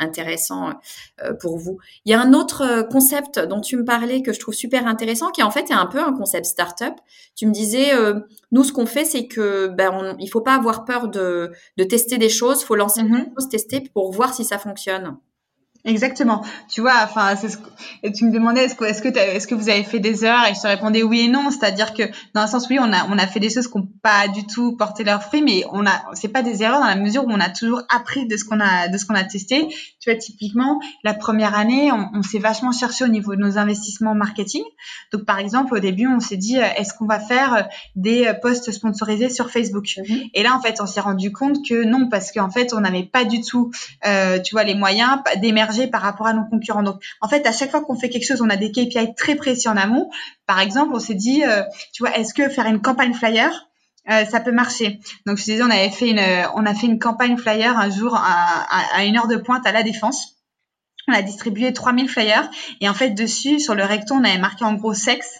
intéressant 0.00 0.39
euh, 0.50 1.34
pour 1.34 1.58
vous. 1.58 1.78
Il 2.04 2.10
y 2.10 2.14
a 2.14 2.20
un 2.20 2.32
autre 2.32 2.62
euh, 2.62 2.82
concept 2.82 3.38
dont 3.38 3.60
tu 3.60 3.76
me 3.76 3.84
parlais 3.84 4.22
que 4.22 4.32
je 4.32 4.40
trouve 4.40 4.54
super 4.54 4.86
intéressant, 4.86 5.30
qui 5.30 5.42
en 5.42 5.50
fait 5.50 5.70
est 5.70 5.74
un 5.74 5.86
peu 5.86 6.00
un 6.00 6.12
concept 6.12 6.46
startup. 6.46 6.94
Tu 7.36 7.46
me 7.46 7.52
disais, 7.52 7.94
euh, 7.94 8.20
nous, 8.52 8.64
ce 8.64 8.72
qu'on 8.72 8.86
fait, 8.86 9.04
c'est 9.04 9.26
que 9.26 9.68
ben, 9.68 10.16
il 10.18 10.28
faut 10.28 10.40
pas 10.40 10.54
avoir 10.54 10.84
peur 10.84 11.08
de, 11.08 11.52
tester 11.88 12.18
des 12.18 12.28
choses, 12.28 12.64
faut 12.64 12.76
lancer 12.76 13.02
mm-hmm. 13.02 13.24
des 13.24 13.30
choses, 13.34 13.48
tester 13.48 13.80
pour 13.92 14.12
voir 14.12 14.34
si 14.34 14.44
ça 14.44 14.58
fonctionne. 14.58 15.16
Exactement. 15.84 16.44
Tu 16.68 16.82
vois, 16.82 16.94
enfin, 17.02 17.36
c'est 17.36 17.48
ce 17.48 17.56
que, 17.56 18.08
tu 18.14 18.26
me 18.26 18.32
demandais 18.32 18.64
est-ce 18.64 18.74
que 18.74 18.84
est-ce 18.84 19.00
que 19.00 19.08
est-ce 19.08 19.46
que 19.46 19.54
vous 19.54 19.70
avez 19.70 19.82
fait 19.82 19.98
des 19.98 20.24
erreurs 20.24 20.46
et 20.46 20.54
je 20.54 20.60
te 20.60 20.66
répondais 20.66 21.02
oui 21.02 21.20
et 21.20 21.28
non, 21.28 21.50
c'est-à-dire 21.50 21.94
que 21.94 22.02
dans 22.34 22.42
un 22.42 22.46
sens 22.46 22.68
oui, 22.68 22.78
on 22.78 22.92
a 22.92 23.06
on 23.08 23.16
a 23.16 23.26
fait 23.26 23.40
des 23.40 23.48
choses 23.48 23.66
qui 23.66 23.78
n'ont 23.78 23.88
pas 24.02 24.28
du 24.28 24.46
tout 24.46 24.76
porté 24.76 25.04
leurs 25.04 25.22
fruits, 25.22 25.42
mais 25.42 25.64
on 25.72 25.86
a 25.86 26.02
c'est 26.12 26.28
pas 26.28 26.42
des 26.42 26.62
erreurs 26.62 26.80
dans 26.80 26.86
la 26.86 26.96
mesure 26.96 27.24
où 27.24 27.30
on 27.30 27.40
a 27.40 27.48
toujours 27.48 27.82
appris 27.94 28.26
de 28.26 28.36
ce 28.36 28.44
qu'on 28.44 28.60
a 28.60 28.88
de 28.88 28.98
ce 28.98 29.06
qu'on 29.06 29.14
a 29.14 29.24
testé. 29.24 29.68
Tu 30.00 30.10
vois, 30.10 30.18
typiquement 30.18 30.80
la 31.02 31.14
première 31.14 31.58
année, 31.58 31.90
on, 31.92 32.10
on 32.14 32.22
s'est 32.22 32.38
vachement 32.38 32.72
cherché 32.72 33.04
au 33.04 33.08
niveau 33.08 33.34
de 33.34 33.40
nos 33.40 33.56
investissements 33.56 34.14
marketing. 34.14 34.62
Donc 35.12 35.24
par 35.24 35.38
exemple, 35.38 35.74
au 35.74 35.78
début, 35.78 36.06
on 36.06 36.20
s'est 36.20 36.36
dit 36.36 36.56
est-ce 36.56 36.92
qu'on 36.92 37.06
va 37.06 37.20
faire 37.20 37.68
des 37.96 38.30
posts 38.42 38.70
sponsorisés 38.70 39.30
sur 39.30 39.50
Facebook? 39.50 39.84
Mm-hmm. 39.84 40.30
Et 40.34 40.42
là, 40.42 40.54
en 40.54 40.60
fait, 40.60 40.80
on 40.80 40.86
s'est 40.86 41.00
rendu 41.00 41.32
compte 41.32 41.66
que 41.66 41.84
non, 41.84 42.08
parce 42.08 42.32
qu'en 42.32 42.50
fait, 42.50 42.74
on 42.74 42.80
n'avait 42.80 43.04
pas 43.04 43.24
du 43.24 43.40
tout, 43.40 43.70
euh, 44.06 44.38
tu 44.40 44.54
vois, 44.54 44.64
les 44.64 44.74
moyens 44.74 45.18
par 45.86 46.02
rapport 46.02 46.26
à 46.26 46.32
nos 46.32 46.44
concurrents. 46.44 46.82
Donc, 46.82 47.02
en 47.20 47.28
fait, 47.28 47.46
à 47.46 47.52
chaque 47.52 47.70
fois 47.70 47.80
qu'on 47.80 47.96
fait 47.96 48.08
quelque 48.08 48.26
chose, 48.26 48.42
on 48.42 48.50
a 48.50 48.56
des 48.56 48.70
KPI 48.70 49.14
très 49.16 49.34
précis 49.34 49.68
en 49.68 49.76
amont. 49.76 50.10
Par 50.46 50.60
exemple, 50.60 50.92
on 50.94 51.00
s'est 51.00 51.14
dit, 51.14 51.44
euh, 51.44 51.62
tu 51.92 52.02
vois, 52.02 52.16
est-ce 52.16 52.34
que 52.34 52.48
faire 52.48 52.66
une 52.66 52.80
campagne 52.80 53.14
flyer, 53.14 53.68
euh, 54.10 54.24
ça 54.24 54.40
peut 54.40 54.52
marcher? 54.52 55.00
Donc, 55.26 55.38
je 55.38 55.44
disais, 55.44 55.62
on 55.62 55.70
avait 55.70 55.90
fait 55.90 56.10
une, 56.10 56.22
on 56.54 56.66
a 56.66 56.74
fait 56.74 56.86
une 56.86 56.98
campagne 56.98 57.36
flyer 57.36 57.78
un 57.78 57.90
jour 57.90 58.14
à, 58.16 59.04
une 59.04 59.16
heure 59.16 59.28
de 59.28 59.36
pointe 59.36 59.66
à 59.66 59.72
la 59.72 59.82
Défense. 59.82 60.36
On 61.08 61.12
a 61.12 61.22
distribué 61.22 61.72
3000 61.72 62.08
flyers 62.08 62.48
et 62.80 62.88
en 62.88 62.94
fait 62.94 63.10
dessus 63.10 63.58
sur 63.58 63.74
le 63.74 63.82
recto 63.82 64.14
on 64.14 64.22
avait 64.22 64.38
marqué 64.38 64.64
en 64.64 64.74
gros 64.74 64.94
sexe 64.94 65.39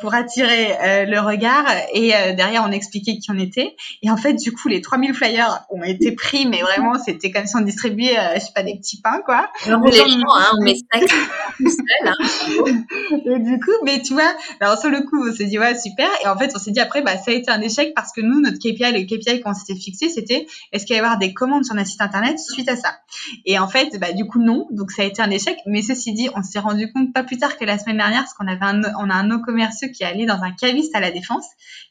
pour 0.00 0.14
attirer 0.14 0.72
euh, 0.72 1.04
le 1.04 1.20
regard 1.20 1.64
et 1.94 2.14
euh, 2.14 2.32
derrière 2.34 2.64
on 2.66 2.72
expliquait 2.72 3.18
qui 3.18 3.30
on 3.30 3.38
était 3.38 3.76
et 4.02 4.10
en 4.10 4.16
fait 4.16 4.34
du 4.34 4.52
coup 4.52 4.68
les 4.68 4.80
3000 4.80 5.14
flyers 5.14 5.64
ont 5.70 5.82
été 5.82 6.12
pris 6.12 6.46
mais 6.46 6.60
vraiment 6.60 6.98
c'était 6.98 7.30
comme 7.30 7.46
si 7.46 7.56
on 7.56 7.60
distribuait 7.60 8.16
je 8.34 8.40
sais 8.40 8.52
pas 8.54 8.62
des 8.62 8.76
petits 8.76 9.00
pains 9.00 9.20
quoi. 9.24 9.48
Alors, 9.66 9.82
les 9.84 9.92
gens, 9.92 10.04
hein, 10.06 10.56
on 10.58 10.62
met 10.62 10.74
ça 10.74 11.00
tout 11.56 11.68
seul. 11.68 12.08
Hein. 12.08 12.14
et 13.12 13.38
du 13.38 13.60
coup 13.60 13.70
mais 13.84 14.02
tu 14.02 14.14
vois 14.14 14.34
alors 14.60 14.78
sur 14.78 14.90
le 14.90 15.02
coup 15.02 15.28
on 15.28 15.32
s'est 15.32 15.46
dit 15.46 15.58
ouais 15.58 15.78
super 15.78 16.08
et 16.24 16.28
en 16.28 16.36
fait 16.36 16.52
on 16.54 16.58
s'est 16.58 16.70
dit 16.70 16.80
après 16.80 17.02
bah 17.02 17.16
ça 17.16 17.30
a 17.30 17.34
été 17.34 17.50
un 17.50 17.60
échec 17.60 17.92
parce 17.94 18.12
que 18.12 18.20
nous 18.20 18.40
notre 18.40 18.58
KPI 18.58 18.92
le 18.92 19.04
KPI 19.04 19.40
qu'on 19.40 19.54
s'était 19.54 19.78
fixé 19.78 20.08
c'était 20.08 20.46
est-ce 20.72 20.84
qu'il 20.84 20.96
y 20.96 20.98
allait 20.98 21.06
y 21.06 21.06
avoir 21.06 21.18
des 21.18 21.32
commandes 21.32 21.64
sur 21.64 21.74
notre 21.74 21.88
site 21.88 22.00
internet 22.00 22.38
suite 22.38 22.68
à 22.68 22.76
ça? 22.76 22.94
Et 23.44 23.58
en 23.58 23.68
fait 23.68 23.98
bah 24.00 24.12
du 24.12 24.26
coup 24.26 24.40
non 24.40 24.66
donc 24.70 24.90
ça 24.90 25.02
a 25.02 25.04
été 25.04 25.22
un 25.22 25.30
échec 25.30 25.56
mais 25.66 25.82
ceci 25.82 26.12
dit 26.12 26.28
on 26.34 26.42
s'est 26.42 26.58
rendu 26.58 26.92
compte 26.92 27.12
pas 27.12 27.22
plus 27.22 27.38
tard 27.38 27.56
que 27.56 27.64
la 27.64 27.78
semaine 27.78 27.98
dernière 27.98 28.22
parce 28.22 28.34
qu'on 28.34 28.46
avait 28.46 28.64
un, 28.64 28.82
on 28.98 29.10
a 29.10 29.14
un 29.14 29.24
no 29.24 29.40
commerciaux 29.60 29.88
qui 29.92 30.02
est 30.02 30.06
allé 30.06 30.24
dans 30.24 30.42
un 30.42 30.52
caviste 30.52 30.94
à 30.96 31.00
la 31.00 31.10
Défense, 31.10 31.44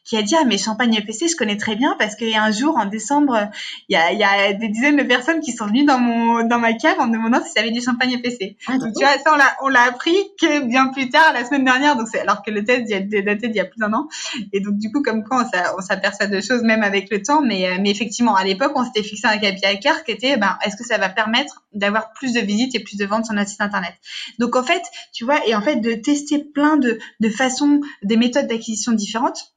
qui 0.04 0.16
a 0.16 0.22
dit 0.22 0.34
ah 0.36 0.44
mais 0.44 0.58
Champagne 0.58 0.94
EPC 0.94 1.28
je 1.28 1.36
connais 1.36 1.56
très 1.56 1.76
bien 1.76 1.94
parce 1.98 2.16
qu'il 2.16 2.30
y 2.30 2.34
a 2.34 2.42
un 2.42 2.50
jour 2.50 2.76
en 2.76 2.86
décembre 2.86 3.48
il 3.88 3.94
y 3.94 3.96
a, 3.96 4.12
y 4.12 4.24
a, 4.24 4.52
des 4.54 4.68
dizaines 4.68 4.96
de 4.96 5.02
personnes 5.02 5.40
qui 5.40 5.52
sont 5.52 5.66
venues 5.66 5.84
dans 5.84 5.98
mon 5.98 6.46
dans 6.46 6.58
ma 6.58 6.72
cave 6.72 6.98
en 6.98 7.06
me 7.06 7.12
demandant 7.12 7.40
si 7.44 7.52
j'avais 7.54 7.70
du 7.70 7.80
Champagne 7.80 8.12
EPC. 8.12 8.56
Ah, 8.66 8.78
donc, 8.78 8.94
tu 8.96 9.04
vois 9.04 9.12
ça 9.18 9.32
on 9.32 9.36
l'a 9.36 9.56
on 9.62 9.68
l'a 9.68 9.82
appris 9.82 10.16
que 10.40 10.66
bien 10.66 10.88
plus 10.88 11.10
tard 11.10 11.32
la 11.32 11.44
semaine 11.44 11.64
dernière 11.64 11.96
donc 11.96 12.08
c'est 12.10 12.20
alors 12.20 12.42
que 12.42 12.50
le 12.50 12.64
test 12.64 12.90
est 12.90 13.22
daté 13.22 13.48
d'il 13.48 13.56
y 13.56 13.60
a 13.60 13.64
plus 13.64 13.78
d'un 13.78 13.92
an 13.92 14.08
et 14.52 14.60
donc 14.60 14.78
du 14.78 14.90
coup 14.90 15.02
comme 15.02 15.22
quoi 15.22 15.46
on 15.76 15.80
s'aperçoit 15.80 16.26
de 16.26 16.40
choses 16.40 16.62
même 16.62 16.82
avec 16.82 17.10
le 17.10 17.22
temps 17.22 17.42
mais 17.42 17.68
euh, 17.68 17.76
mais 17.80 17.90
effectivement 17.90 18.34
à 18.34 18.44
l'époque 18.44 18.72
on 18.74 18.84
s'était 18.84 19.02
fixé 19.02 19.26
un 19.26 19.36
KPI 19.36 19.80
car 19.80 20.02
qui 20.04 20.12
était 20.12 20.36
ben 20.36 20.58
est-ce 20.64 20.76
que 20.76 20.84
ça 20.84 20.98
va 20.98 21.08
permettre 21.08 21.62
d'avoir 21.72 22.12
plus 22.12 22.32
de 22.32 22.40
visites 22.40 22.74
et 22.74 22.80
plus 22.80 22.96
de 22.96 23.04
ventes 23.04 23.26
sur 23.26 23.34
notre 23.34 23.50
site 23.50 23.60
internet? 23.60 23.92
Donc 24.38 24.56
en 24.56 24.62
fait 24.62 24.82
tu 25.12 25.24
vois 25.24 25.46
et 25.46 25.54
en 25.54 25.60
fait 25.60 25.76
de 25.76 25.92
tester 25.92 26.42
plein 26.42 26.76
de 26.76 26.98
de 27.20 27.28
façons 27.28 27.59
des 28.02 28.16
méthodes 28.16 28.46
d'acquisition 28.46 28.92
différentes, 28.92 29.54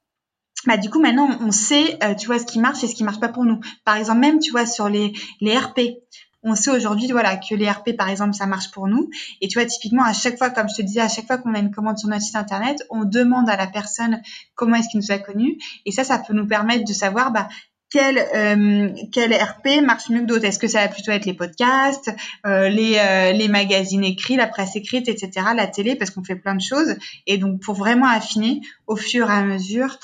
bah 0.66 0.76
du 0.76 0.88
coup 0.88 1.00
maintenant 1.00 1.28
on 1.40 1.50
sait 1.50 1.98
euh, 2.02 2.14
tu 2.14 2.26
vois 2.26 2.38
ce 2.38 2.46
qui 2.46 2.58
marche 2.58 2.82
et 2.84 2.88
ce 2.88 2.94
qui 2.94 3.04
marche 3.04 3.20
pas 3.20 3.28
pour 3.28 3.44
nous. 3.44 3.60
Par 3.84 3.96
exemple 3.96 4.20
même 4.20 4.38
tu 4.38 4.50
vois 4.50 4.66
sur 4.66 4.88
les 4.88 5.12
les 5.40 5.56
RP, 5.56 5.80
on 6.42 6.54
sait 6.54 6.70
aujourd'hui 6.70 7.10
voilà 7.10 7.36
que 7.36 7.54
les 7.54 7.68
RP 7.68 7.96
par 7.96 8.08
exemple 8.08 8.34
ça 8.34 8.46
marche 8.46 8.70
pour 8.70 8.86
nous. 8.86 9.10
Et 9.40 9.48
tu 9.48 9.58
vois 9.58 9.66
typiquement 9.66 10.04
à 10.04 10.12
chaque 10.12 10.38
fois 10.38 10.50
comme 10.50 10.68
je 10.68 10.76
te 10.76 10.82
disais 10.82 11.00
à 11.00 11.08
chaque 11.08 11.26
fois 11.26 11.38
qu'on 11.38 11.54
a 11.54 11.58
une 11.58 11.70
commande 11.70 11.98
sur 11.98 12.08
notre 12.08 12.22
site 12.22 12.36
internet 12.36 12.82
on 12.90 13.04
demande 13.04 13.48
à 13.50 13.56
la 13.56 13.66
personne 13.66 14.20
comment 14.54 14.76
est-ce 14.76 14.88
qu'il 14.88 15.00
nous 15.00 15.12
a 15.12 15.18
connu 15.18 15.58
et 15.84 15.92
ça 15.92 16.04
ça 16.04 16.18
peut 16.18 16.34
nous 16.34 16.46
permettre 16.46 16.84
de 16.84 16.92
savoir 16.92 17.30
bah 17.30 17.48
quel, 17.94 18.18
euh, 18.18 18.88
quel 19.12 19.32
RP 19.32 19.80
marche 19.80 20.08
mieux 20.08 20.22
que 20.22 20.26
d'autres? 20.26 20.44
Est-ce 20.44 20.58
que 20.58 20.66
ça 20.66 20.80
va 20.80 20.88
plutôt 20.88 21.12
être 21.12 21.26
les 21.26 21.32
podcasts, 21.32 22.10
euh, 22.44 22.68
les, 22.68 22.98
euh, 22.98 23.30
les 23.30 23.46
magazines 23.46 24.02
écrits, 24.02 24.34
la 24.34 24.48
presse 24.48 24.74
écrite, 24.74 25.08
etc., 25.08 25.30
la 25.54 25.68
télé, 25.68 25.94
parce 25.94 26.10
qu'on 26.10 26.24
fait 26.24 26.34
plein 26.34 26.56
de 26.56 26.60
choses. 26.60 26.96
Et 27.28 27.38
donc, 27.38 27.60
pour 27.60 27.76
vraiment 27.76 28.08
affiner 28.08 28.62
au 28.88 28.96
fur 28.96 29.30
et 29.30 29.32
à 29.32 29.44
mesure 29.44 30.00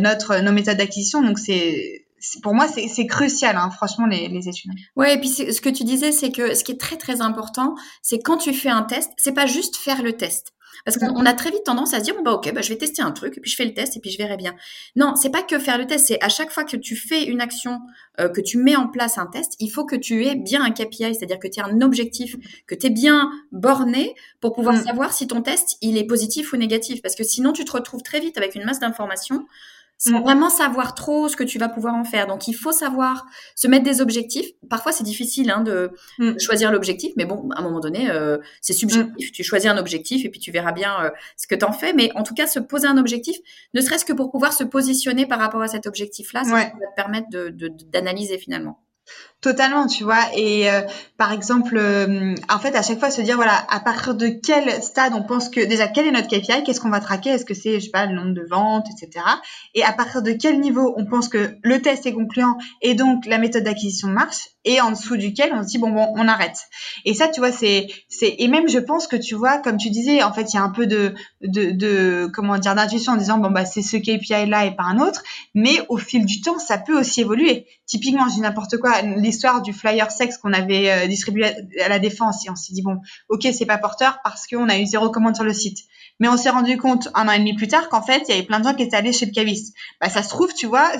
notre, 0.00 0.40
nos 0.40 0.52
méthodes 0.52 0.78
d'acquisition, 0.78 1.20
donc 1.20 1.38
c'est 1.38 2.06
pour 2.42 2.54
moi, 2.54 2.66
c'est 2.68 3.06
crucial, 3.06 3.56
hein, 3.56 3.68
franchement, 3.70 4.06
les, 4.06 4.28
les 4.28 4.48
études. 4.48 4.70
Ouais, 4.96 5.12
et 5.12 5.18
puis 5.18 5.28
ce 5.28 5.60
que 5.60 5.68
tu 5.68 5.84
disais, 5.84 6.12
c'est 6.12 6.32
que 6.32 6.54
ce 6.54 6.64
qui 6.64 6.72
est 6.72 6.80
très 6.80 6.96
très 6.96 7.20
important, 7.20 7.74
c'est 8.00 8.20
quand 8.20 8.38
tu 8.38 8.54
fais 8.54 8.70
un 8.70 8.82
test, 8.82 9.10
c'est 9.18 9.34
pas 9.34 9.44
juste 9.44 9.76
faire 9.76 10.02
le 10.02 10.14
test. 10.14 10.53
Parce 10.84 10.98
qu'on 10.98 11.26
a 11.26 11.32
très 11.32 11.50
vite 11.50 11.64
tendance 11.64 11.94
à 11.94 11.98
se 11.98 12.04
dire, 12.04 12.14
bon, 12.14 12.22
bah, 12.22 12.32
ok, 12.32 12.52
bah, 12.52 12.60
je 12.62 12.68
vais 12.68 12.76
tester 12.76 13.02
un 13.02 13.12
truc, 13.12 13.38
et 13.38 13.40
puis 13.40 13.50
je 13.50 13.56
fais 13.56 13.64
le 13.64 13.74
test, 13.74 13.96
et 13.96 14.00
puis 14.00 14.10
je 14.10 14.18
verrai 14.18 14.36
bien. 14.36 14.54
Non, 14.96 15.16
c'est 15.16 15.30
pas 15.30 15.42
que 15.42 15.58
faire 15.58 15.78
le 15.78 15.86
test, 15.86 16.06
c'est 16.06 16.22
à 16.22 16.28
chaque 16.28 16.50
fois 16.50 16.64
que 16.64 16.76
tu 16.76 16.96
fais 16.96 17.24
une 17.24 17.40
action, 17.40 17.80
euh, 18.20 18.28
que 18.28 18.40
tu 18.40 18.58
mets 18.58 18.76
en 18.76 18.88
place 18.88 19.18
un 19.18 19.26
test, 19.26 19.54
il 19.60 19.68
faut 19.68 19.84
que 19.84 19.96
tu 19.96 20.24
aies 20.26 20.34
bien 20.34 20.62
un 20.62 20.70
KPI, 20.70 21.14
c'est-à-dire 21.14 21.38
que 21.38 21.48
tu 21.48 21.60
aies 21.60 21.64
un 21.64 21.80
objectif, 21.80 22.36
que 22.66 22.74
tu 22.74 22.86
es 22.86 22.90
bien 22.90 23.30
borné 23.52 24.14
pour 24.40 24.52
pouvoir 24.52 24.76
mm. 24.76 24.84
savoir 24.84 25.12
si 25.12 25.26
ton 25.26 25.42
test, 25.42 25.76
il 25.80 25.96
est 25.96 26.06
positif 26.06 26.52
ou 26.52 26.56
négatif. 26.56 27.02
Parce 27.02 27.14
que 27.14 27.24
sinon, 27.24 27.52
tu 27.52 27.64
te 27.64 27.72
retrouves 27.72 28.02
très 28.02 28.20
vite 28.20 28.36
avec 28.38 28.54
une 28.54 28.64
masse 28.64 28.80
d'informations 28.80 29.46
sans 29.98 30.20
mm. 30.20 30.22
vraiment 30.22 30.50
savoir 30.50 30.94
trop 30.94 31.28
ce 31.28 31.36
que 31.36 31.44
tu 31.44 31.58
vas 31.58 31.68
pouvoir 31.68 31.94
en 31.94 32.04
faire. 32.04 32.26
Donc, 32.26 32.48
il 32.48 32.52
faut 32.54 32.72
savoir 32.72 33.26
se 33.54 33.68
mettre 33.68 33.84
des 33.84 34.00
objectifs. 34.00 34.48
Parfois, 34.68 34.92
c'est 34.92 35.04
difficile 35.04 35.50
hein, 35.50 35.60
de 35.60 35.90
mm. 36.18 36.38
choisir 36.38 36.72
l'objectif, 36.72 37.12
mais 37.16 37.24
bon, 37.24 37.48
à 37.54 37.60
un 37.60 37.62
moment 37.62 37.80
donné, 37.80 38.10
euh, 38.10 38.38
c'est 38.60 38.72
subjectif. 38.72 39.30
Mm. 39.30 39.32
Tu 39.32 39.44
choisis 39.44 39.70
un 39.70 39.78
objectif 39.78 40.24
et 40.24 40.28
puis 40.28 40.40
tu 40.40 40.50
verras 40.50 40.72
bien 40.72 41.04
euh, 41.04 41.10
ce 41.36 41.46
que 41.46 41.54
tu 41.54 41.64
en 41.64 41.72
fais. 41.72 41.92
Mais 41.92 42.10
en 42.14 42.22
tout 42.22 42.34
cas, 42.34 42.46
se 42.46 42.58
poser 42.58 42.86
un 42.86 42.98
objectif, 42.98 43.36
ne 43.74 43.80
serait-ce 43.80 44.04
que 44.04 44.12
pour 44.12 44.30
pouvoir 44.30 44.52
se 44.52 44.64
positionner 44.64 45.26
par 45.26 45.38
rapport 45.38 45.62
à 45.62 45.68
cet 45.68 45.86
objectif-là, 45.86 46.44
ça 46.44 46.50
va 46.50 46.64
te 46.64 46.94
permettre 46.96 47.28
d'analyser 47.90 48.36
de, 48.36 48.40
finalement. 48.40 48.80
Totalement, 49.44 49.86
tu 49.86 50.04
vois. 50.04 50.24
Et 50.34 50.70
euh, 50.70 50.80
par 51.18 51.30
exemple, 51.30 51.76
euh, 51.76 52.34
en 52.48 52.58
fait, 52.58 52.74
à 52.74 52.80
chaque 52.80 52.98
fois 52.98 53.10
se 53.10 53.20
dire, 53.20 53.36
voilà, 53.36 53.66
à 53.68 53.78
partir 53.78 54.14
de 54.14 54.28
quel 54.28 54.82
stade 54.82 55.12
on 55.14 55.22
pense 55.22 55.50
que 55.50 55.60
déjà 55.60 55.86
quel 55.86 56.06
est 56.06 56.12
notre 56.12 56.28
KPI, 56.28 56.64
qu'est-ce 56.64 56.80
qu'on 56.80 56.88
va 56.88 57.00
traquer, 57.00 57.28
est-ce 57.28 57.44
que 57.44 57.52
c'est, 57.52 57.78
je 57.78 57.84
sais 57.84 57.90
pas, 57.90 58.06
le 58.06 58.14
nombre 58.14 58.32
de 58.32 58.46
ventes, 58.48 58.86
etc. 58.90 59.22
Et 59.74 59.84
à 59.84 59.92
partir 59.92 60.22
de 60.22 60.32
quel 60.32 60.60
niveau 60.60 60.94
on 60.96 61.04
pense 61.04 61.28
que 61.28 61.58
le 61.62 61.82
test 61.82 62.06
est 62.06 62.14
concluant 62.14 62.56
et 62.80 62.94
donc 62.94 63.26
la 63.26 63.36
méthode 63.36 63.64
d'acquisition 63.64 64.08
marche, 64.08 64.48
et 64.64 64.80
en 64.80 64.90
dessous 64.90 65.16
duquel 65.16 65.52
on 65.52 65.62
se 65.62 65.68
dit 65.68 65.78
bon 65.78 65.90
bon, 65.90 66.10
on 66.16 66.26
arrête. 66.26 66.56
Et 67.04 67.14
ça, 67.14 67.28
tu 67.28 67.40
vois, 67.40 67.52
c'est 67.52 67.88
c'est 68.08 68.34
et 68.38 68.48
même 68.48 68.68
je 68.68 68.78
pense 68.78 69.06
que 69.06 69.16
tu 69.16 69.34
vois, 69.34 69.58
comme 69.58 69.76
tu 69.76 69.90
disais, 69.90 70.22
en 70.22 70.32
fait, 70.32 70.52
il 70.52 70.56
y 70.56 70.58
a 70.58 70.62
un 70.62 70.70
peu 70.70 70.86
de 70.86 71.14
de, 71.42 71.70
de 71.70 72.30
comment 72.32 72.58
dire 72.58 72.74
d'intuition 72.74 73.12
en 73.12 73.16
disant 73.16 73.38
bon 73.38 73.50
bah 73.50 73.66
c'est 73.66 73.82
ce 73.82 73.96
KPI 73.96 74.46
là 74.46 74.64
et 74.64 74.74
pas 74.74 74.84
un 74.84 74.98
autre, 74.98 75.22
mais 75.54 75.80
au 75.88 75.98
fil 75.98 76.24
du 76.24 76.40
temps, 76.40 76.58
ça 76.58 76.78
peut 76.78 76.98
aussi 76.98 77.20
évoluer. 77.20 77.66
Typiquement, 77.86 78.26
dis 78.26 78.40
n'importe 78.40 78.78
quoi, 78.78 79.02
l'histoire 79.34 79.62
du 79.62 79.72
flyer 79.72 80.10
sexe 80.12 80.38
qu'on 80.38 80.52
avait 80.52 80.90
euh, 80.90 81.06
distribué 81.08 81.46
à 81.84 81.88
la 81.88 81.98
défense 81.98 82.46
et 82.46 82.50
on 82.50 82.54
s'est 82.54 82.72
dit 82.72 82.82
bon, 82.82 83.00
ok, 83.28 83.48
c'est 83.52 83.66
pas 83.66 83.78
porteur 83.78 84.20
parce 84.22 84.46
qu'on 84.46 84.68
a 84.68 84.78
eu 84.78 84.86
zéro 84.86 85.10
commande 85.10 85.34
sur 85.34 85.44
le 85.44 85.52
site. 85.52 85.80
Mais 86.20 86.28
on 86.28 86.36
s'est 86.36 86.50
rendu 86.50 86.76
compte 86.78 87.08
un 87.14 87.28
an 87.28 87.32
et 87.32 87.38
demi 87.38 87.54
plus 87.54 87.66
tard 87.66 87.88
qu'en 87.88 88.02
fait, 88.02 88.22
il 88.28 88.30
y 88.30 88.38
avait 88.38 88.46
plein 88.46 88.60
de 88.60 88.64
gens 88.64 88.74
qui 88.74 88.84
étaient 88.84 88.96
allés 88.96 89.12
chez 89.12 89.26
le 89.26 89.32
caviste. 89.32 89.74
Bah, 90.00 90.08
ça 90.08 90.22
se 90.22 90.28
trouve, 90.28 90.54
tu 90.54 90.66
vois, 90.66 90.92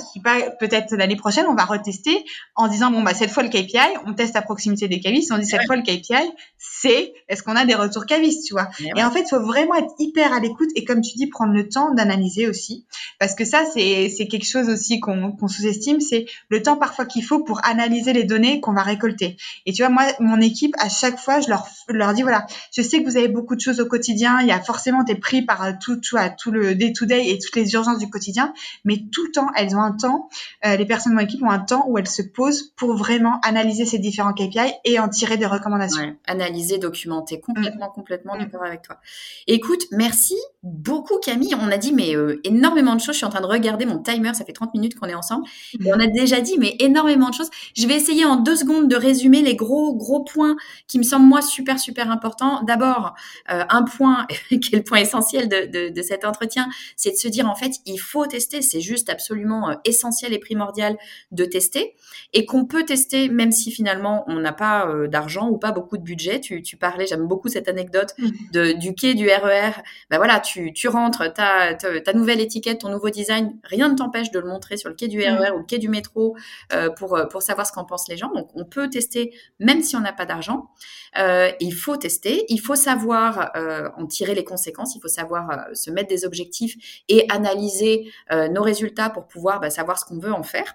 peut-être 0.58 0.94
l'année 0.96 1.16
prochaine, 1.16 1.46
on 1.48 1.54
va 1.54 1.64
retester 1.64 2.24
en 2.56 2.66
disant, 2.66 2.90
bon, 2.90 3.02
bah, 3.02 3.14
cette 3.14 3.30
fois, 3.30 3.44
le 3.44 3.48
KPI, 3.48 3.78
on 4.06 4.14
teste 4.14 4.34
à 4.34 4.42
proximité 4.42 4.88
des 4.88 4.98
cavistes. 4.98 5.30
On 5.32 5.38
dit, 5.38 5.46
cette 5.46 5.66
fois, 5.66 5.76
le 5.76 5.82
KPI, 5.82 6.30
c'est, 6.58 7.12
est-ce 7.28 7.42
qu'on 7.44 7.54
a 7.54 7.64
des 7.64 7.74
retours 7.74 8.06
cavistes, 8.06 8.44
tu 8.46 8.54
vois? 8.54 8.68
Et, 8.96 9.04
en 9.04 9.10
fait, 9.10 9.20
il 9.20 9.28
faut 9.28 9.40
vraiment 9.40 9.76
être 9.76 9.92
hyper 9.98 10.32
à 10.32 10.40
l'écoute 10.40 10.70
et 10.74 10.84
comme 10.84 11.00
tu 11.00 11.16
dis, 11.16 11.28
prendre 11.28 11.52
le 11.52 11.68
temps 11.68 11.94
d'analyser 11.94 12.48
aussi. 12.48 12.84
Parce 13.20 13.34
que 13.34 13.44
ça, 13.44 13.64
c'est, 13.72 14.08
c'est 14.08 14.26
quelque 14.26 14.46
chose 14.46 14.68
aussi 14.68 14.98
qu'on, 14.98 15.36
sous-estime, 15.46 16.00
c'est 16.00 16.26
le 16.48 16.62
temps 16.62 16.76
parfois 16.76 17.06
qu'il 17.06 17.24
faut 17.24 17.38
pour 17.38 17.64
analyser 17.64 18.12
les 18.12 18.24
données 18.24 18.60
qu'on 18.60 18.72
va 18.72 18.82
récolter. 18.82 19.36
Et 19.66 19.72
tu 19.72 19.82
vois, 19.82 19.90
moi, 19.90 20.04
mon 20.18 20.40
équipe, 20.40 20.74
à 20.78 20.88
chaque 20.88 21.18
fois, 21.18 21.40
je 21.40 21.48
leur, 21.48 21.68
leur 21.88 22.14
dis, 22.14 22.22
voilà, 22.22 22.46
je 22.74 22.82
sais 22.82 23.02
que 23.02 23.08
vous 23.08 23.16
avez 23.16 23.28
beaucoup 23.28 23.54
de 23.54 23.60
choses 23.60 23.80
au 23.80 23.86
quotidien. 23.86 24.40
Il 24.40 24.48
y 24.48 24.52
a 24.52 24.60
forcément, 24.60 25.03
des 25.04 25.14
pris 25.14 25.42
par 25.42 25.78
tout, 25.78 25.96
tout, 25.96 26.16
tout 26.38 26.50
le 26.50 26.74
day-to-day 26.74 27.30
et 27.30 27.38
toutes 27.38 27.56
les 27.56 27.72
urgences 27.74 27.98
du 27.98 28.10
quotidien. 28.10 28.52
Mais 28.84 29.04
tout 29.12 29.24
le 29.24 29.32
temps, 29.32 29.48
elles 29.56 29.76
ont 29.76 29.80
un 29.80 29.92
temps, 29.92 30.28
euh, 30.64 30.76
les 30.76 30.86
personnes 30.86 31.12
de 31.12 31.18
mon 31.18 31.24
équipe 31.24 31.42
ont 31.42 31.50
un 31.50 31.58
temps 31.58 31.84
où 31.88 31.98
elles 31.98 32.08
se 32.08 32.22
posent 32.22 32.72
pour 32.76 32.96
vraiment 32.96 33.40
analyser 33.42 33.84
ces 33.84 33.98
différents 33.98 34.32
KPI 34.32 34.72
et 34.84 34.98
en 34.98 35.08
tirer 35.08 35.36
des 35.36 35.46
recommandations. 35.46 36.16
Analyser, 36.26 36.78
documenter, 36.78 37.40
complètement, 37.40 37.88
mm. 37.88 37.94
complètement 37.94 38.36
mm. 38.36 38.38
d'accord 38.38 38.64
avec 38.64 38.82
toi. 38.82 38.98
Écoute, 39.46 39.82
merci 39.90 40.36
beaucoup 40.62 41.18
Camille. 41.18 41.54
On 41.60 41.70
a 41.70 41.78
dit 41.78 41.92
mais 41.92 42.16
euh, 42.16 42.40
énormément 42.44 42.94
de 42.94 43.00
choses. 43.00 43.14
Je 43.14 43.18
suis 43.18 43.26
en 43.26 43.30
train 43.30 43.40
de 43.40 43.46
regarder 43.46 43.86
mon 43.86 43.98
timer, 43.98 44.34
ça 44.34 44.44
fait 44.44 44.52
30 44.52 44.74
minutes 44.74 44.94
qu'on 44.98 45.06
est 45.06 45.14
ensemble. 45.14 45.46
Et 45.84 45.92
on 45.92 46.00
a 46.00 46.06
déjà 46.06 46.40
dit 46.40 46.56
mais 46.58 46.76
énormément 46.78 47.28
de 47.28 47.34
choses. 47.34 47.50
Je 47.76 47.86
vais 47.86 47.94
essayer 47.94 48.24
en 48.24 48.36
deux 48.36 48.56
secondes 48.56 48.88
de 48.88 48.96
résumer 48.96 49.42
les 49.42 49.56
gros 49.56 49.94
gros 49.94 50.24
points 50.24 50.56
qui 50.86 50.98
me 50.98 51.04
semblent 51.04 51.26
moi 51.26 51.42
super 51.42 51.78
super 51.78 52.10
importants. 52.10 52.62
D'abord, 52.62 53.14
euh, 53.50 53.64
un 53.68 53.82
point 53.82 54.26
qui 54.48 54.56
est 54.56 54.76
le 54.76 54.82
point 54.82 54.93
essentiel 55.02 55.48
de, 55.48 55.88
de, 55.88 56.02
cet 56.02 56.24
entretien, 56.24 56.68
c'est 56.96 57.10
de 57.10 57.16
se 57.16 57.28
dire 57.28 57.48
en 57.48 57.54
fait 57.54 57.72
il 57.86 57.98
faut 57.98 58.26
tester. 58.26 58.62
C'est 58.62 58.80
juste 58.80 59.10
absolument 59.10 59.70
euh, 59.70 59.74
essentiel 59.84 60.32
et 60.32 60.38
primordial 60.38 60.96
de 61.30 61.44
tester 61.44 61.96
et 62.32 62.46
qu'on 62.46 62.64
peut 62.64 62.84
tester 62.84 63.28
même 63.28 63.52
si 63.52 63.70
finalement 63.70 64.24
on 64.26 64.40
n'a 64.40 64.52
pas 64.52 64.88
d'argent 65.08 65.48
ou 65.48 65.58
pas 65.58 65.72
beaucoup 65.72 65.96
de 65.96 66.02
budget. 66.02 66.40
Tu, 66.40 66.62
tu 66.62 66.76
parlais, 66.76 67.06
j'aime 67.06 67.26
beaucoup 67.26 67.48
cette 67.48 67.68
anecdote 67.68 68.14
mm. 68.18 68.30
de, 68.52 68.72
du 68.72 68.94
quai 68.94 69.14
du 69.14 69.28
RER. 69.28 69.72
Ben 70.10 70.18
voilà, 70.18 70.40
tu, 70.40 70.72
tu 70.72 70.88
rentres, 70.88 71.32
ta, 71.32 71.74
ta, 71.74 72.12
nouvelle 72.12 72.40
étiquette, 72.40 72.80
ton 72.80 72.90
nouveau 72.90 73.10
design, 73.10 73.56
rien 73.64 73.88
ne 73.88 73.94
t'empêche 73.94 74.30
de 74.30 74.38
le 74.38 74.46
montrer 74.46 74.76
sur 74.76 74.88
le 74.88 74.94
quai 74.94 75.08
du 75.08 75.20
RER 75.20 75.50
mm. 75.50 75.54
ou 75.54 75.58
le 75.58 75.64
quai 75.64 75.78
du 75.78 75.88
métro 75.88 76.36
euh, 76.72 76.90
pour, 76.90 77.18
pour 77.30 77.42
savoir 77.42 77.66
ce 77.66 77.72
qu'en 77.72 77.84
pensent 77.84 78.08
les 78.08 78.16
gens. 78.16 78.30
Donc, 78.32 78.50
on 78.54 78.64
peut 78.64 78.88
tester 78.88 79.32
même 79.58 79.82
si 79.82 79.96
on 79.96 80.00
n'a 80.00 80.12
pas 80.12 80.26
d'argent. 80.26 80.70
Euh, 81.18 81.50
il 81.60 81.72
faut 81.72 81.96
tester, 81.96 82.44
il 82.48 82.58
faut 82.58 82.74
savoir 82.74 83.52
euh, 83.56 83.88
en 83.96 84.06
tirer 84.06 84.34
les 84.34 84.44
conséquences, 84.44 84.83
il 84.94 85.00
faut 85.00 85.08
savoir 85.08 85.50
euh, 85.50 85.74
se 85.74 85.90
mettre 85.90 86.08
des 86.08 86.24
objectifs 86.24 87.02
et 87.08 87.26
analyser 87.30 88.10
euh, 88.32 88.48
nos 88.48 88.62
résultats 88.62 89.10
pour 89.10 89.26
pouvoir 89.26 89.60
bah, 89.60 89.70
savoir 89.70 89.98
ce 89.98 90.04
qu'on 90.04 90.18
veut 90.18 90.32
en 90.32 90.42
faire. 90.42 90.74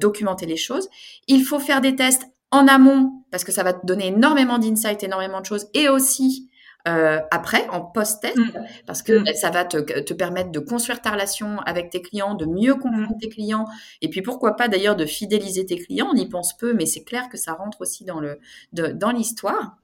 documenter 0.00 0.46
les 0.46 0.56
choses. 0.56 0.88
Il 1.26 1.44
faut 1.44 1.58
faire 1.58 1.82
des 1.82 1.94
tests 1.94 2.26
en 2.50 2.66
amont, 2.66 3.24
parce 3.30 3.44
que 3.44 3.52
ça 3.52 3.62
va 3.62 3.74
te 3.74 3.84
donner 3.84 4.06
énormément 4.06 4.58
d'insights, 4.58 5.02
énormément 5.02 5.40
de 5.40 5.46
choses, 5.46 5.66
et 5.74 5.88
aussi 5.90 6.48
euh, 6.86 7.18
après, 7.32 7.68
en 7.68 7.80
post-test, 7.80 8.36
mm. 8.36 8.52
parce 8.86 9.02
que 9.02 9.12
mm. 9.12 9.34
ça 9.34 9.50
va 9.50 9.64
te, 9.64 9.78
te, 9.78 10.14
permettre 10.14 10.52
de 10.52 10.60
construire 10.60 11.00
ta 11.00 11.10
relation 11.10 11.58
avec 11.60 11.90
tes 11.90 12.00
clients, 12.00 12.34
de 12.34 12.46
mieux 12.46 12.74
comprendre 12.74 13.16
mm. 13.16 13.18
tes 13.20 13.28
clients, 13.28 13.66
et 14.02 14.08
puis 14.08 14.22
pourquoi 14.22 14.54
pas 14.54 14.68
d'ailleurs 14.68 14.94
de 14.94 15.04
fidéliser 15.04 15.66
tes 15.66 15.78
clients. 15.78 16.08
On 16.12 16.16
y 16.16 16.28
pense 16.28 16.56
peu, 16.56 16.74
mais 16.74 16.86
c'est 16.86 17.02
clair 17.02 17.28
que 17.28 17.36
ça 17.36 17.54
rentre 17.54 17.80
aussi 17.80 18.04
dans 18.04 18.20
le 18.20 18.38
dans 18.72 19.10
l'histoire. 19.10 19.76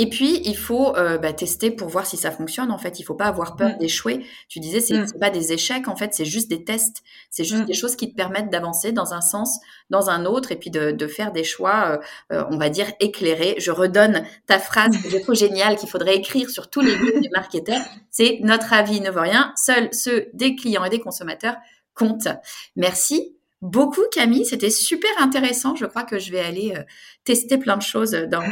Et 0.00 0.08
puis, 0.08 0.40
il 0.46 0.56
faut 0.56 0.96
euh, 0.96 1.18
bah, 1.18 1.34
tester 1.34 1.70
pour 1.70 1.88
voir 1.88 2.06
si 2.06 2.16
ça 2.16 2.30
fonctionne. 2.30 2.70
En 2.70 2.78
fait, 2.78 3.00
il 3.00 3.02
faut 3.02 3.14
pas 3.14 3.26
avoir 3.26 3.54
peur 3.54 3.74
mm. 3.74 3.78
d'échouer. 3.80 4.24
Tu 4.48 4.58
disais, 4.58 4.80
c'est 4.80 4.96
mm. 4.96 5.18
pas 5.20 5.28
des 5.28 5.52
échecs. 5.52 5.88
En 5.88 5.94
fait, 5.94 6.14
c'est 6.14 6.24
juste 6.24 6.48
des 6.48 6.64
tests. 6.64 7.02
C'est 7.28 7.44
juste 7.44 7.64
mm. 7.64 7.66
des 7.66 7.74
choses 7.74 7.96
qui 7.96 8.10
te 8.10 8.16
permettent 8.16 8.48
d'avancer 8.48 8.92
dans 8.92 9.12
un 9.12 9.20
sens, 9.20 9.58
dans 9.90 10.08
un 10.08 10.24
autre, 10.24 10.52
et 10.52 10.56
puis 10.56 10.70
de, 10.70 10.90
de 10.90 11.06
faire 11.06 11.32
des 11.32 11.44
choix, 11.44 12.00
euh, 12.32 12.34
euh, 12.34 12.44
on 12.50 12.56
va 12.56 12.70
dire 12.70 12.86
éclairés. 13.00 13.56
Je 13.58 13.72
redonne 13.72 14.24
ta 14.46 14.58
phrase 14.58 14.96
que 15.02 15.10
j'ai 15.10 15.20
trouve 15.20 15.34
géniale 15.36 15.76
qu'il 15.76 15.90
faudrait 15.90 16.16
écrire 16.16 16.48
sur 16.48 16.70
tous 16.70 16.80
les 16.80 16.96
livres 16.96 17.20
des 17.20 17.28
marketeurs. 17.34 17.82
C'est 18.10 18.38
notre 18.40 18.72
avis 18.72 19.02
ne 19.02 19.10
vaut 19.10 19.20
rien. 19.20 19.52
Seuls 19.54 19.90
ceux 19.92 20.28
des 20.32 20.56
clients 20.56 20.84
et 20.84 20.88
des 20.88 21.00
consommateurs 21.00 21.56
comptent. 21.92 22.28
Merci 22.74 23.36
beaucoup, 23.60 24.02
Camille. 24.12 24.44
C'était 24.44 24.70
super 24.70 25.10
intéressant. 25.18 25.76
Je 25.76 25.86
crois 25.86 26.02
que 26.02 26.18
je 26.18 26.32
vais 26.32 26.40
aller 26.40 26.74
euh, 26.76 26.82
tester 27.24 27.58
plein 27.58 27.76
de 27.76 27.82
choses 27.82 28.12
dans 28.12 28.42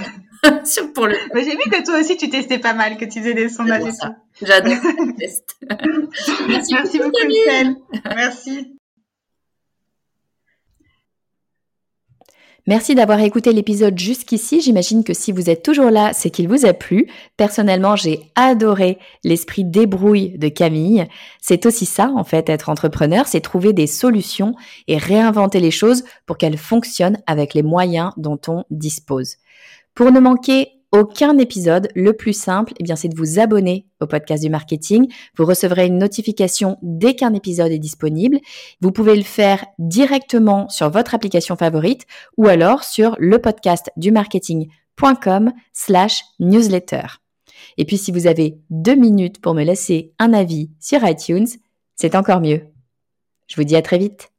pour 0.94 1.07
le. 1.07 1.16
J'ai 1.35 1.57
vu 1.57 1.71
que 1.71 1.85
toi 1.85 2.01
aussi 2.01 2.16
tu 2.16 2.29
testais 2.29 2.59
pas 2.59 2.75
mal, 2.75 2.97
que 2.97 3.05
tu 3.05 3.21
faisais 3.21 3.35
des 3.35 3.49
sondages. 3.49 3.92
J'adore 4.42 4.75
les 5.07 5.14
tests. 5.14 5.57
Merci, 6.49 6.75
Merci 6.75 6.99
beaucoup, 6.99 7.27
Michel. 7.27 7.77
Merci. 8.05 8.78
Merci 12.69 12.95
d'avoir 12.95 13.21
écouté 13.21 13.55
l'épisode 13.55 13.99
jusqu'ici. 13.99 14.61
J'imagine 14.61 15.03
que 15.03 15.15
si 15.15 15.33
vous 15.33 15.49
êtes 15.49 15.63
toujours 15.63 15.91
là, 15.91 16.13
c'est 16.13 16.29
qu'il 16.29 16.49
vous 16.49 16.67
a 16.67 16.75
plu. 16.75 17.07
Personnellement, 17.39 17.97
j'ai 17.97 18.21
adoré 18.35 18.99
l'esprit 19.25 19.65
débrouille 19.65 20.37
de 20.37 20.49
Camille. 20.49 21.07
C'est 21.41 21.65
aussi 21.65 21.87
ça, 21.87 22.13
en 22.15 22.25
fait, 22.25 22.51
être 22.51 22.69
entrepreneur, 22.69 23.27
c'est 23.27 23.41
trouver 23.41 23.73
des 23.73 23.87
solutions 23.87 24.55
et 24.87 24.99
réinventer 24.99 25.61
les 25.61 25.71
choses 25.71 26.05
pour 26.27 26.37
qu'elles 26.37 26.59
fonctionnent 26.59 27.17
avec 27.27 27.55
les 27.55 27.63
moyens 27.63 28.13
dont 28.19 28.39
on 28.49 28.65
dispose. 28.69 29.37
Pour 29.95 30.13
ne 30.13 30.21
manquer 30.21 30.69
aucun 30.92 31.37
épisode, 31.38 31.88
le 31.94 32.14
plus 32.14 32.33
simple, 32.33 32.72
eh 32.79 32.83
bien, 32.83 32.96
c'est 32.96 33.09
de 33.09 33.16
vous 33.16 33.38
abonner 33.38 33.87
au 34.01 34.07
podcast 34.07 34.42
du 34.42 34.48
marketing. 34.48 35.12
Vous 35.37 35.44
recevrez 35.44 35.87
une 35.87 35.98
notification 35.98 36.79
dès 36.83 37.14
qu'un 37.14 37.35
épisode 37.35 37.72
est 37.72 37.79
disponible. 37.79 38.38
Vous 38.81 38.90
pouvez 38.90 39.14
le 39.14 39.22
faire 39.22 39.66
directement 39.79 40.68
sur 40.68 40.88
votre 40.88 41.14
application 41.14 41.57
favorite 41.57 42.07
ou 42.37 42.46
alors 42.46 42.85
sur 42.85 43.16
le 43.18 43.38
podcast 43.38 43.90
du 43.96 44.12
marketing.com 44.12 45.53
slash 45.72 46.24
newsletter. 46.40 47.03
Et 47.77 47.85
puis, 47.85 47.98
si 47.98 48.11
vous 48.11 48.27
avez 48.27 48.59
deux 48.70 48.94
minutes 48.94 49.40
pour 49.40 49.55
me 49.55 49.64
laisser 49.64 50.14
un 50.18 50.33
avis 50.33 50.70
sur 50.81 51.05
iTunes, 51.05 51.48
c'est 51.96 52.14
encore 52.14 52.40
mieux. 52.40 52.62
Je 53.46 53.57
vous 53.57 53.64
dis 53.64 53.77
à 53.77 53.83
très 53.83 53.98
vite. 53.98 54.31